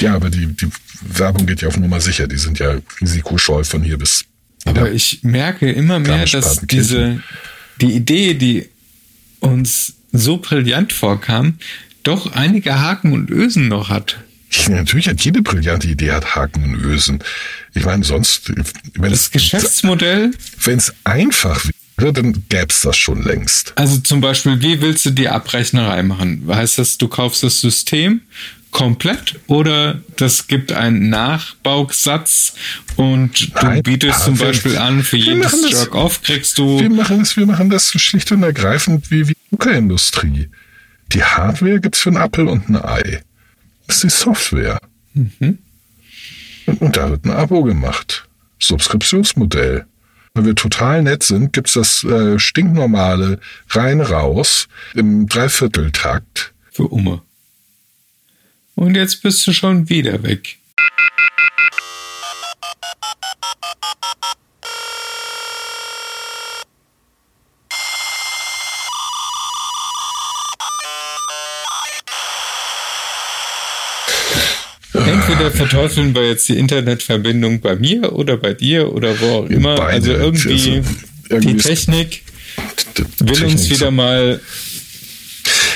Ja, 0.00 0.14
aber 0.14 0.30
die, 0.30 0.46
die 0.46 0.68
Werbung 1.02 1.46
geht 1.46 1.62
ja 1.62 1.68
auf 1.68 1.76
Nummer 1.76 2.00
sicher. 2.00 2.26
Die 2.28 2.36
sind 2.36 2.58
ja 2.58 2.76
risikoscheu 3.00 3.64
von 3.64 3.82
hier 3.82 3.98
bis. 3.98 4.24
Aber 4.66 4.90
ich 4.92 5.20
merke 5.22 5.70
immer 5.70 5.98
mehr, 5.98 6.26
dass 6.26 6.60
diese, 6.60 7.22
die 7.80 7.92
Idee, 7.92 8.34
die 8.34 8.68
uns 9.40 9.94
so 10.12 10.36
brillant 10.38 10.92
vorkam, 10.92 11.58
doch 12.08 12.32
einige 12.32 12.80
Haken 12.80 13.12
und 13.12 13.30
Ösen 13.30 13.68
noch 13.68 13.88
hat. 13.90 14.16
Ich, 14.50 14.66
natürlich 14.68 15.08
hat 15.08 15.20
jede 15.20 15.42
brillante 15.42 15.88
Idee 15.88 16.12
hat 16.12 16.34
Haken 16.34 16.64
und 16.64 16.74
Ösen. 16.82 17.18
Ich 17.74 17.84
meine, 17.84 18.02
sonst, 18.02 18.48
wenn 18.94 19.10
Das 19.10 19.20
es, 19.20 19.30
Geschäftsmodell, 19.30 20.30
wenn 20.64 20.78
es 20.78 20.94
einfach 21.04 21.62
wäre, 21.98 22.12
dann 22.14 22.44
gäb's 22.48 22.80
das 22.80 22.96
schon 22.96 23.22
längst. 23.22 23.72
also 23.76 23.98
zum 23.98 24.20
Beispiel, 24.22 24.60
wie 24.62 24.80
willst 24.80 25.04
du 25.04 25.10
die 25.10 25.28
Abrechnerei 25.28 26.02
machen? 26.02 26.44
Heißt 26.48 26.78
das, 26.78 26.96
du 26.96 27.08
kaufst 27.08 27.42
das 27.42 27.60
System 27.60 28.22
komplett 28.70 29.36
oder 29.48 30.00
das 30.16 30.46
gibt 30.46 30.72
einen 30.72 31.08
Nachbausatz 31.10 32.54
und 32.96 33.40
du 33.60 33.66
Nein, 33.66 33.82
bietest 33.82 34.20
ah, 34.20 34.24
zum 34.24 34.38
wir- 34.38 34.46
Beispiel 34.46 34.76
an, 34.78 35.02
für 35.02 35.16
wir 35.16 35.34
jedes 35.34 35.70
Jerk-Off 35.70 36.22
kriegst 36.22 36.58
Wir 36.58 36.88
du 36.88 36.94
machen 36.94 37.18
das, 37.20 37.36
wir 37.36 37.46
machen 37.46 37.68
das 37.70 37.90
schlicht 37.90 38.30
und 38.32 38.42
ergreifend 38.42 39.10
wie, 39.10 39.28
wie 39.28 39.32
die 39.34 39.50
Druckerindustrie. 39.50 40.48
Die 41.12 41.24
Hardware 41.24 41.80
gibt's 41.80 42.00
für 42.00 42.10
einen 42.10 42.18
Apfel 42.18 42.48
und 42.48 42.68
ein 42.68 42.76
Ei. 42.76 43.22
Das 43.86 43.96
ist 43.96 44.04
die 44.04 44.24
Software. 44.24 44.80
Und 45.14 46.96
da 46.96 47.10
wird 47.10 47.24
ein 47.24 47.30
Abo 47.30 47.62
gemacht. 47.62 48.28
Subskriptionsmodell. 48.58 49.86
Wenn 50.34 50.44
wir 50.44 50.54
total 50.54 51.02
nett 51.02 51.22
sind, 51.22 51.52
gibt's 51.52 51.72
das 51.72 52.04
äh, 52.04 52.38
stinknormale 52.38 53.40
rein 53.70 54.00
raus 54.00 54.68
im 54.94 55.26
Dreivierteltakt. 55.26 56.52
Für 56.70 56.92
Oma. 56.92 57.22
Und 58.74 58.94
jetzt 58.94 59.22
bist 59.22 59.46
du 59.46 59.52
schon 59.52 59.88
wieder 59.88 60.22
weg. 60.22 60.58
Entweder 75.28 75.50
verteufeln 75.50 76.14
wir 76.14 76.26
jetzt 76.28 76.48
die 76.48 76.56
Internetverbindung 76.58 77.60
bei 77.60 77.76
mir 77.76 78.12
oder 78.12 78.36
bei 78.36 78.54
dir 78.54 78.92
oder 78.92 79.18
wo 79.20 79.26
auch 79.40 79.46
immer. 79.50 79.76
Beide. 79.76 79.92
Also 79.94 80.12
irgendwie, 80.12 80.52
Also, 80.78 80.90
irgendwie 81.30 81.54
die 81.54 81.62
Technik 81.62 82.22
will 83.18 83.26
Technik 83.34 83.50
uns 83.52 83.70
wieder 83.70 83.90
mal 83.90 84.40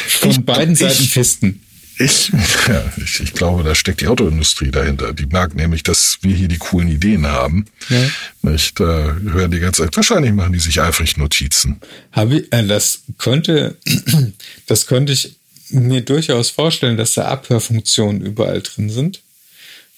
von 0.08 0.30
Ich- 0.30 0.40
beiden 0.44 0.74
ich- 0.74 0.80
Seiten 0.80 1.04
fisten. 1.04 1.60
Ich, 1.98 2.30
ja, 2.68 2.90
ich, 2.96 3.20
ich 3.20 3.32
glaube, 3.34 3.62
da 3.62 3.74
steckt 3.74 4.00
die 4.00 4.06
Autoindustrie 4.08 4.70
dahinter. 4.70 5.12
Die 5.12 5.26
merkt 5.26 5.54
nämlich, 5.54 5.82
dass 5.82 6.18
wir 6.22 6.34
hier 6.34 6.48
die 6.48 6.56
coolen 6.58 6.88
Ideen 6.88 7.26
haben. 7.26 7.66
Ja. 7.90 8.50
Nicht, 8.50 8.80
äh, 8.80 8.84
hören 8.84 9.50
die 9.50 9.60
ganze 9.60 9.82
Zeit. 9.82 9.94
Wahrscheinlich 9.94 10.32
machen 10.32 10.52
die 10.54 10.58
sich 10.58 10.80
eifrig 10.80 11.16
Notizen. 11.18 11.80
Habe 12.10 12.38
ich, 12.38 12.52
äh, 12.52 12.66
das 12.66 13.00
könnte, 13.18 13.76
das 14.66 14.86
könnte 14.86 15.12
ich 15.12 15.36
mir 15.68 16.00
durchaus 16.00 16.50
vorstellen, 16.50 16.96
dass 16.96 17.14
da 17.14 17.26
Abhörfunktionen 17.26 18.22
überall 18.22 18.62
drin 18.62 18.88
sind. 18.90 19.20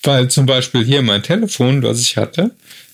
Weil 0.05 0.29
zum 0.29 0.47
Beispiel 0.47 0.85
hier 0.85 1.03
mein 1.03 1.23
Telefon, 1.23 1.83
was 1.83 2.01
ich 2.01 2.17
hatte, 2.17 2.51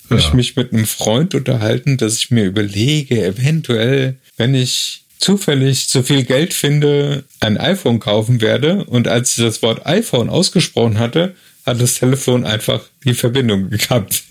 habe 0.09 0.21
Ja. 0.21 0.27
ich 0.29 0.33
mich 0.33 0.57
mit 0.57 0.73
einem 0.73 0.87
Freund 0.87 1.35
unterhalten, 1.35 1.97
dass 1.99 2.17
ich 2.17 2.31
mir 2.31 2.45
überlege, 2.45 3.23
eventuell, 3.25 4.17
wenn 4.37 4.55
ich 4.55 5.03
zufällig 5.19 5.89
zu 5.89 6.03
viel 6.03 6.23
Geld 6.25 6.55
finde, 6.55 7.25
ein 7.41 7.59
iPhone 7.59 8.01
kaufen 8.01 8.41
werde. 8.41 8.85
Und 8.85 9.07
als 9.09 9.37
ich 9.37 9.45
das 9.45 9.61
Wort 9.63 9.85
iPhone 9.87 10.31
ausgesprochen 10.31 10.99
hatte, 10.99 11.35
hat 11.67 11.81
das 11.81 11.97
Telefon 11.97 12.45
einfach 12.47 12.81
die 13.05 13.13
Verbindung 13.15 13.69
gehabt. 13.71 14.23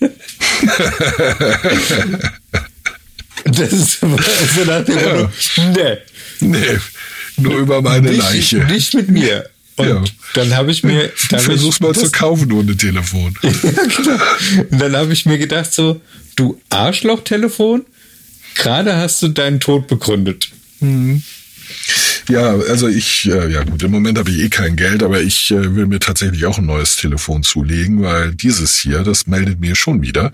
das 3.44 3.72
ist 3.72 4.00
so 4.00 4.06
nach 4.66 4.84
dem 4.84 4.98
Ja. 4.98 5.14
Motto, 5.14 5.30
nee, 5.72 5.96
Nee, 6.40 6.78
nur 7.36 7.58
über 7.58 7.82
meine 7.82 8.10
nicht, 8.10 8.18
Leiche. 8.22 8.56
nicht 8.64 8.94
mit 8.94 9.08
mir. 9.10 9.48
Und 9.80 9.88
Ja. 9.88 10.04
dann 10.34 10.54
habe 10.56 10.70
ich 10.70 10.82
mir, 10.84 11.10
Versuch's 11.14 11.80
mal 11.80 11.92
das- 11.92 12.04
zu 12.04 12.10
kaufen 12.10 12.52
ohne 12.52 12.76
Telefon. 12.76 13.34
ja, 13.42 13.50
genau. 13.52 14.18
Und 14.70 14.78
dann 14.80 14.96
habe 14.96 15.12
ich 15.12 15.26
mir 15.26 15.38
gedacht 15.38 15.72
so, 15.72 16.00
du 16.36 16.60
Arschloch-Telefon, 16.70 17.84
gerade 18.54 18.96
hast 18.96 19.22
du 19.22 19.28
deinen 19.28 19.60
Tod 19.60 19.86
begründet. 19.88 20.48
Ja, 22.28 22.52
also 22.56 22.88
ich, 22.88 23.26
äh, 23.26 23.50
ja 23.52 23.64
gut, 23.64 23.82
im 23.82 23.90
Moment 23.90 24.18
habe 24.18 24.30
ich 24.30 24.38
eh 24.40 24.48
kein 24.48 24.76
Geld, 24.76 25.02
aber 25.02 25.20
ich 25.20 25.50
äh, 25.50 25.74
will 25.74 25.86
mir 25.86 25.98
tatsächlich 26.00 26.44
auch 26.46 26.58
ein 26.58 26.66
neues 26.66 26.96
Telefon 26.96 27.42
zulegen, 27.42 28.02
weil 28.02 28.34
dieses 28.34 28.78
hier, 28.78 29.00
das 29.02 29.26
meldet 29.26 29.60
mir 29.60 29.74
schon 29.74 30.02
wieder 30.02 30.32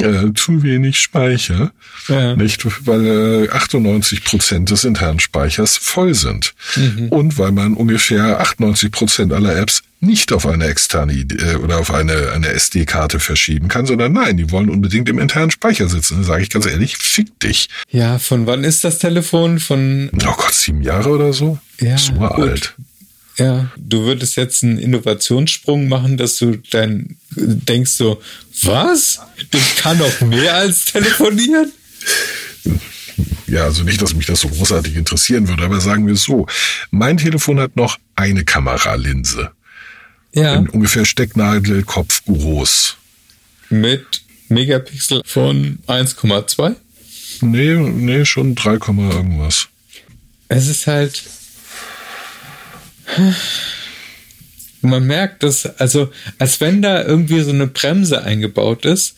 äh, 0.00 0.32
zu 0.34 0.62
wenig 0.62 0.98
Speicher. 0.98 1.72
Ja. 2.08 2.36
Nicht, 2.36 2.64
weil 2.86 3.46
äh, 3.46 3.50
98 3.50 4.24
Prozent 4.24 4.70
des 4.70 4.84
internen 4.84 5.20
Speichers 5.20 5.76
voll 5.76 6.14
sind. 6.14 6.54
Und 7.10 7.38
weil 7.38 7.52
man 7.52 7.74
ungefähr 7.74 8.40
98 8.40 8.90
Prozent 8.90 9.32
aller 9.32 9.56
Apps 9.56 9.82
nicht 10.00 10.32
auf 10.32 10.46
eine 10.46 10.64
externe 10.66 11.12
äh, 11.12 11.56
oder 11.56 11.78
auf 11.78 11.92
eine, 11.92 12.32
eine 12.32 12.48
SD-Karte 12.48 13.20
verschieben 13.20 13.68
kann, 13.68 13.84
sondern 13.86 14.12
nein, 14.12 14.36
die 14.38 14.50
wollen 14.50 14.70
unbedingt 14.70 15.08
im 15.08 15.18
internen 15.18 15.50
Speicher 15.50 15.88
sitzen. 15.88 16.14
Dann 16.16 16.24
sage 16.24 16.42
ich 16.42 16.50
ganz 16.50 16.66
ehrlich, 16.66 16.96
fick 16.96 17.38
dich. 17.40 17.68
Ja, 17.90 18.18
von 18.18 18.46
wann 18.46 18.64
ist 18.64 18.82
das 18.84 18.98
Telefon? 18.98 19.60
Von, 19.60 20.10
Oh 20.14 20.34
Gott, 20.36 20.54
sieben 20.54 20.82
Jahre 20.82 21.10
oder 21.10 21.32
so? 21.32 21.58
Ja, 21.80 21.98
so 21.98 22.12
gut. 22.14 22.30
alt. 22.30 22.74
Ja, 23.38 23.70
du 23.76 24.02
würdest 24.04 24.36
jetzt 24.36 24.62
einen 24.62 24.78
Innovationssprung 24.78 25.88
machen, 25.88 26.16
dass 26.16 26.36
du 26.36 26.56
dann 26.70 27.16
denkst 27.36 27.92
so, 27.92 28.20
was? 28.62 29.20
Das 29.50 29.76
kann 29.76 29.98
doch 29.98 30.20
mehr 30.20 30.54
als 30.56 30.86
telefonieren? 30.86 31.72
Ja, 33.46 33.64
also 33.64 33.82
nicht, 33.82 34.00
dass 34.00 34.14
mich 34.14 34.26
das 34.26 34.40
so 34.40 34.48
großartig 34.48 34.94
interessieren 34.96 35.48
würde, 35.48 35.64
aber 35.64 35.80
sagen 35.80 36.06
wir 36.06 36.14
es 36.14 36.22
so. 36.22 36.46
Mein 36.90 37.16
Telefon 37.16 37.58
hat 37.58 37.76
noch 37.76 37.98
eine 38.14 38.44
Kameralinse. 38.44 39.50
Ja, 40.32 40.54
In 40.54 40.68
ungefähr 40.68 41.04
Stecknagelkopf 41.04 42.24
groß. 42.24 42.96
mit 43.70 44.06
Megapixel 44.48 45.22
von 45.24 45.78
1,2. 45.88 46.76
Nee, 47.40 47.74
nee, 47.76 48.24
schon 48.24 48.54
3, 48.54 48.78
Komma 48.78 49.10
irgendwas. 49.12 49.68
Es 50.48 50.66
ist 50.68 50.86
halt. 50.86 51.22
Man 54.82 55.06
merkt 55.06 55.42
das, 55.42 55.66
also 55.78 56.10
als 56.38 56.60
wenn 56.60 56.82
da 56.82 57.04
irgendwie 57.04 57.40
so 57.42 57.50
eine 57.50 57.66
Bremse 57.66 58.22
eingebaut 58.22 58.84
ist. 58.84 59.16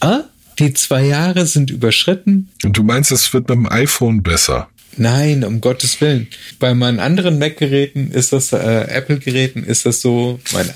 Ah, 0.00 0.24
die 0.58 0.72
zwei 0.74 1.04
Jahre 1.04 1.46
sind 1.46 1.70
überschritten. 1.70 2.48
Und 2.64 2.76
du 2.76 2.82
meinst, 2.82 3.12
es 3.12 3.32
wird 3.32 3.48
mit 3.48 3.56
dem 3.56 3.70
iPhone 3.70 4.22
besser? 4.22 4.68
Nein, 4.96 5.44
um 5.44 5.60
Gottes 5.60 6.00
Willen. 6.00 6.28
Bei 6.58 6.74
meinen 6.74 7.00
anderen 7.00 7.38
Mac-Geräten 7.38 8.10
ist 8.10 8.32
das, 8.32 8.52
äh, 8.52 8.56
Apple-Geräten 8.56 9.64
ist 9.64 9.86
das 9.86 10.00
so, 10.00 10.40
mein 10.52 10.68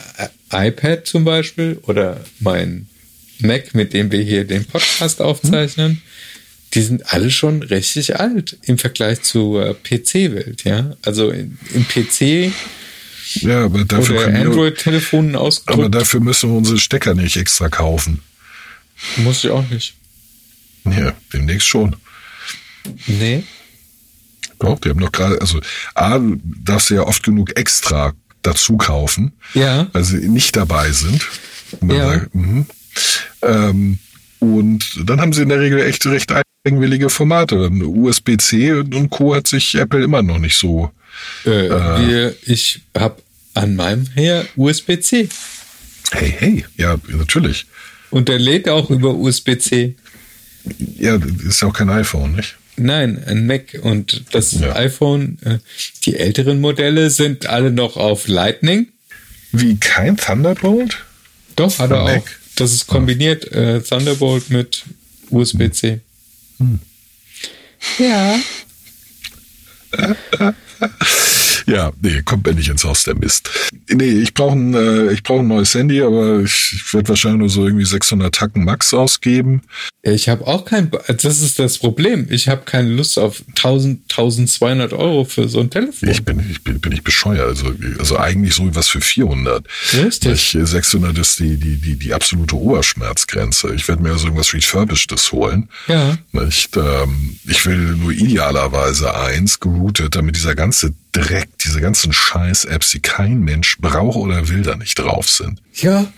I 0.53 0.68
iPad 0.68 1.07
zum 1.07 1.24
Beispiel 1.24 1.80
oder 1.82 2.20
mein 2.41 2.87
Mac, 3.41 3.74
mit 3.74 3.93
dem 3.93 4.12
wir 4.12 4.22
hier 4.22 4.45
den 4.45 4.64
Podcast 4.64 5.20
aufzeichnen, 5.20 6.03
die 6.74 6.82
sind 6.82 7.12
alle 7.12 7.30
schon 7.30 7.62
richtig 7.62 8.18
alt 8.18 8.56
im 8.62 8.78
Vergleich 8.78 9.22
zur 9.22 9.66
äh, 9.66 9.74
PC-Welt, 9.74 10.64
ja. 10.64 10.96
Also 11.02 11.30
im 11.30 11.56
PC 11.88 12.52
Ja, 13.42 13.64
aber 13.64 13.84
dafür, 13.84 14.26
oder 14.26 14.38
Android-Telefonen 14.38 15.34
aber 15.36 15.44
ausgedrückt, 15.44 15.94
dafür 15.94 16.20
müssen 16.20 16.50
wir 16.50 16.56
unsere 16.56 16.78
Stecker 16.78 17.14
nicht 17.14 17.36
extra 17.36 17.68
kaufen. 17.68 18.20
muss 19.16 19.44
ich 19.44 19.50
auch 19.50 19.68
nicht. 19.70 19.94
Ja, 20.84 21.14
demnächst 21.32 21.66
schon. 21.66 21.96
Nee. 23.06 23.44
Doch, 24.58 24.78
die 24.80 24.90
haben 24.90 25.00
doch 25.00 25.12
gerade, 25.12 25.40
also 25.40 25.60
A, 25.94 26.20
darfst 26.64 26.90
du 26.90 26.94
ja 26.94 27.02
oft 27.02 27.22
genug 27.22 27.56
extra 27.58 28.12
dazu 28.42 28.76
kaufen, 28.76 29.32
Ja. 29.54 29.88
weil 29.92 30.04
sie 30.04 30.28
nicht 30.28 30.54
dabei 30.56 30.92
sind. 30.92 31.26
Und 31.80 31.90
Ja. 31.92 32.12
sagt, 32.12 32.34
mhm. 32.34 32.66
ähm, 33.42 33.98
und 34.38 35.00
dann 35.08 35.20
haben 35.20 35.32
sie 35.32 35.42
in 35.42 35.48
der 35.48 35.60
Regel 35.60 35.80
echt 35.80 36.04
recht 36.06 36.30
eigenwillige 36.68 37.10
Formate. 37.10 37.68
USB-C 37.70 38.72
und 38.72 39.10
Co. 39.10 39.34
hat 39.34 39.46
sich 39.46 39.74
Apple 39.74 40.02
immer 40.02 40.22
noch 40.22 40.38
nicht 40.38 40.56
so. 40.56 40.90
Äh, 41.44 41.50
wir, 41.70 42.34
ich 42.46 42.80
habe 42.96 43.22
an 43.52 43.76
meinem 43.76 44.06
her 44.14 44.46
USB-C. 44.56 45.28
Hey, 46.12 46.34
hey, 46.38 46.64
ja, 46.76 46.96
natürlich. 47.08 47.66
Und 48.10 48.28
der 48.28 48.38
lädt 48.38 48.68
auch 48.68 48.90
über 48.90 49.14
USB-C. 49.14 49.94
Ja, 50.98 51.18
das 51.18 51.30
ist 51.42 51.60
ja 51.62 51.68
auch 51.68 51.72
kein 51.74 51.90
iPhone, 51.90 52.34
nicht? 52.36 52.56
Nein, 52.76 53.22
ein 53.26 53.46
Mac. 53.46 53.78
Und 53.82 54.24
das 54.32 54.52
Ja. 54.52 54.74
iPhone, 54.74 55.38
äh, 55.44 55.58
die 56.06 56.16
älteren 56.16 56.60
Modelle 56.60 57.10
sind 57.10 57.46
alle 57.46 57.70
noch 57.70 57.96
auf 57.96 58.26
Lightning. 58.26 58.88
Wie 59.52 59.76
kein 59.76 60.16
Thunderbolt? 60.16 61.04
Doch, 61.56 61.78
hat 61.78 61.90
er 61.90 62.02
Mac. 62.04 62.18
auch. 62.22 62.28
Das 62.56 62.72
ist 62.72 62.86
kombiniert 62.86 63.50
äh, 63.52 63.80
Thunderbolt 63.82 64.50
mit 64.50 64.84
USB-C. 65.30 66.00
Hm. 66.64 66.80
Ja. 67.98 68.38
Ja, 71.66 71.92
nee, 72.00 72.22
kommt 72.22 72.46
mir 72.46 72.54
nicht 72.54 72.68
ins 72.68 72.84
Haus 72.84 73.04
der 73.04 73.14
Mist. 73.14 73.48
Nee, 73.88 74.20
ich 74.20 74.34
brauche 74.34 74.54
ein, 74.54 74.74
äh, 74.74 75.12
ich 75.12 75.22
brauche 75.22 75.40
ein 75.40 75.48
neues 75.48 75.74
Handy, 75.74 76.02
aber 76.02 76.40
ich, 76.40 76.74
ich 76.74 76.94
werde 76.94 77.08
wahrscheinlich 77.08 77.40
nur 77.40 77.48
so 77.48 77.64
irgendwie 77.64 77.86
600 77.86 78.34
Tacken 78.34 78.64
Max 78.64 78.92
ausgeben. 78.92 79.62
Ich 80.02 80.28
habe 80.28 80.46
auch 80.46 80.66
kein, 80.66 80.90
das 81.08 81.40
ist 81.40 81.58
das 81.58 81.78
Problem. 81.78 82.26
Ich 82.28 82.48
habe 82.48 82.62
keine 82.66 82.90
Lust 82.90 83.18
auf 83.18 83.42
1000, 83.56 84.02
1200 84.10 84.92
Euro 84.92 85.24
für 85.24 85.48
so 85.48 85.60
ein 85.60 85.70
Telefon. 85.70 86.10
Ich 86.10 86.22
bin, 86.22 86.38
ich 86.50 86.62
bin, 86.62 86.80
bin 86.80 86.92
ich 86.92 87.02
bescheuert. 87.02 87.48
Also, 87.48 87.72
also 87.98 88.18
eigentlich 88.18 88.54
so 88.54 88.74
was 88.74 88.88
für 88.88 89.00
400. 89.00 89.66
Richtig. 89.94 90.54
Ich, 90.54 90.68
600 90.68 91.16
ist 91.16 91.38
die, 91.38 91.56
die, 91.56 91.76
die, 91.76 91.96
die 91.96 92.12
absolute 92.12 92.56
Oberschmerzgrenze. 92.56 93.74
Ich 93.74 93.88
werde 93.88 94.02
mir 94.02 94.12
also 94.12 94.26
irgendwas 94.26 94.52
Refurbishedes 94.52 95.32
holen. 95.32 95.70
Ja. 95.88 96.18
Nicht, 96.32 96.76
ähm, 96.76 97.38
ich 97.46 97.64
will 97.64 97.78
nur 97.96 98.12
idealerweise 98.12 99.14
eins 99.14 99.60
geroutet, 99.60 100.14
damit 100.16 100.36
dieser 100.36 100.54
ganze 100.54 100.73
Dreck, 101.12 101.48
diese 101.64 101.80
ganzen 101.80 102.12
Scheiß-Apps, 102.12 102.90
die 102.90 103.00
kein 103.00 103.40
Mensch 103.40 103.78
braucht 103.78 104.16
oder 104.16 104.48
will, 104.48 104.62
da 104.62 104.76
nicht 104.76 104.98
drauf 104.98 105.28
sind. 105.30 105.60
Ja. 105.74 106.12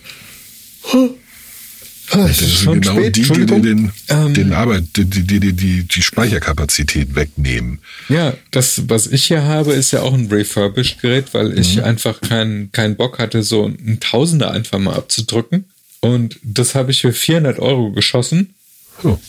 Das 2.12 2.40
ist 2.40 2.64
genau 2.64 2.92
spät, 2.92 3.16
die, 3.16 3.22
die 3.22 3.28
dir 3.28 3.40
Entschuldigung. 3.40 3.62
den, 3.62 3.92
Ähm. 4.08 4.32
den 4.34 4.52
Arbeit, 4.52 4.84
die, 4.96 5.04
die, 5.04 5.24
die, 5.24 5.52
die, 5.52 5.82
die 5.82 6.02
Speicherkapazität 6.02 7.16
wegnehmen. 7.16 7.80
Ja, 8.08 8.32
das, 8.52 8.82
was 8.88 9.08
ich 9.08 9.24
hier 9.24 9.42
habe, 9.42 9.72
ist 9.72 9.90
ja 9.90 10.02
auch 10.02 10.14
ein 10.14 10.26
Refurbished-Gerät, 10.28 11.34
weil 11.34 11.48
Mhm. 11.50 11.58
ich 11.58 11.82
einfach 11.82 12.20
keinen 12.20 12.70
keinen 12.70 12.94
Bock 12.96 13.18
hatte, 13.18 13.42
so 13.42 13.64
einen 13.64 13.98
Tausender 13.98 14.52
einfach 14.52 14.78
mal 14.78 14.94
abzudrücken. 14.94 15.64
Und 16.00 16.38
das 16.44 16.76
habe 16.76 16.92
ich 16.92 17.00
für 17.00 17.12
400 17.12 17.58
Euro 17.58 17.90
geschossen. 17.90 18.54
So. 19.02 19.20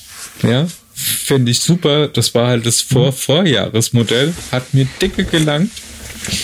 Ja, 0.44 0.68
finde 0.98 1.52
ich 1.52 1.60
super. 1.60 2.08
Das 2.08 2.34
war 2.34 2.48
halt 2.48 2.66
das 2.66 2.82
Vor 2.82 3.14
Vorjahresmodell. 3.14 4.34
Hat 4.52 4.74
mir 4.74 4.88
dicke 5.00 5.26
gelangt. 5.26 5.72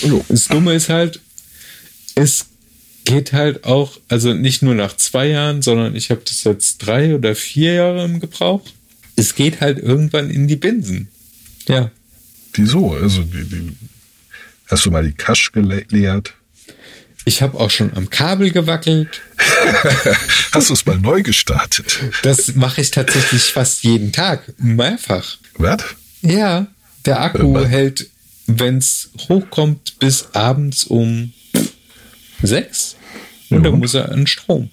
Jo. 0.02 0.24
Das 0.28 0.46
Dumme 0.46 0.74
ist 0.74 0.88
halt, 0.88 1.20
es 2.14 2.46
geht 3.04 3.32
halt 3.32 3.64
auch, 3.64 3.98
also 4.08 4.32
nicht 4.32 4.62
nur 4.62 4.74
nach 4.74 4.96
zwei 4.96 5.26
Jahren, 5.26 5.60
sondern 5.60 5.96
ich 5.96 6.10
habe 6.10 6.22
das 6.24 6.44
jetzt 6.44 6.78
drei 6.78 7.14
oder 7.14 7.34
vier 7.34 7.74
Jahre 7.74 8.04
im 8.04 8.20
Gebrauch. 8.20 8.62
Es 9.16 9.34
geht 9.34 9.60
halt 9.60 9.78
irgendwann 9.78 10.30
in 10.30 10.46
die 10.46 10.56
Binsen. 10.56 11.08
Ja. 11.68 11.90
Wieso? 12.52 12.92
Also, 12.92 13.22
die, 13.22 13.44
die, 13.44 13.72
hast 14.68 14.86
du 14.86 14.90
mal 14.90 15.04
die 15.04 15.12
Kasch 15.12 15.50
geleert? 15.52 16.34
Ich 17.26 17.40
habe 17.40 17.58
auch 17.58 17.70
schon 17.70 17.92
am 17.94 18.10
Kabel 18.10 18.50
gewackelt. 18.50 19.22
Hast 20.52 20.68
du 20.68 20.74
es 20.74 20.84
mal 20.84 20.98
neu 20.98 21.22
gestartet? 21.22 21.98
Das 22.22 22.54
mache 22.54 22.80
ich 22.82 22.90
tatsächlich 22.90 23.44
fast 23.44 23.82
jeden 23.84 24.12
Tag, 24.12 24.52
mehrfach. 24.58 25.38
Was? 25.56 25.82
Ja, 26.20 26.66
der 27.06 27.22
Akku 27.22 27.56
Äh, 27.58 27.66
hält, 27.66 28.08
wenn 28.46 28.76
es 28.78 29.10
hochkommt, 29.28 29.98
bis 30.00 30.28
abends 30.34 30.84
um 30.84 31.32
sechs. 32.42 32.96
Und 33.48 33.58
Ja, 33.58 33.62
dann 33.64 33.74
und? 33.74 33.80
muss 33.80 33.94
er 33.94 34.10
an 34.12 34.26
Strom. 34.26 34.68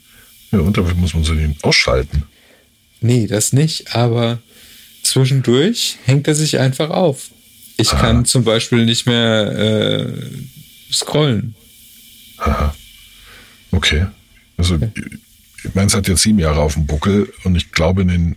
Ja, 0.52 0.60
und 0.60 0.78
dafür 0.78 0.96
muss 0.96 1.14
man 1.14 1.24
den 1.24 1.56
ausschalten. 1.62 2.24
Nee, 3.00 3.28
das 3.28 3.54
nicht, 3.54 3.96
aber 3.96 4.40
zwischendurch 5.04 5.98
hängt 6.06 6.28
er 6.28 6.36
sich 6.36 6.60
einfach 6.60 6.90
auf. 6.90 7.30
Ich 7.78 7.92
Ah. 7.94 7.98
kann 8.00 8.26
zum 8.26 8.44
Beispiel 8.44 8.86
nicht 8.86 9.06
mehr 9.08 9.52
äh, 9.52 10.14
scrollen. 10.92 11.56
Aha. 12.42 12.76
Okay. 13.74 14.06
Also, 14.58 14.78
meine, 15.74 15.88
es 15.88 15.96
hat 15.96 16.10
jetzt 16.10 16.24
sieben 16.24 16.40
Jahre 16.40 16.60
auf 16.60 16.74
dem 16.74 16.86
Buckel 16.86 17.34
und 17.46 17.56
ich 17.56 17.72
glaube, 17.72 18.02
in 18.02 18.10
den 18.10 18.36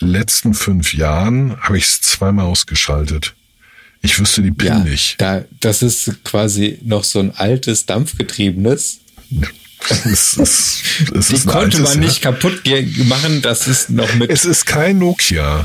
letzten 0.00 0.54
fünf 0.54 0.92
Jahren 0.92 1.56
habe 1.60 1.78
ich 1.78 1.84
es 1.84 2.00
zweimal 2.00 2.46
ausgeschaltet. 2.46 3.36
Ich 4.02 4.18
wüsste 4.18 4.42
die 4.42 4.50
PIN 4.50 4.82
nicht. 4.82 5.20
Da, 5.20 5.44
das 5.60 5.82
ist 5.82 6.24
quasi 6.24 6.78
noch 6.82 7.04
so 7.04 7.20
ein 7.20 7.34
altes 7.34 7.86
Dampfgetriebenes. 7.86 9.00
Es 10.04 10.34
ist, 10.36 10.82
es 11.14 11.28
Die 11.28 11.40
konnte 11.46 11.80
man 11.80 11.94
ja. 12.00 12.06
nicht 12.08 12.22
kaputt 12.22 12.62
machen. 13.04 13.42
Das 13.42 13.68
ist 13.68 13.90
noch 13.90 14.12
mit 14.14 14.30
Es 14.30 14.44
ist 14.44 14.66
kein 14.66 14.98
Nokia, 14.98 15.64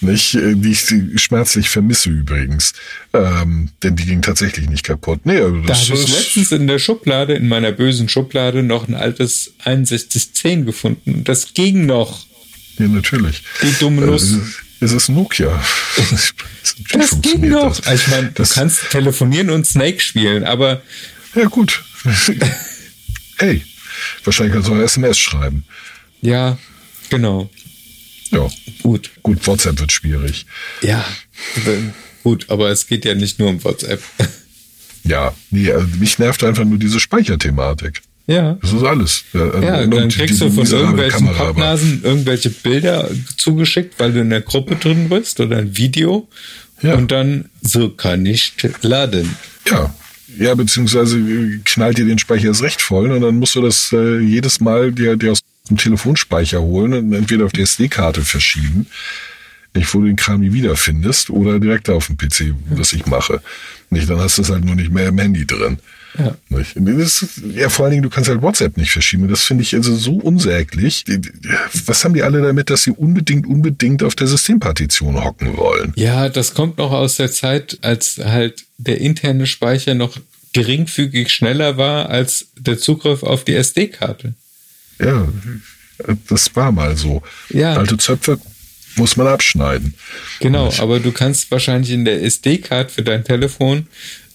nicht, 0.00 0.34
äh, 0.34 0.54
die 0.54 0.72
ich 0.72 1.22
schmerzlich 1.22 1.68
vermisse 1.70 2.10
übrigens. 2.10 2.72
Ähm, 3.14 3.70
denn 3.82 3.96
die 3.96 4.04
ging 4.04 4.20
tatsächlich 4.22 4.68
nicht 4.68 4.84
kaputt. 4.84 5.20
Nee, 5.24 5.38
also 5.38 5.56
Da 5.60 5.66
das 5.68 5.88
habe 5.90 6.00
ich 6.00 6.08
letztens 6.08 6.52
in 6.52 6.66
der 6.66 6.78
Schublade, 6.78 7.34
in 7.34 7.48
meiner 7.48 7.72
bösen 7.72 8.08
Schublade, 8.08 8.62
noch 8.62 8.88
ein 8.88 8.94
altes 8.94 9.52
6110 9.64 10.66
gefunden. 10.66 11.24
Das 11.24 11.54
ging 11.54 11.86
noch. 11.86 12.26
ja, 12.78 12.88
natürlich. 12.88 13.42
Die 13.62 13.72
dumme 13.80 14.02
Äh, 14.02 14.06
Nuss. 14.06 14.22
Es 14.22 14.32
ist, 14.32 14.62
es 14.80 14.92
ist 14.92 15.08
Nokia. 15.08 15.62
Das 16.10 16.34
Das 16.92 17.20
ging 17.22 17.48
noch. 17.48 17.78
das. 17.80 17.94
Ich 18.02 18.08
meine, 18.08 18.28
du 18.28 18.32
Das- 18.34 18.54
kannst 18.54 18.90
telefonieren 18.90 19.50
und 19.50 19.66
Snake 19.66 20.00
spielen, 20.00 20.44
aber 20.44 20.82
Ja, 21.34 21.44
gut. 21.46 21.82
hey, 23.38 23.62
wahrscheinlich 24.24 24.54
kannst 24.54 24.68
du 24.68 24.74
auch 24.74 24.78
SMS 24.78 25.18
schreiben. 25.18 25.64
ja, 26.20 26.58
genau. 27.10 27.50
Ja, 28.30 28.48
Gut. 28.82 29.10
gut, 29.22 29.46
WhatsApp 29.46 29.78
wird 29.78 29.92
schwierig. 29.92 30.46
Ja, 30.80 31.04
gut, 32.22 32.46
aber 32.48 32.70
es 32.70 32.86
geht 32.86 33.04
ja 33.04 33.14
nicht 33.14 33.38
nur 33.38 33.50
um 33.50 33.62
WhatsApp. 33.62 34.02
Ja, 35.04 35.34
nee, 35.50 35.70
also 35.70 35.86
mich 35.98 36.18
nervt 36.18 36.42
einfach 36.44 36.64
nur 36.64 36.78
diese 36.78 37.00
Speicherthematik. 37.00 38.00
Ja. 38.26 38.54
Das 38.62 38.72
ist 38.72 38.82
alles. 38.84 39.24
Ja, 39.32 39.80
und 39.82 39.90
dann 39.90 40.08
kriegst 40.08 40.40
die 40.40 40.44
du 40.44 40.50
von 40.50 40.64
irgendwelchen 40.66 41.26
Kamera, 41.26 41.44
Pappnasen 41.46 42.02
irgendwelche 42.04 42.50
Bilder 42.50 43.10
zugeschickt, 43.36 43.98
weil 43.98 44.12
du 44.12 44.20
in 44.20 44.30
der 44.30 44.42
Gruppe 44.42 44.76
drin 44.76 45.08
bist 45.08 45.40
oder 45.40 45.58
ein 45.58 45.76
Video. 45.76 46.28
Ja. 46.82 46.94
Und 46.94 47.10
dann, 47.10 47.50
so 47.62 47.88
kann 47.90 48.24
ich 48.24 48.54
laden. 48.82 49.36
Ja. 49.68 49.92
Ja, 50.38 50.54
beziehungsweise 50.54 51.18
äh, 51.18 51.60
knallt 51.64 51.98
dir 51.98 52.06
den 52.06 52.18
Speicher 52.18 52.48
erst 52.48 52.62
recht 52.62 52.80
voll 52.80 53.10
und 53.10 53.20
dann 53.20 53.38
musst 53.38 53.54
du 53.54 53.60
das 53.60 53.92
äh, 53.92 54.18
jedes 54.18 54.60
Mal 54.60 54.92
dir, 54.92 55.16
dir 55.16 55.32
aus 55.32 55.40
dem 55.68 55.76
Telefonspeicher 55.76 56.60
holen 56.60 56.92
und 56.94 57.12
entweder 57.12 57.44
auf 57.44 57.52
die 57.52 57.62
SD-Karte 57.62 58.22
verschieben, 58.22 58.86
nicht 59.74 59.92
wo 59.94 60.00
du 60.00 60.06
den 60.06 60.16
Kram 60.16 60.40
nie 60.40 60.52
wiederfindest, 60.52 61.30
oder 61.30 61.58
direkt 61.58 61.88
auf 61.88 62.06
dem 62.06 62.16
PC, 62.16 62.54
was 62.70 62.92
ich 62.92 63.06
mache. 63.06 63.40
Nicht, 63.90 64.08
dann 64.08 64.18
hast 64.18 64.38
du 64.38 64.42
es 64.42 64.50
halt 64.50 64.64
nur 64.64 64.74
nicht 64.74 64.90
mehr 64.90 65.08
im 65.08 65.18
Handy 65.18 65.46
drin. 65.46 65.78
Ja. 66.18 66.36
Das 66.50 67.22
ist, 67.22 67.42
ja, 67.54 67.68
vor 67.68 67.84
allen 67.84 67.92
Dingen, 67.92 68.02
du 68.02 68.10
kannst 68.10 68.28
halt 68.28 68.42
WhatsApp 68.42 68.76
nicht 68.76 68.90
verschieben. 68.90 69.28
Das 69.28 69.44
finde 69.44 69.62
ich 69.62 69.74
also 69.74 69.96
so 69.96 70.16
unsäglich. 70.16 71.04
Was 71.86 72.04
haben 72.04 72.14
die 72.14 72.22
alle 72.22 72.42
damit, 72.42 72.68
dass 72.70 72.82
sie 72.82 72.90
unbedingt, 72.90 73.46
unbedingt 73.46 74.02
auf 74.02 74.14
der 74.14 74.26
Systempartition 74.26 75.24
hocken 75.24 75.56
wollen? 75.56 75.92
Ja, 75.96 76.28
das 76.28 76.54
kommt 76.54 76.78
noch 76.78 76.92
aus 76.92 77.16
der 77.16 77.30
Zeit, 77.30 77.78
als 77.82 78.18
halt 78.18 78.64
der 78.76 79.00
interne 79.00 79.46
Speicher 79.46 79.94
noch 79.94 80.18
geringfügig 80.52 81.30
schneller 81.30 81.78
war 81.78 82.10
als 82.10 82.48
der 82.58 82.78
Zugriff 82.78 83.22
auf 83.22 83.44
die 83.44 83.54
SD-Karte. 83.54 84.34
Ja, 85.00 85.28
das 86.28 86.54
war 86.54 86.72
mal 86.72 86.96
so. 86.96 87.22
Ja. 87.48 87.74
Alte 87.74 87.96
Zöpfe 87.96 88.38
muss 88.96 89.16
man 89.16 89.26
abschneiden. 89.26 89.94
Genau, 90.40 90.72
aber 90.78 91.00
du 91.00 91.12
kannst 91.12 91.50
wahrscheinlich 91.50 91.90
in 91.90 92.04
der 92.04 92.22
SD-Card 92.22 92.90
für 92.90 93.02
dein 93.02 93.24
Telefon 93.24 93.86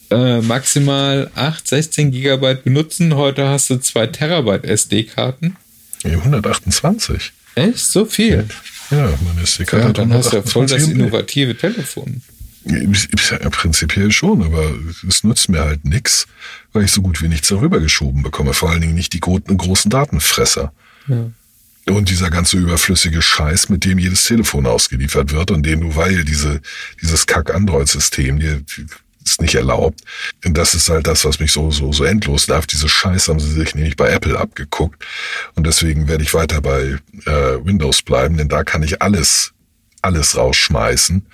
äh, 0.10 0.42
maximal 0.42 1.30
8, 1.36 1.68
16 1.68 2.12
Gigabyte 2.12 2.64
benutzen. 2.64 3.16
Heute 3.16 3.48
hast 3.48 3.70
du 3.70 3.78
2 3.78 4.08
Terabyte 4.08 4.66
SD-Karten. 4.66 5.56
Ja, 6.04 6.12
128. 6.12 7.34
Echt? 7.56 7.80
So 7.80 8.06
viel? 8.06 8.48
Ja, 8.92 9.14
meine 9.26 9.42
SD-Karte 9.42 9.84
Ja, 9.84 9.90
hat 9.90 9.98
dann 9.98 10.14
hast 10.14 10.32
du 10.32 10.38
ja 10.38 10.44
voll 10.44 10.66
das 10.68 10.84
128 10.84 10.90
MB. 10.90 11.00
innovative 11.00 11.58
Telefon. 11.58 12.22
Ja, 12.66 13.50
Prinzipiell 13.50 14.12
schon, 14.12 14.44
aber 14.44 14.74
es 15.08 15.24
nützt 15.24 15.50
mir 15.50 15.62
halt 15.62 15.86
nix, 15.86 16.28
weil 16.74 16.84
ich 16.84 16.92
so 16.92 17.02
gut 17.02 17.22
wie 17.22 17.30
nichts 17.30 17.48
darüber 17.48 17.80
geschoben 17.80 18.24
bekomme. 18.24 18.54
Vor 18.54 18.70
allen 18.70 18.82
Dingen 18.82 18.96
nicht 18.96 19.14
die 19.14 19.20
gro 19.22 19.40
großen 19.40 19.90
Datenfresser. 19.90 20.74
Ja. 21.08 21.32
Und 21.90 22.10
dieser 22.10 22.30
ganze 22.30 22.58
überflüssige 22.58 23.22
Scheiß, 23.22 23.70
mit 23.70 23.86
dem 23.86 23.98
jedes 23.98 24.26
Telefon 24.26 24.66
ausgeliefert 24.66 25.32
wird 25.32 25.52
und 25.52 25.66
den 25.66 25.80
du, 25.80 25.96
weil 25.96 26.26
diese, 26.26 26.60
dieses 27.02 27.26
Kack-Android-System 27.26 28.40
dir 28.40 28.62
ist 29.32 29.42
nicht 29.42 29.56
erlaubt. 29.56 30.02
Und 30.46 30.58
das 30.58 30.74
ist 30.74 30.90
halt 30.90 31.08
das, 31.08 31.26
was 31.26 31.40
mich 31.40 31.52
so, 31.52 31.72
so, 31.72 31.92
so 31.92 32.04
endlos 32.04 32.48
nervt. 32.48 32.72
Diese 32.72 32.90
Scheiß 32.90 33.28
haben 33.28 33.40
sie 33.40 33.52
sich 33.52 33.76
nämlich 33.76 33.96
bei 33.96 34.10
Apple 34.10 34.40
abgeguckt. 34.40 35.04
Und 35.56 35.68
deswegen 35.68 36.08
werde 36.08 36.24
ich 36.24 36.34
weiter 36.34 36.62
bei 36.62 36.98
äh, 37.26 37.66
Windows 37.66 38.02
bleiben, 38.02 38.38
denn 38.38 38.50
da 38.50 38.64
kann 38.64 38.84
ich 38.84 39.02
alles, 39.02 39.54
alles 40.02 40.36
rausschmeißen 40.38 41.26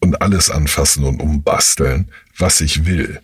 und 0.00 0.22
alles 0.22 0.50
anfassen 0.50 1.04
und 1.04 1.20
umbasteln, 1.20 2.08
was 2.38 2.60
ich 2.60 2.86
will. 2.86 3.20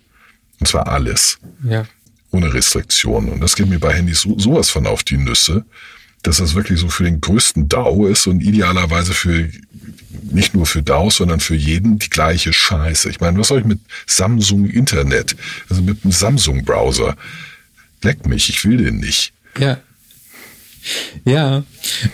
Und 0.61 0.67
zwar 0.67 0.89
alles 0.89 1.39
Ja. 1.63 1.87
ohne 2.31 2.53
Restriktionen. 2.53 3.31
Und 3.31 3.41
das 3.41 3.55
geht 3.57 3.69
mir 3.69 3.79
bei 3.79 3.93
Handys 3.95 4.23
so, 4.23 4.39
sowas 4.39 4.71
von 4.71 4.87
auf 4.87 5.05
die 5.05 5.17
Nüsse, 5.19 5.65
dass 6.23 6.39
das 6.39 6.55
wirklich 6.55 6.81
so 6.81 6.89
für 6.89 7.05
den 7.05 7.21
größten 7.21 7.69
DAO 7.69 8.07
ist 8.07 8.27
und 8.27 8.41
idealerweise 8.41 9.13
für 9.13 9.49
nicht 10.23 10.55
nur 10.55 10.67
für 10.67 10.83
DAOs, 10.83 11.17
sondern 11.17 11.41
für 11.41 11.55
jeden 11.55 11.99
die 11.99 12.11
gleiche 12.11 12.53
Scheiße. 12.53 13.11
Ich 13.11 13.21
meine, 13.21 13.39
was 13.39 13.49
soll 13.49 13.61
ich 13.61 13.65
mit 13.65 13.81
Samsung 14.07 14.67
Internet, 14.67 15.37
also 15.69 15.83
mit 15.83 16.05
einem 16.05 16.13
Samsung 16.13 16.65
Browser? 16.65 17.17
Leck 18.03 18.27
mich, 18.27 18.49
ich 18.49 18.65
will 18.65 18.79
den 18.79 18.99
nicht. 18.99 19.33
Ja. 19.59 19.79
Ja, 21.25 21.65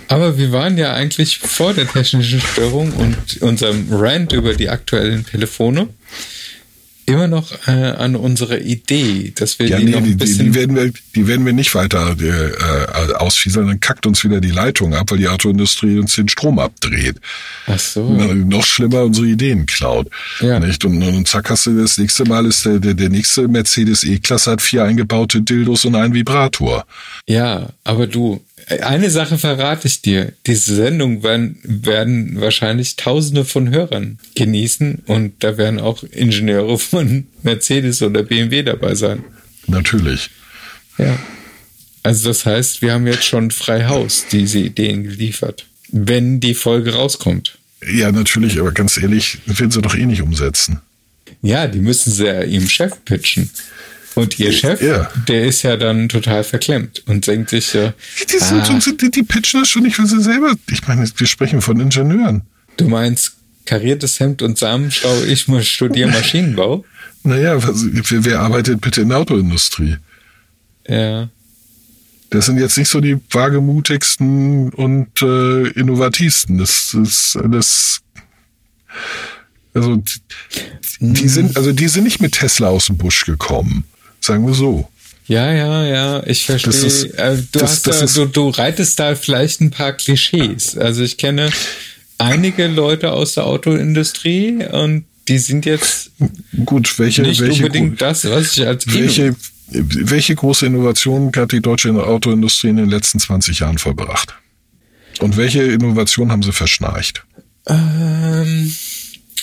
aber 0.07 0.39
wir 0.39 0.53
waren 0.53 0.79
ja 0.79 0.93
eigentlich 0.93 1.39
vor 1.39 1.75
der 1.75 1.89
technischen 1.89 2.41
Störung 2.41 2.93
und 2.93 3.43
unserem 3.43 3.89
Rant 3.91 4.33
über 4.33 4.55
die 4.55 4.69
aktuellen 4.69 5.27
Telefone 5.27 5.89
immer 7.11 7.29
noch 7.29 7.53
äh, 7.67 7.71
an 7.71 8.17
unserer 8.17 8.59
Idee, 8.61 9.33
dass 9.37 9.59
wir 9.59 9.69
Ja, 9.69 9.79
die 9.79 9.85
nee, 9.85 9.91
noch 9.91 9.99
ein 9.99 10.05
die, 10.05 10.15
bisschen 10.15 10.47
die, 10.47 10.55
werden 10.55 10.77
wir, 10.77 10.93
die 11.15 11.27
werden 11.27 11.45
wir 11.45 11.53
nicht 11.53 11.75
weiter 11.75 12.17
äh, 12.21 12.27
äh, 12.27 13.15
ausfieseln, 13.15 13.67
dann 13.67 13.81
kackt 13.81 14.07
uns 14.07 14.25
wieder 14.25 14.41
die 14.41 14.51
Leitung 14.51 14.95
ab, 14.95 15.11
weil 15.11 15.19
die 15.19 15.29
Autoindustrie 15.29 15.99
uns 15.99 16.15
den 16.15 16.29
Strom 16.29 16.59
abdreht. 16.59 17.17
Ach 17.67 17.79
so. 17.79 18.15
Na, 18.17 18.33
noch 18.35 18.65
schlimmer 18.65 19.03
unsere 19.05 19.27
Ideen 19.27 19.67
klaut. 19.67 20.09
Ja. 20.41 20.59
Nicht? 20.61 20.85
Und, 20.85 21.03
und 21.03 21.29
zack 21.29 21.51
hast 21.51 21.67
du 21.67 21.81
das 21.81 21.99
nächste 21.99 22.25
Mal 22.25 22.47
ist 22.47 22.65
der, 22.65 22.79
der, 22.79 22.95
der 22.95 23.09
nächste 23.09 23.49
Mercedes 23.49 24.05
E-Klasse 24.05 24.53
hat 24.53 24.63
vier 24.63 24.85
eingebaute 24.85 25.43
Dildos 25.43 25.85
und 25.85 25.95
einen 25.95 26.15
Vibrator. 26.15 26.85
Ja, 27.27 27.69
aber 27.85 28.07
du, 28.07 28.43
eine 28.69 29.11
Sache 29.11 29.39
verrate 29.39 29.89
ich 29.89 30.03
dir. 30.03 30.33
Diese 30.47 30.75
Sendung 30.75 31.23
werden, 31.23 31.59
werden 31.63 32.41
wahrscheinlich 32.41 32.97
Tausende 32.97 33.45
von 33.45 33.71
Hörern 33.71 34.19
genießen 34.35 35.03
und 35.07 35.43
da 35.43 35.57
werden 35.57 35.81
auch 35.81 36.03
Ingenieure 36.03 36.79
von 36.79 37.27
Mercedes 37.43 38.03
oder 38.03 38.23
BMW 38.23 38.63
dabei 38.63 38.95
sein. 38.95 39.25
Natürlich. 39.67 40.31
Ja. 40.99 41.19
Also 42.03 42.29
das 42.29 42.47
heißt, 42.47 42.83
wir 42.83 42.93
haben 42.95 43.07
jetzt 43.07 43.25
schon 43.25 43.51
frei 43.51 43.87
Haus 43.87 44.27
diese 44.31 44.59
Ideen 44.59 45.05
geliefert, 45.05 45.67
wenn 45.91 46.41
die 46.41 46.55
Folge 46.55 46.95
rauskommt. 46.95 47.59
Ja, 47.87 48.13
natürlich, 48.13 48.59
aber 48.61 48.73
ganz 48.73 48.97
ehrlich, 48.97 49.39
werden 49.47 49.71
sie 49.71 49.83
doch 49.83 49.95
eh 49.95 50.07
nicht 50.07 50.23
umsetzen. 50.23 50.81
Ja, 51.43 51.67
die 51.67 51.79
müssen 51.79 52.13
sie 52.13 52.27
ja 52.27 52.43
ihrem 52.43 52.69
Chef 52.69 52.93
pitchen. 53.05 53.51
Und 54.17 54.39
ihr 54.39 54.53
Chef, 54.53 54.81
Ja. 54.83 55.11
der 55.29 55.47
ist 55.47 55.63
ja 55.63 55.77
dann 55.77 56.09
total 56.09 56.43
verklemmt 56.45 57.03
und 57.07 57.27
denkt 57.27 57.51
sich, 57.51 57.75
äh, 57.75 57.93
Die, 58.31 58.39
sind, 58.39 58.61
ah, 58.63 58.81
so- 58.81 58.91
die, 58.93 59.11
die 59.11 59.23
pitchen 59.23 59.61
das 59.61 59.69
schon 59.71 59.83
nicht 59.85 59.97
für 59.97 60.07
sie 60.07 60.21
selber. 60.23 60.55
Ich 60.71 60.87
meine, 60.89 61.09
wir 61.17 61.27
sprechen 61.27 61.61
von 61.63 61.79
Ingenieuren. 61.81 62.43
du 62.77 62.89
meinst 62.89 63.33
kariertes 63.67 64.19
Hemd 64.19 64.43
und 64.43 64.59
Samenschau, 64.59 65.23
ich 65.25 65.47
muss 65.49 65.67
studieren 65.69 66.11
Maschinenbau? 66.11 66.85
Naja, 67.23 67.63
was- 67.63 67.85
wer, 67.85 68.25
wer 68.25 68.41
arbeitet 68.41 68.81
bitte 68.81 69.03
in 69.03 69.11
der 69.11 69.19
Autoindustrie? 69.19 69.97
Ja. 70.89 71.29
Das 72.31 72.47
sind 72.47 72.59
jetzt 72.59 72.79
nicht 72.79 72.89
so 72.89 73.01
die 73.01 73.19
wagemutigsten 73.31 74.71
und 74.71 75.21
äh, 75.21 75.69
innovativsten. 75.69 76.57
Das 76.59 76.95
ist 76.95 77.37
alles. 77.37 78.01
Also 79.75 79.97
die, 79.97 80.13
die 81.01 81.29
sind, 81.29 81.57
also 81.57 81.73
die 81.73 81.89
sind 81.89 82.05
nicht 82.05 82.21
mit 82.21 82.33
Tesla 82.33 82.69
aus 82.69 82.87
dem 82.87 82.97
Busch 82.97 83.25
gekommen. 83.25 83.85
Sagen 84.31 84.47
wir 84.47 84.55
so. 84.55 84.89
Ja, 85.27 85.53
ja, 85.53 85.85
ja, 85.87 86.27
ich 86.27 86.45
verstehe. 86.47 86.73
Ist- 86.73 87.05
äh, 87.15 87.37
du, 87.37 87.59
das- 87.59 87.63
hast 87.63 87.87
das 87.87 87.99
da, 87.99 88.05
ist- 88.05 88.17
du, 88.17 88.27
du 88.27 88.49
reitest 88.49 88.99
da 88.99 89.15
vielleicht 89.15 89.61
ein 89.61 89.71
paar 89.71 89.93
Klischees. 89.93 90.77
Also 90.77 91.03
ich 91.03 91.17
kenne 91.19 91.51
einige 92.19 92.67
Leute 92.67 93.13
aus 93.13 93.35
der 93.35 93.47
Autoindustrie 93.47 94.65
und 94.71 95.05
die 95.29 95.39
sind 95.39 95.67
jetzt 95.67 96.11
Gut, 96.65 96.99
welche, 96.99 97.23
nicht 97.23 97.41
welche, 97.41 97.63
unbedingt 97.65 98.01
das, 98.03 98.25
was 98.29 98.57
ich 98.57 98.67
als 98.67 98.93
welche, 98.93 99.37
welche 99.69 100.35
große 100.35 100.67
Innovation 100.67 101.31
hat 101.37 101.53
die 101.53 101.61
deutsche 101.61 101.91
Autoindustrie 101.91 102.71
in 102.71 102.77
den 102.77 102.91
letzten 102.91 103.21
20 103.21 103.61
Jahren 103.61 103.79
vollbracht? 103.79 104.35
Und 105.21 105.37
welche 105.37 105.63
Innovation 105.63 106.33
haben 106.33 106.43
sie 106.43 106.53
verschnarcht? 106.53 107.25
Ähm, 107.69 108.73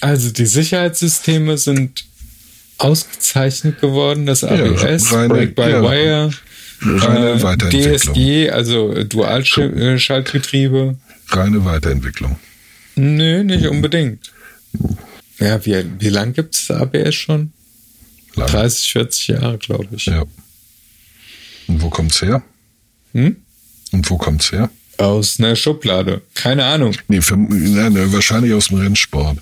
also 0.01 0.31
die 0.31 0.45
Sicherheitssysteme 0.45 1.57
sind 1.57 2.05
ausgezeichnet 2.77 3.81
geworden, 3.81 4.25
das 4.25 4.43
ABS, 4.43 5.11
reine- 5.11 5.29
Brake-by-Wire, 5.29 6.31
Reine 6.81 7.29
äh, 7.31 7.41
Weiterentwicklung. 7.43 8.13
DSG, 8.15 8.49
also 8.51 9.03
Dualschaltgetriebe. 9.03 10.95
Reine 11.29 11.65
Weiterentwicklung. 11.65 12.37
Nö, 12.95 13.43
nicht 13.43 13.65
unbedingt. 13.67 14.31
Ja, 15.39 15.63
wie, 15.65 15.85
wie 15.99 16.09
lang 16.09 16.33
gibt 16.33 16.55
es 16.55 16.71
ABS 16.71 17.15
schon? 17.15 17.51
Lange. 18.35 18.51
30, 18.51 18.91
40 18.91 19.27
Jahre, 19.29 19.57
glaube 19.57 19.87
ich. 19.91 20.05
Ja. 20.05 20.23
Und 21.67 21.81
wo 21.81 21.89
kommt's 21.89 22.21
her? 22.21 22.43
Hm? 23.13 23.37
Und 23.91 24.09
wo 24.09 24.17
kommt's 24.17 24.51
her? 24.51 24.69
Aus 24.97 25.39
einer 25.39 25.55
Schublade. 25.55 26.21
Keine 26.33 26.65
Ahnung. 26.65 26.95
Nee, 27.07 27.21
für, 27.21 27.37
nein, 27.37 27.93
ne, 27.93 28.11
wahrscheinlich 28.13 28.53
aus 28.53 28.67
dem 28.67 28.79
Rennsport. 28.79 29.37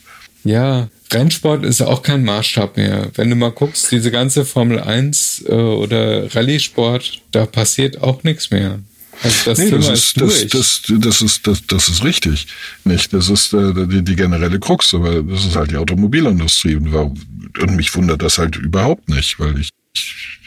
Ja, 0.45 0.89
Rennsport 1.11 1.65
ist 1.65 1.81
auch 1.81 2.01
kein 2.03 2.23
Maßstab 2.23 2.77
mehr. 2.77 3.09
Wenn 3.15 3.29
du 3.29 3.35
mal 3.35 3.51
guckst, 3.51 3.91
diese 3.91 4.11
ganze 4.11 4.45
Formel 4.45 4.79
1 4.79 5.45
äh, 5.47 5.51
oder 5.53 6.33
Rallye-Sport, 6.33 7.21
da 7.31 7.45
passiert 7.45 8.01
auch 8.01 8.23
nichts 8.23 8.51
mehr. 8.51 8.79
Also 9.23 9.35
das 9.45 9.57
Nee, 9.59 9.69
Thema 9.69 9.77
das 9.89 9.99
ist, 9.99 10.21
das, 10.21 10.47
das, 10.49 10.81
das, 10.99 11.21
ist, 11.21 11.47
das, 11.47 11.65
das 11.67 11.89
ist 11.89 12.03
richtig. 12.03 12.47
Nicht, 12.83 13.11
das 13.13 13.29
ist 13.29 13.53
äh, 13.53 13.73
die, 13.87 14.03
die 14.03 14.15
generelle 14.15 14.59
Krux, 14.59 14.93
aber 14.93 15.23
das 15.23 15.45
ist 15.45 15.55
halt 15.55 15.71
die 15.71 15.77
Automobilindustrie. 15.77 16.75
Und, 16.75 16.93
warum- 16.93 17.19
und 17.59 17.75
mich 17.75 17.93
wundert 17.95 18.21
das 18.21 18.37
halt 18.37 18.55
überhaupt 18.57 19.09
nicht, 19.09 19.39
weil 19.39 19.59
ich 19.59 19.69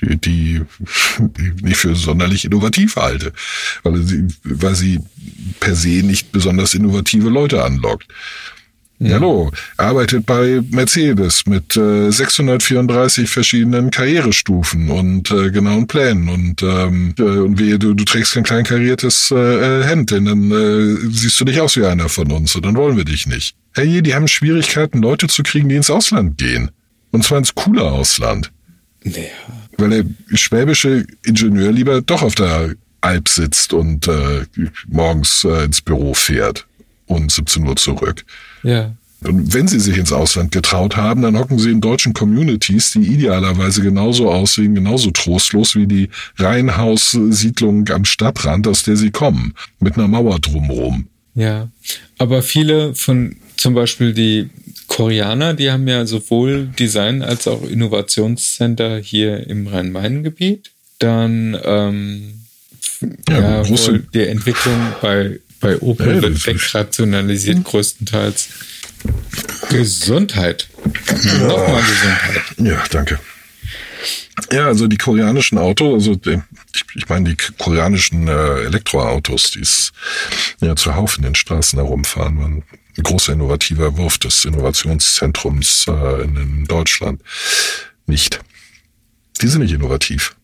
die, 0.03 0.61
die 1.20 1.53
nicht 1.62 1.76
für 1.76 1.96
sonderlich 1.96 2.44
innovativ 2.44 2.96
halte. 2.96 3.32
Weil 3.82 4.03
sie, 4.03 4.26
weil 4.44 4.74
sie 4.74 5.01
per 5.61 5.74
se 5.74 5.88
nicht 6.05 6.30
besonders 6.30 6.74
innovative 6.74 7.30
Leute 7.30 7.64
anlockt. 7.64 8.07
Hallo, 9.01 9.53
arbeitet 9.76 10.26
bei 10.26 10.61
Mercedes 10.70 11.46
mit 11.46 11.76
äh, 11.76 12.11
634 12.11 13.30
verschiedenen 13.30 13.92
Karrierestufen 13.92 14.90
und 14.90 15.30
äh, 15.30 15.53
genauen 15.53 15.86
Plänen 15.86 16.28
und 16.28 16.62
ähm, 16.64 17.14
äh, 17.16 17.22
und 17.22 17.61
wehe, 17.61 17.78
du, 17.78 17.94
du 17.94 18.05
trägst 18.05 18.34
kein 18.34 18.42
klein 18.42 18.64
kariertes 18.64 19.30
äh, 19.30 19.36
äh, 19.36 19.84
Hemd, 19.84 20.11
denn 20.11 20.24
dann 20.24 20.51
äh, 20.51 20.96
siehst 21.12 21.40
du 21.40 21.44
nicht 21.44 21.61
aus 21.61 21.76
wie 21.76 21.84
einer 21.84 22.09
von 22.09 22.32
uns 22.32 22.57
und 22.57 22.66
dann 22.66 22.74
wollen 22.74 22.96
wir 22.96 23.05
dich 23.05 23.28
nicht. 23.28 23.55
Hey, 23.72 24.03
die 24.03 24.14
haben 24.16 24.26
Schwierigkeiten, 24.26 25.01
Leute 25.01 25.28
zu 25.28 25.44
kriegen, 25.44 25.68
die 25.68 25.76
ins 25.76 25.90
Ausland 25.90 26.36
gehen. 26.36 26.72
Und 27.12 27.22
zwar 27.22 27.38
ins 27.38 27.55
coole 27.55 27.84
Ausland. 27.84 28.51
naja, 29.05 29.28
Weil 29.76 29.90
der 29.90 30.05
schwäbische 30.36 31.07
Ingenieur 31.24 31.70
lieber 31.70 32.03
doch 32.03 32.22
auf 32.22 32.34
der 32.34 32.74
Alp 33.01 33.28
sitzt 33.28 33.72
und 33.72 34.09
äh, 34.09 34.44
morgens 34.88 35.44
äh, 35.44 35.64
ins 35.66 35.82
Büro 35.82 36.14
fährt 36.14 36.66
und 37.09 37.32
17 37.32 37.66
Uhr 37.66 37.76
zurück. 37.76 38.24
ja. 38.62 38.94
Und 39.24 39.52
wenn 39.52 39.66
sie 39.66 39.80
sich 39.80 39.96
ins 39.96 40.12
Ausland 40.12 40.52
getraut 40.52 40.96
haben, 40.96 41.22
dann 41.22 41.36
hocken 41.36 41.59
sie 41.59 41.72
in 41.72 41.80
deutschen 41.80 42.14
Communities, 42.14 42.92
die 42.92 43.00
idealerweise 43.00 43.82
genauso 43.82 44.30
aussehen, 44.30 44.76
genauso 44.76 45.11
trostlos 45.11 45.74
wie 45.74 45.88
die 45.88 46.09
Reihenhaussiedlung 46.36 47.88
am 47.88 48.04
Stadtrand, 48.04 48.68
aus 48.68 48.84
der 48.84 48.96
sie 48.96 49.11
kommen, 49.11 49.54
mit 49.80 49.96
einer 49.96 50.06
Mauer 50.06 50.38
drumherum. 50.38 51.09
Ja, 51.34 51.68
aber 52.18 52.42
viele 52.42 52.94
von 52.94 53.34
zum 53.56 53.74
Beispiel 53.74 54.12
die 54.12 54.50
Koreaner, 54.86 55.54
die 55.54 55.70
haben 55.70 55.86
ja 55.88 56.06
sowohl 56.06 56.68
Design 56.78 57.22
als 57.22 57.48
auch 57.48 57.62
Innovationscenter 57.62 58.98
hier 58.98 59.46
im 59.48 59.66
Rhein-Main-Gebiet. 59.66 60.70
Dann 60.98 61.59
ähm, 61.64 62.40
Ja, 63.28 63.62
ja, 63.62 63.68
wohl 63.68 64.06
die 64.14 64.26
Entwicklung 64.26 64.76
bei, 65.00 65.40
bei 65.61 65.78
Opel 65.80 66.16
Ja, 66.16 66.22
wird 66.22 66.46
wegrationalisiert 66.46 67.64
größtenteils. 67.64 68.48
Gesundheit. 69.70 70.68
Nochmal 70.84 71.82
Gesundheit. 71.82 72.42
Ja, 72.59 72.84
danke. 72.90 73.18
Ja, 74.52 74.66
also 74.66 74.86
die 74.86 74.96
koreanischen 74.96 75.59
Autos, 75.59 75.94
also 75.94 76.14
die- 76.14 76.40
ich, 76.74 76.84
ich 76.94 77.09
meine 77.09 77.30
die 77.30 77.36
koreanischen 77.59 78.28
äh, 78.28 78.61
Elektroautos, 78.62 79.50
die 79.50 79.61
es 79.61 79.92
ja 80.61 80.76
zuhauf 80.76 81.16
in 81.16 81.24
den 81.24 81.34
Straßen 81.34 81.78
herumfahren, 81.78 82.38
waren 82.38 82.62
ein 82.96 83.02
großer 83.02 83.32
innovativer 83.32 83.96
Wurf 83.96 84.18
des 84.18 84.44
Innovationszentrums 84.44 85.86
äh, 85.88 86.22
in, 86.22 86.36
in 86.36 86.64
Deutschland. 86.66 87.20
Nicht. 88.06 88.40
Die 89.42 89.48
sind 89.48 89.62
nicht 89.62 89.72
innovativ. 89.74 90.34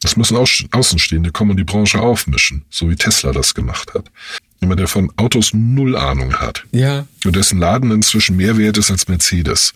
Das 0.00 0.16
müssen 0.16 0.36
Außenstehende 0.36 1.30
kommen 1.30 1.50
und 1.52 1.56
die 1.58 1.64
Branche 1.64 2.00
aufmischen, 2.00 2.64
so 2.70 2.88
wie 2.88 2.96
Tesla 2.96 3.32
das 3.32 3.54
gemacht 3.54 3.92
hat. 3.94 4.10
Jemand, 4.60 4.78
der 4.80 4.88
von 4.88 5.10
Autos 5.16 5.52
null 5.54 5.96
Ahnung 5.96 6.34
hat 6.34 6.64
Ja, 6.72 7.06
und 7.24 7.34
dessen 7.36 7.58
Laden 7.58 7.90
inzwischen 7.92 8.36
mehr 8.36 8.58
wert 8.58 8.76
ist 8.78 8.90
als 8.90 9.08
Mercedes. 9.08 9.72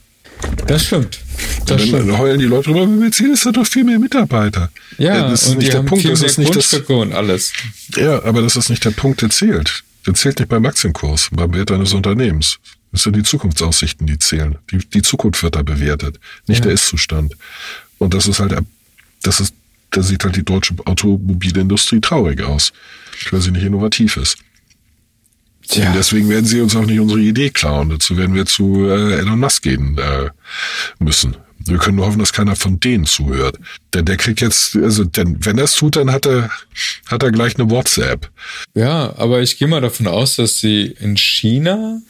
das 0.67 0.85
stimmt. 0.85 1.21
Das 1.67 1.81
Und 1.81 1.89
stimmt. 1.89 2.09
dann 2.11 2.19
heulen 2.19 2.39
die 2.39 2.45
Leute 2.47 2.71
drüber, 2.71 2.87
Mercedes 2.87 3.47
hat 3.47 3.57
doch 3.57 3.67
viel 3.67 3.85
mehr 3.85 3.99
Mitarbeiter. 3.99 4.71
Ja, 4.99 5.31
das 5.31 5.43
ist 5.45 5.49
und 5.51 5.59
nicht 5.59 5.73
der 5.73 5.83
Punkt, 5.83 6.05
das 6.05 6.23
ist 6.23 6.39
nicht 6.39 6.55
das, 6.55 6.73
und 6.75 7.13
alles. 7.15 7.53
ja, 7.97 8.23
aber 8.25 8.43
das 8.43 8.57
ist 8.57 8.69
nicht 8.69 8.85
der 8.85 8.91
Punkt, 8.91 9.23
der 9.23 9.31
zählt. 9.31 9.83
Der 10.07 10.13
zählt 10.15 10.39
nicht 10.39 10.49
beim 10.51 10.67
Aktienkurs, 10.67 11.29
beim 11.33 11.55
Wert 11.55 11.71
eines 11.71 11.95
Unternehmens. 11.95 12.59
Das 12.93 13.03
sind 13.05 13.17
die 13.17 13.23
Zukunftsaussichten, 13.23 14.07
die 14.07 14.19
zählen. 14.19 14.57
Die, 14.71 14.79
die 14.79 15.03
Zukunft 15.03 15.43
wird 15.43 15.57
da 15.57 15.63
bewertet, 15.63 16.21
nicht 16.47 16.59
Ja. 16.59 16.65
der 16.65 16.73
Ist-Zustand. 16.75 17.35
Und 17.99 18.13
das 18.13 18.27
ist 18.29 18.39
halt, 18.39 18.55
das 19.23 19.41
ist, 19.41 19.55
da 19.91 20.03
sieht 20.03 20.23
halt 20.25 20.37
die 20.37 20.45
deutsche 20.45 20.75
Automobilindustrie 20.85 22.01
traurig 22.01 22.43
aus, 22.43 22.73
weil 23.31 23.41
sie 23.41 23.51
nicht 23.51 23.65
innovativ 23.65 24.17
ist. 24.19 24.37
Tja. 25.69 25.89
Und 25.89 25.97
deswegen 25.97 26.29
werden 26.29 26.47
sie 26.47 26.61
uns 26.61 26.77
auch 26.77 26.85
nicht 26.85 27.01
unsere 27.01 27.21
Idee 27.21 27.51
klauen. 27.51 27.91
Dazu 27.91 28.17
werden 28.17 28.35
wir 28.35 28.47
zu 28.47 28.87
äh, 28.87 29.19
Elon 29.19 29.39
Musk 29.39 29.63
gehen 29.63 29.99
äh, 29.99 30.31
müssen. 30.99 31.37
Wir 31.67 31.79
können 31.79 31.97
nur 31.97 32.07
hoffen, 32.07 32.19
dass 32.19 32.33
keiner 32.33 32.57
von 32.57 32.79
denen 32.79 33.07
zuhört. 33.07 33.59
Denn 33.95 34.05
der 34.05 34.17
kriegt 34.17 34.41
jetzt, 34.41 34.77
also 34.77 35.05
denn 35.05 35.45
wenn 35.45 35.57
er 35.57 35.65
es 35.65 35.75
tut, 35.75 35.97
dann 35.97 36.13
hat 36.13 36.27
er, 36.27 36.51
hat 37.07 37.23
er 37.23 37.33
gleich 37.33 37.59
eine 37.59 37.71
WhatsApp. 37.71 38.31
Ja, 38.75 39.15
aber 39.17 39.41
ich 39.41 39.59
gehe 39.59 39.69
mal 39.69 39.81
davon 39.81 40.07
aus, 40.07 40.37
dass 40.37 40.59
sie 40.61 40.95
in 41.01 41.17
China 41.17 42.03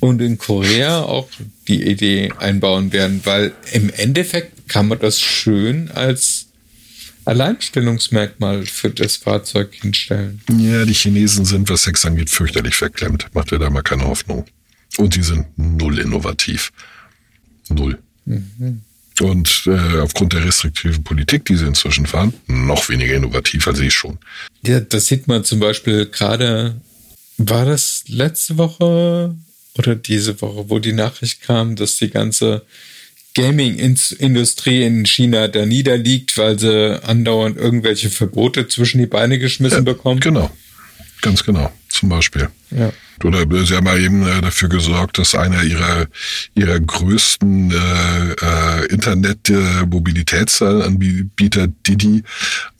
und 0.00 0.20
in 0.20 0.36
Korea 0.36 1.02
auch 1.02 1.28
die 1.68 1.88
Idee 1.88 2.32
einbauen 2.38 2.92
werden, 2.92 3.20
weil 3.24 3.52
im 3.72 3.90
Endeffekt 3.90 4.68
kann 4.68 4.88
man 4.88 4.98
das 4.98 5.20
schön 5.20 5.90
als 5.92 6.46
Alleinstellungsmerkmal 7.24 8.66
für 8.66 8.90
das 8.90 9.16
Fahrzeug 9.16 9.74
hinstellen. 9.74 10.40
Ja, 10.58 10.84
die 10.84 10.94
Chinesen 10.94 11.44
sind, 11.44 11.68
was 11.68 11.84
Sex 11.84 12.04
angeht, 12.04 12.30
fürchterlich 12.30 12.74
verklemmt. 12.74 13.26
Macht 13.34 13.50
dir 13.50 13.58
da 13.58 13.70
mal 13.70 13.82
keine 13.82 14.04
Hoffnung. 14.04 14.46
Und 14.96 15.14
die 15.14 15.22
sind 15.22 15.46
null 15.56 15.98
innovativ. 15.98 16.72
Null. 17.68 17.98
Und 19.20 19.62
äh, 19.66 19.98
aufgrund 19.98 20.32
der 20.32 20.44
restriktiven 20.44 21.04
Politik, 21.04 21.44
die 21.44 21.56
sie 21.56 21.66
inzwischen 21.66 22.06
fahren, 22.06 22.32
noch 22.46 22.88
weniger 22.88 23.14
innovativ 23.14 23.68
als 23.68 23.80
eh 23.80 23.90
schon. 23.90 24.18
Ja, 24.62 24.80
das 24.80 25.06
sieht 25.06 25.28
man 25.28 25.44
zum 25.44 25.60
Beispiel 25.60 26.06
gerade, 26.06 26.80
war 27.36 27.66
das 27.66 28.04
letzte 28.08 28.56
Woche 28.56 29.34
oder 29.76 29.94
diese 29.94 30.40
Woche, 30.40 30.68
wo 30.68 30.78
die 30.78 30.92
Nachricht 30.92 31.42
kam, 31.42 31.76
dass 31.76 31.96
die 31.96 32.10
ganze 32.10 32.64
Gaming-Industrie 33.40 34.84
in 34.84 35.04
China 35.06 35.48
da 35.48 35.66
niederliegt, 35.66 36.38
weil 36.38 36.56
sie 36.58 37.02
andauernd 37.02 37.56
irgendwelche 37.56 38.10
Verbote 38.10 38.68
zwischen 38.68 38.98
die 38.98 39.06
Beine 39.06 39.38
geschmissen 39.38 39.84
Ja, 39.84 39.92
bekommen. 39.92 40.20
Genau. 40.20 40.50
Ganz 41.22 41.44
genau. 41.44 41.70
Zum 41.88 42.08
Beispiel. 42.08 42.48
Ja. 42.70 42.92
Oder 43.24 43.44
sie 43.66 43.76
haben 43.76 43.84
mal 43.84 44.00
eben 44.00 44.26
äh, 44.26 44.40
dafür 44.40 44.70
gesorgt, 44.70 45.18
dass 45.18 45.34
einer 45.34 45.62
ihrer 45.62 46.06
ihrer 46.54 46.80
größten 46.80 47.70
äh, 47.70 47.74
äh, 48.40 48.86
Internet-Mobilitätsanbieter 48.86 51.66
Didi 51.66 52.22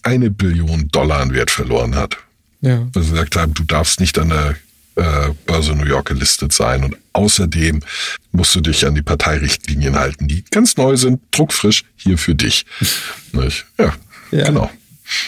eine 0.02 0.30
Billion 0.30 0.88
Dollar 0.88 1.20
an 1.20 1.34
Wert 1.34 1.50
verloren 1.50 1.96
hat. 1.96 2.16
Ja. 2.62 2.88
Weil 2.92 3.02
sie 3.02 3.10
gesagt 3.10 3.36
haben, 3.36 3.52
du 3.52 3.64
darfst 3.64 4.00
nicht 4.00 4.18
an 4.18 4.30
der 4.30 4.56
äh, 5.00 5.30
Börse 5.46 5.72
New 5.74 5.86
York 5.86 6.06
gelistet 6.08 6.52
sein. 6.52 6.84
Und 6.84 6.96
außerdem 7.12 7.80
musst 8.32 8.54
du 8.54 8.60
dich 8.60 8.86
an 8.86 8.94
die 8.94 9.02
Parteirichtlinien 9.02 9.96
halten, 9.96 10.28
die 10.28 10.44
ganz 10.50 10.76
neu 10.76 10.96
sind, 10.96 11.20
druckfrisch, 11.32 11.84
hier 11.96 12.18
für 12.18 12.34
dich. 12.34 12.66
Ja, 13.78 13.94
Ja. 14.32 14.44
genau. 14.44 14.70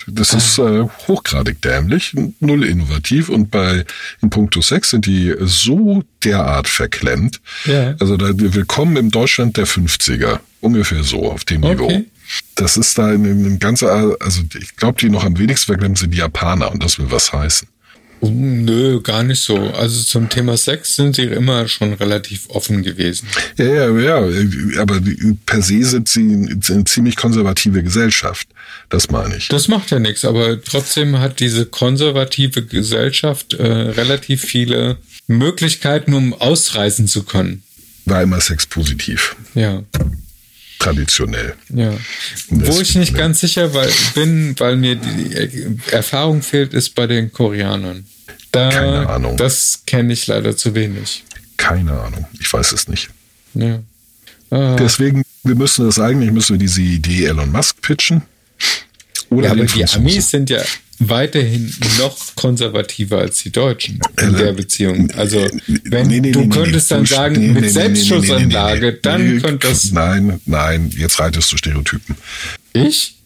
Das 0.06 0.32
ist 0.32 0.58
äh, 0.58 0.84
hochgradig 1.08 1.60
dämlich, 1.60 2.14
null 2.38 2.64
innovativ 2.64 3.28
und 3.28 3.50
bei 3.50 3.84
in 4.20 4.30
puncto 4.30 4.60
Sex 4.62 4.90
sind 4.90 5.06
die 5.06 5.34
so 5.40 6.04
derart 6.22 6.68
verklemmt. 6.68 7.40
Ja. 7.64 7.94
Also 7.98 8.16
da 8.16 8.26
willkommen 8.32 8.96
im 8.96 9.10
Deutschland 9.10 9.56
der 9.56 9.66
50er, 9.66 10.38
ungefähr 10.60 11.02
so 11.02 11.30
auf 11.32 11.44
dem 11.44 11.64
Okay. 11.64 11.74
Niveau. 11.74 12.04
Das 12.54 12.76
ist 12.76 12.96
da 12.96 13.10
in 13.12 13.24
einem 13.26 13.58
ganz, 13.58 13.82
also 13.82 14.42
ich 14.56 14.76
glaube, 14.76 15.00
die 15.00 15.10
noch 15.10 15.24
am 15.24 15.36
wenigsten 15.36 15.66
verklemmt 15.66 15.98
sind 15.98 16.12
die 16.14 16.18
Japaner 16.18 16.70
und 16.70 16.82
das 16.84 16.98
will 17.00 17.10
was 17.10 17.32
heißen. 17.32 17.66
Nö, 18.24 19.00
gar 19.00 19.24
nicht 19.24 19.40
so. 19.40 19.56
Also 19.56 20.02
zum 20.04 20.28
Thema 20.28 20.56
Sex 20.56 20.94
sind 20.94 21.16
sie 21.16 21.24
immer 21.24 21.66
schon 21.66 21.92
relativ 21.94 22.48
offen 22.50 22.84
gewesen. 22.84 23.26
Ja, 23.56 23.64
ja, 23.64 23.98
ja, 23.98 24.80
aber 24.80 25.00
per 25.44 25.60
se 25.60 25.82
sind 25.84 26.08
sie 26.08 26.48
eine 26.68 26.84
ziemlich 26.84 27.16
konservative 27.16 27.82
Gesellschaft. 27.82 28.46
Das 28.90 29.10
meine 29.10 29.36
ich. 29.36 29.48
Das 29.48 29.66
macht 29.66 29.90
ja 29.90 29.98
nichts, 29.98 30.24
aber 30.24 30.62
trotzdem 30.62 31.18
hat 31.18 31.40
diese 31.40 31.66
konservative 31.66 32.64
Gesellschaft 32.64 33.54
äh, 33.54 33.66
relativ 33.66 34.42
viele 34.42 34.98
Möglichkeiten, 35.26 36.14
um 36.14 36.32
ausreisen 36.32 37.08
zu 37.08 37.24
können. 37.24 37.64
War 38.04 38.22
immer 38.22 38.40
sexpositiv, 38.40 39.34
Ja, 39.54 39.82
traditionell. 40.82 41.54
ja. 41.68 41.92
Wo 42.48 42.80
ich 42.80 42.94
nicht 42.94 43.14
ganz 43.14 43.40
sicher 43.40 43.72
weil, 43.74 43.90
bin, 44.14 44.54
weil 44.58 44.76
mir 44.76 44.96
die 44.96 45.76
Erfahrung 45.90 46.42
fehlt, 46.42 46.74
ist 46.74 46.94
bei 46.94 47.06
den 47.06 47.32
Koreanern. 47.32 48.06
Da, 48.50 48.68
Keine 48.70 49.08
Ahnung. 49.08 49.36
Das 49.36 49.82
kenne 49.86 50.12
ich 50.12 50.26
leider 50.26 50.56
zu 50.56 50.74
wenig. 50.74 51.24
Keine 51.56 51.92
Ahnung, 51.92 52.26
ich 52.38 52.52
weiß 52.52 52.72
es 52.72 52.88
nicht. 52.88 53.08
Ja. 53.54 53.80
Ah, 54.50 54.76
Deswegen, 54.76 55.22
wir 55.44 55.54
müssen 55.54 55.86
das 55.86 55.98
eigentlich, 55.98 56.30
müssen 56.30 56.54
wir 56.54 56.58
diese 56.58 56.82
Idee 56.82 57.24
Elon 57.24 57.50
Musk 57.50 57.80
pitchen. 57.80 58.22
Oder 59.30 59.46
ja, 59.46 59.52
aber 59.52 59.64
die. 59.64 59.84
Amis 59.86 60.30
sind 60.30 60.50
ja 60.50 60.62
weiterhin 61.08 61.74
noch 61.98 62.16
konservativer 62.36 63.18
als 63.18 63.42
die 63.42 63.50
Deutschen 63.50 64.00
in 64.20 64.34
Äh, 64.34 64.38
der 64.38 64.52
Beziehung. 64.52 65.10
Also, 65.12 65.46
wenn 65.84 66.06
Nee, 66.08 66.20
nee, 66.20 66.32
du 66.32 66.40
nee, 66.42 66.48
könntest 66.48 66.90
dann 66.90 67.06
sagen, 67.06 67.52
mit 67.52 67.70
Selbstschussanlage, 67.70 68.94
dann 68.94 69.40
könnte 69.40 69.68
das. 69.68 69.90
Nein, 69.92 70.40
nein, 70.46 70.90
jetzt 70.96 71.18
reitest 71.20 71.52
du 71.52 71.56
Stereotypen. 71.56 72.16
Ich? 72.72 73.16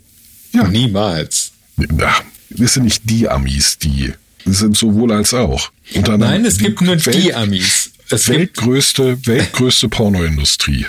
Ja. 0.52 0.64
Niemals. 0.68 1.52
Ja, 1.98 2.14
wir 2.50 2.68
sind 2.68 2.84
nicht 2.84 3.02
die 3.04 3.28
Amis, 3.28 3.78
die 3.78 4.12
sind 4.44 4.76
sowohl 4.76 5.12
als 5.12 5.34
auch. 5.34 5.70
Nein, 5.94 6.44
es 6.44 6.58
gibt 6.58 6.80
nur 6.80 7.04
Welt- 7.04 7.14
die 7.16 7.34
Amis. 7.34 7.90
Es 8.08 8.28
weltgrößte, 8.28 9.18
weltgrößte 9.26 9.88
Pornoindustrie. 9.88 10.86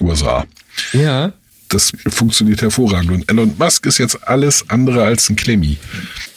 USA. 0.00 0.44
ja, 0.92 1.32
Das 1.74 1.92
funktioniert 2.08 2.62
hervorragend. 2.62 3.10
Und 3.10 3.30
Elon 3.30 3.54
Musk 3.58 3.84
ist 3.86 3.98
jetzt 3.98 4.26
alles 4.26 4.64
andere 4.68 5.04
als 5.04 5.28
ein 5.28 5.36
Klemmi. 5.36 5.76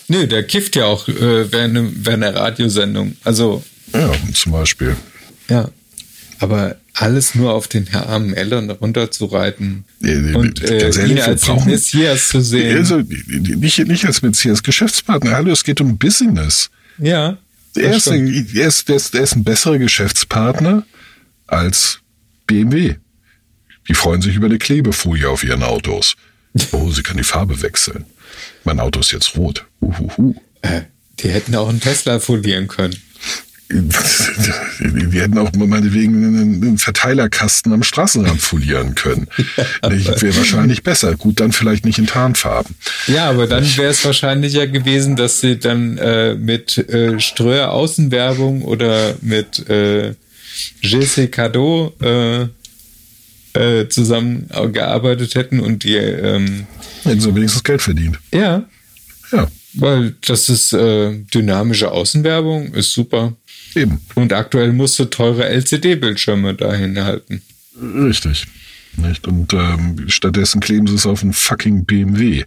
nö, 0.08 0.28
der 0.28 0.44
kifft 0.44 0.76
ja 0.76 0.86
auch 0.86 1.08
äh, 1.08 1.52
während, 1.52 2.06
während 2.06 2.24
einer 2.24 2.36
Radiosendung. 2.36 3.16
Also, 3.24 3.64
Ja, 3.94 4.12
zum 4.34 4.52
Beispiel. 4.52 4.96
ja. 5.50 5.70
Aber 6.40 6.76
alles 6.94 7.34
nur 7.34 7.54
auf 7.54 7.68
den 7.68 7.92
armen 7.94 8.34
Elon 8.36 8.70
runterzureiten 8.70 9.86
Nee, 10.00 10.16
nee, 10.16 10.34
und 10.36 10.62
äh, 10.64 10.88
ihn 11.08 11.20
als 11.20 11.42
brauchen- 11.46 11.72
Messias 11.72 12.30
zu 12.30 12.42
sehen. 12.42 12.78
Also, 12.78 13.02
nicht, 13.28 13.80
nicht 13.88 14.06
als 14.06 14.22
Messias, 14.22 14.62
Geschäftspartner. 14.62 15.32
Hallo, 15.32 15.52
es 15.52 15.64
geht 15.64 15.82
um 15.82 15.98
Business. 15.98 16.70
ja. 17.00 17.38
Er 17.76 17.96
ist, 17.96 18.08
ein, 18.08 18.28
er, 18.56 18.68
ist, 18.68 18.90
er, 18.90 18.96
ist, 18.96 19.14
er 19.14 19.22
ist 19.22 19.36
ein 19.36 19.44
besserer 19.44 19.78
Geschäftspartner 19.78 20.84
als 21.46 22.00
BMW. 22.48 22.96
Die 23.88 23.94
freuen 23.94 24.22
sich 24.22 24.36
über 24.36 24.48
eine 24.48 24.58
Klebefolie 24.58 25.30
auf 25.30 25.44
ihren 25.44 25.64
Autos. 25.64 26.16
Oh, 26.72 26.90
sie 26.90 27.04
kann 27.04 27.18
die 27.18 27.24
Farbe 27.24 27.62
wechseln. 27.62 28.06
Mein 28.64 28.80
Auto 28.80 29.00
ist 29.00 29.12
jetzt 29.12 29.36
rot. 29.38 29.66
Uhuhu. 29.82 30.36
Äh, 30.62 30.82
die 31.20 31.30
hätten 31.30 31.56
auch 31.56 31.70
einen 31.70 31.80
Tesla 31.80 32.20
folieren 32.20 32.68
können. 32.68 32.96
Wir 33.70 35.24
hätten 35.24 35.38
auch 35.38 35.52
meinetwegen 35.52 36.24
einen 36.24 36.78
Verteilerkasten 36.78 37.74
am 37.74 37.84
Straßenrand 37.84 38.40
folieren 38.40 38.96
können. 38.96 39.28
Wäre 39.82 40.38
wahrscheinlich 40.38 40.84
besser. 40.84 41.16
Gut, 41.18 41.42
dann 41.42 41.52
vielleicht 41.52 41.84
nicht 41.84 41.98
in 41.98 42.08
Tarnfarben. 42.08 42.76
Ja, 43.08 43.30
aber 43.30 43.46
dann 43.46 43.66
wäre 43.78 43.92
es 43.92 44.06
wahrscheinlicher 44.06 44.68
gewesen, 44.68 45.18
dass 45.18 45.42
sie 45.42 45.60
dann 45.60 45.98
äh, 45.98 46.36
mit 46.36 46.78
äh, 46.78 47.20
Ströer 47.20 47.72
Außenwerbung 47.72 48.62
oder 48.62 49.16
mit 49.22 49.68
äh, 49.70 50.14
GC 50.82 51.30
Cadeau 51.30 51.94
äh, 52.00 52.48
äh, 53.58 53.90
zusammengearbeitet 53.90 55.36
hätten 55.36 55.60
und 55.60 55.84
die 55.84 55.96
ähm, 55.96 56.68
Hätten 57.04 57.20
sie 57.22 57.36
wenigstens 57.36 57.64
Geld 57.64 57.82
verdient. 57.82 58.20
ja, 58.34 58.64
Ja, 59.32 59.48
weil 59.74 60.16
das 60.26 60.50
ist 60.50 60.74
äh, 60.74 61.14
dynamische 61.34 61.92
Außenwerbung, 61.92 62.74
ist 62.74 62.94
super. 62.94 63.34
eben. 63.76 64.00
Und 64.16 64.34
aktuell 64.34 64.74
musst 64.74 64.98
du 65.00 65.06
teure 65.06 65.46
LCD-Bildschirme 65.48 66.54
dahin 66.56 67.02
halten. 67.04 67.42
Richtig. 67.82 68.46
Nicht? 68.96 69.28
Und 69.28 69.54
ähm, 69.54 70.06
stattdessen 70.08 70.60
kleben 70.60 70.88
sie 70.88 70.96
es 70.96 71.06
auf 71.06 71.22
einen 71.22 71.34
fucking 71.34 71.86
BMW, 71.86 72.46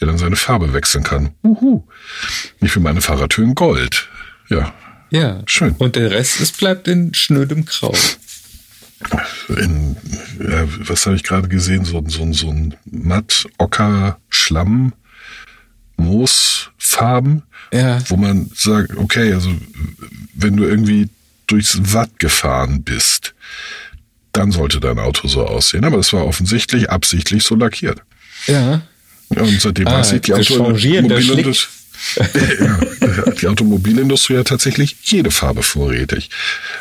der 0.00 0.08
dann 0.08 0.18
seine 0.18 0.34
Farbe 0.34 0.72
wechseln 0.72 1.04
kann. 1.04 1.30
Uhu. 1.44 1.84
Ich 2.60 2.72
für 2.72 2.80
meine 2.80 3.00
Fahrradtür 3.00 3.44
in 3.44 3.54
Gold. 3.54 4.08
Ja. 4.48 4.74
Ja. 5.10 5.42
Schön. 5.46 5.76
Und 5.78 5.94
der 5.94 6.10
Rest 6.10 6.40
ist 6.40 6.58
bleibt 6.58 6.88
in 6.88 7.14
schnödem 7.14 7.64
Grau. 7.66 7.94
In, 9.48 9.96
ja, 10.40 10.64
was 10.88 11.06
habe 11.06 11.16
ich 11.16 11.22
gerade 11.22 11.48
gesehen? 11.48 11.84
So, 11.84 12.02
so, 12.06 12.32
so 12.32 12.48
ein 12.50 12.74
matt, 12.90 13.46
ocker, 13.58 14.18
Schlamm, 14.28 14.92
Moosfarben, 15.96 17.42
Ja. 17.72 17.98
wo 18.08 18.16
man 18.16 18.50
sagt, 18.54 18.96
okay, 18.96 19.32
also 19.32 19.50
wenn 20.34 20.56
du 20.56 20.64
irgendwie 20.64 21.08
durchs 21.46 21.92
Watt 21.92 22.18
gefahren 22.18 22.82
bist, 22.82 23.34
dann 24.32 24.50
sollte 24.52 24.80
dein 24.80 24.98
Auto 24.98 25.28
so 25.28 25.46
aussehen. 25.46 25.84
Aber 25.84 25.98
es 25.98 26.12
war 26.12 26.26
offensichtlich 26.26 26.90
absichtlich 26.90 27.44
so 27.44 27.54
lackiert. 27.54 28.02
Ja. 28.46 28.82
Und 29.28 29.60
seitdem 29.60 29.86
Ah, 29.86 29.98
weiß 29.98 30.12
ich, 30.12 30.22
die, 30.22 30.34
Auto 30.34 30.42
changierender 30.64 31.16
Automobilindust- 31.16 31.68
ja, 32.60 32.80
die 33.40 33.46
Automobilindustrie 33.46 34.38
hat 34.38 34.48
tatsächlich 34.48 34.96
jede 35.02 35.30
Farbe 35.30 35.62
vorrätig. 35.62 36.30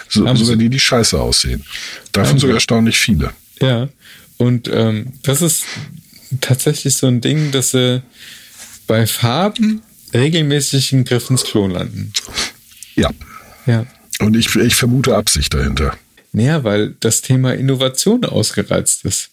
So, 0.09 0.28
Haben 0.28 0.38
sogar 0.38 0.55
die, 0.55 0.69
die 0.69 0.80
scheiße 0.80 1.19
aussehen. 1.19 1.63
Davon 2.11 2.39
sogar 2.39 2.55
erstaunlich 2.55 2.97
viele. 2.97 3.32
Ja, 3.59 3.89
und 4.38 4.69
ähm, 4.74 5.13
das 5.24 5.41
ist 5.41 5.65
tatsächlich 6.39 6.95
so 6.95 7.07
ein 7.07 7.22
Ding, 7.22 7.51
dass 7.51 7.72
sie 7.72 8.01
bei 8.88 9.05
Farben 9.05 9.82
regelmäßig 10.13 10.93
einen 10.93 11.05
Griff 11.05 11.30
ins 11.30 11.43
Klo 11.43 11.67
landen. 11.67 12.11
Ja. 12.95 13.09
Ja. 13.65 13.86
Und 14.19 14.36
ich, 14.36 14.55
ich 14.55 14.76
vermute 14.76 15.15
Absicht 15.15 15.53
dahinter. 15.53 15.97
Naja, 16.34 16.63
weil 16.63 16.95
das 16.99 17.22
Thema 17.22 17.53
Innovation 17.53 18.26
ausgereizt 18.26 19.05
ist. 19.05 19.30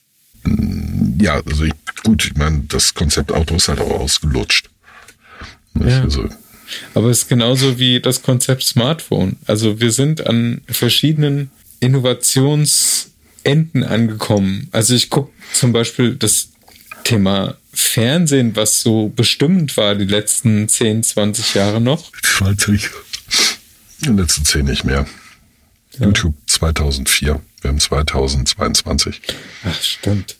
Ja, 1.20 1.40
also 1.44 1.64
ich, 1.64 1.72
gut, 2.02 2.24
ich 2.24 2.36
meine, 2.36 2.64
das 2.68 2.94
Konzept 2.94 3.32
Auto 3.32 3.56
ist 3.56 3.68
halt 3.68 3.80
auch 3.80 4.00
ausgelutscht. 4.00 4.68
Ja. 5.74 6.02
Also, 6.02 6.28
Aber 6.94 7.10
es 7.10 7.22
ist 7.22 7.28
genauso 7.28 7.78
wie 7.78 8.00
das 8.00 8.22
Konzept 8.22 8.62
Smartphone. 8.62 9.36
Also 9.46 9.80
wir 9.80 9.92
sind 9.92 10.26
an 10.26 10.62
verschiedenen 10.68 11.50
Innovationsenden 11.80 13.84
angekommen. 13.84 14.68
Also 14.72 14.94
ich 14.94 15.10
gucke 15.10 15.32
zum 15.52 15.72
Beispiel 15.72 16.16
das 16.16 16.48
Thema 17.04 17.56
Fernsehen, 17.72 18.56
was 18.56 18.82
so 18.82 19.12
bestimmend 19.14 19.76
war 19.76 19.94
die 19.94 20.04
letzten 20.04 20.68
10, 20.68 21.04
20 21.04 21.54
Jahre 21.54 21.80
noch. 21.80 22.10
20. 22.22 22.90
In 24.02 24.08
den 24.08 24.18
letzten 24.18 24.44
zehn 24.44 24.64
nicht 24.64 24.84
mehr. 24.84 25.06
YouTube 25.98 26.34
2004. 26.46 27.40
Wir 27.60 27.68
haben 27.68 27.80
2022. 27.80 29.20
Ach, 29.64 29.82
stimmt. 29.82 30.36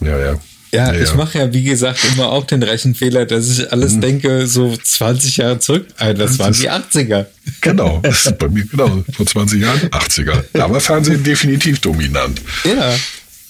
Ja, 0.00 0.18
ja. 0.18 0.40
Ja, 0.74 0.94
ich 0.94 1.14
mache 1.14 1.38
ja, 1.38 1.52
wie 1.52 1.64
gesagt, 1.64 2.00
immer 2.14 2.30
auch 2.32 2.46
den 2.46 2.62
Rechenfehler, 2.62 3.26
dass 3.26 3.50
ich 3.58 3.70
alles 3.70 4.00
denke, 4.00 4.46
so 4.46 4.74
20 4.74 5.36
Jahre 5.36 5.58
zurück. 5.58 5.86
Ah, 5.98 6.14
das 6.14 6.38
waren 6.38 6.54
die 6.54 6.70
80er. 6.70 7.26
Genau, 7.60 8.00
das 8.02 8.26
ist 8.26 8.38
bei 8.38 8.48
mir 8.48 8.64
genau. 8.64 9.04
Vor 9.12 9.26
20 9.26 9.60
Jahren, 9.60 9.80
80er. 9.90 10.44
Da 10.52 10.70
war 10.70 10.80
Fernsehen 10.80 11.22
definitiv 11.24 11.80
dominant. 11.80 12.40
Ja. 12.64 12.94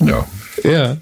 Ja. 0.04 0.26
Ja. 0.64 0.96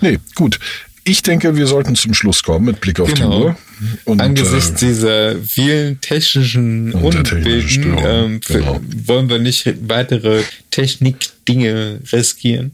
Nee, 0.00 0.18
gut. 0.34 0.58
Ich 1.04 1.22
denke, 1.22 1.54
wir 1.56 1.66
sollten 1.66 1.94
zum 1.96 2.14
Schluss 2.14 2.42
kommen 2.42 2.64
mit 2.66 2.80
Blick 2.80 2.98
auf 3.00 3.12
Genau. 3.12 3.30
die 3.38 3.44
Uhr. 3.44 3.56
Und, 4.04 4.20
Angesichts 4.20 4.82
äh, 4.82 4.86
dieser 4.86 5.36
vielen 5.36 6.00
technischen 6.00 6.92
Und 6.92 7.14
der 7.14 7.22
technischen 7.24 7.92
Unbilden 7.94 8.34
ähm, 8.34 8.40
genau. 8.46 8.80
wollen 9.06 9.28
wir 9.28 9.38
nicht 9.38 9.72
weitere 9.88 10.42
Technikdinge 10.70 12.00
riskieren. 12.12 12.72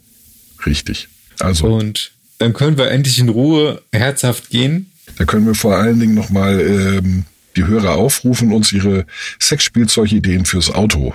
richtig. 0.64 1.08
Also, 1.40 1.66
Und 1.66 2.12
dann 2.44 2.52
können 2.52 2.76
wir 2.76 2.90
endlich 2.90 3.18
in 3.18 3.30
Ruhe 3.30 3.80
herzhaft 3.90 4.50
gehen. 4.50 4.90
da 5.16 5.24
können 5.24 5.46
wir 5.46 5.54
vor 5.54 5.76
allen 5.76 5.98
Dingen 5.98 6.14
nochmal 6.14 6.60
ähm, 6.60 7.24
die 7.56 7.64
Hörer 7.64 7.92
aufrufen, 7.94 8.52
uns 8.52 8.70
ihre 8.72 9.06
Sexspielzeugideen 9.40 10.44
fürs 10.44 10.70
Auto 10.70 11.14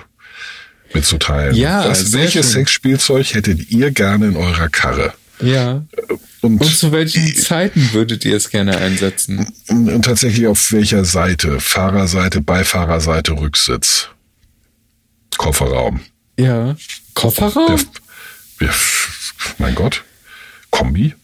mitzuteilen. 0.92 1.54
Ja, 1.54 1.94
sehr 1.94 2.20
welches. 2.22 2.50
Sexspielzeug 2.52 3.32
hättet 3.34 3.70
ihr 3.70 3.92
gerne 3.92 4.26
in 4.26 4.36
eurer 4.36 4.68
Karre? 4.68 5.14
Ja. 5.40 5.84
Und, 6.40 6.60
Und 6.60 6.76
zu 6.76 6.90
welchen 6.90 7.24
i- 7.26 7.34
Zeiten 7.34 7.90
würdet 7.92 8.24
ihr 8.24 8.34
es 8.36 8.50
gerne 8.50 8.76
einsetzen? 8.78 9.46
und 9.68 10.02
tatsächlich 10.04 10.48
auf 10.48 10.72
welcher 10.72 11.04
Seite? 11.04 11.60
Fahrerseite, 11.60 12.40
Beifahrerseite, 12.40 13.32
Rücksitz, 13.38 14.08
Kofferraum. 15.36 16.00
Ja. 16.38 16.76
Kofferraum? 17.14 17.80
Der, 18.60 18.68
ja, 18.68 18.74
mein 19.58 19.74
Gott, 19.74 20.02
Kombi? 20.70 21.14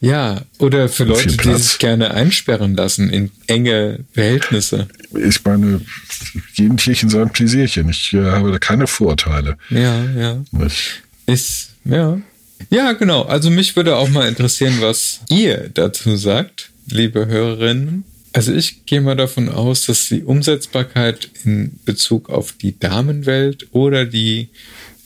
Ja. 0.00 0.42
Oder 0.58 0.88
für 0.88 1.04
Leute, 1.04 1.36
die 1.36 1.54
sich 1.54 1.78
gerne 1.78 2.12
einsperren 2.12 2.76
lassen 2.76 3.10
in 3.10 3.30
enge 3.46 4.04
Verhältnisse. 4.12 4.88
Ich 5.12 5.44
meine, 5.44 5.80
jedem 6.54 6.76
Tierchen 6.76 7.08
sein 7.08 7.30
Pläsierchen. 7.30 7.88
Ich 7.88 8.12
äh, 8.12 8.24
habe 8.24 8.52
da 8.52 8.58
keine 8.58 8.86
Vorurteile. 8.86 9.56
Ja, 9.70 10.04
ja. 10.04 10.44
Ich, 10.64 11.02
Ist, 11.26 11.70
ja. 11.84 12.20
Ja, 12.70 12.92
genau. 12.92 13.22
Also 13.22 13.50
mich 13.50 13.74
würde 13.76 13.96
auch 13.96 14.08
mal 14.08 14.28
interessieren, 14.28 14.74
was 14.80 15.20
ihr 15.28 15.70
dazu 15.72 16.16
sagt, 16.16 16.70
liebe 16.88 17.26
Hörerinnen. 17.26 18.04
Also 18.32 18.52
ich 18.52 18.84
gehe 18.84 19.00
mal 19.00 19.16
davon 19.16 19.48
aus, 19.48 19.86
dass 19.86 20.08
die 20.08 20.22
Umsetzbarkeit 20.22 21.30
in 21.44 21.78
Bezug 21.84 22.28
auf 22.30 22.52
die 22.52 22.78
Damenwelt 22.78 23.68
oder 23.72 24.04
die 24.04 24.48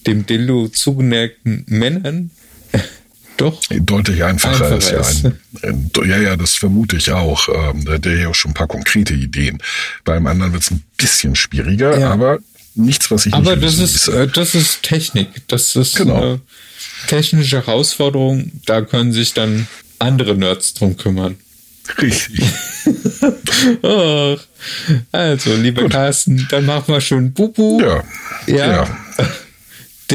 dem 0.07 0.27
Dildo 0.27 0.69
zugeneigten 0.69 1.65
Männern 1.69 2.31
doch 3.43 3.61
deutlich 3.71 4.25
einfacher, 4.25 4.53
Einfacher 4.73 4.77
ist 4.79 4.91
ja 4.91 5.01
ist. 5.01 5.25
ein, 5.27 5.39
ein, 5.63 5.91
ja, 6.09 6.19
ja, 6.19 6.37
das 6.37 6.55
vermute 6.55 6.97
ich 6.97 7.11
auch. 7.13 7.49
Ähm, 7.49 7.85
da 7.85 7.93
hat 7.95 8.07
er 8.07 8.17
ja 8.17 8.29
auch 8.29 8.35
schon 8.35 8.53
ein 8.53 8.55
paar 8.55 8.69
konkrete 8.69 9.15
Ideen. 9.15 9.59
Beim 10.05 10.27
anderen 10.27 10.53
wird 10.53 10.63
es 10.63 10.71
ein 10.71 10.83
bisschen 10.97 11.35
schwieriger, 11.37 11.99
Ja. 11.99 12.11
aber 12.13 12.39
nichts, 12.75 13.11
was 13.11 13.27
ich 13.27 13.35
Aber 13.35 13.57
nicht 13.57 13.65
das 13.67 13.79
ist, 13.79 14.09
äh, 14.09 14.27
das 14.29 14.55
ist 14.55 14.83
Technik. 14.83 15.29
Das 15.49 15.77
ist 15.77 15.97
Genau. 15.97 16.17
eine 16.17 16.41
technische 17.09 17.57
Herausforderung. 17.57 18.53
Da 18.67 18.81
können 18.83 19.13
sich 19.13 19.35
dann 19.35 19.67
andere 19.99 20.35
Nerds 20.37 20.75
drum 20.75 20.97
kümmern. 20.97 21.37
Richtig. 22.01 22.43
Also, 25.13 25.55
lieber 25.57 25.89
Carsten, 25.89 26.47
dann 26.51 26.67
machen 26.67 26.95
wir 26.95 27.01
schön 27.01 27.33
Bubu. 27.33 27.81
Ja. 27.81 28.03
Ja. 28.47 28.57
ja. 28.73 28.97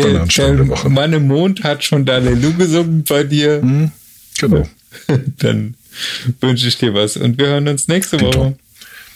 Der, 0.04 0.26
der 0.56 0.68
Woche. 0.68 0.90
Mann 0.90 1.14
im 1.14 1.28
Mond 1.28 1.64
hat 1.64 1.84
schon 1.84 2.06
Dallelu 2.06 2.54
gesungen 2.54 3.04
bei 3.04 3.24
dir. 3.24 3.62
Hm, 3.62 3.92
genau. 4.40 4.68
Dann 5.40 5.76
wünsche 6.42 6.68
ich 6.68 6.78
dir 6.78 6.94
was 6.94 7.18
und 7.18 7.38
wir 7.38 7.48
hören 7.48 7.68
uns 7.68 7.88
nächste 7.88 8.20
Woche. 8.22 8.56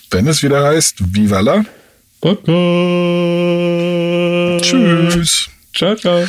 Wenn 0.09 0.27
es 0.27 0.43
wieder 0.43 0.63
heißt, 0.63 0.95
Viva 1.13 1.39
la. 1.39 1.63
Podcast. 2.19 2.51
Tschüss. 4.63 5.49
Ciao, 5.73 5.95
ciao. 5.95 6.27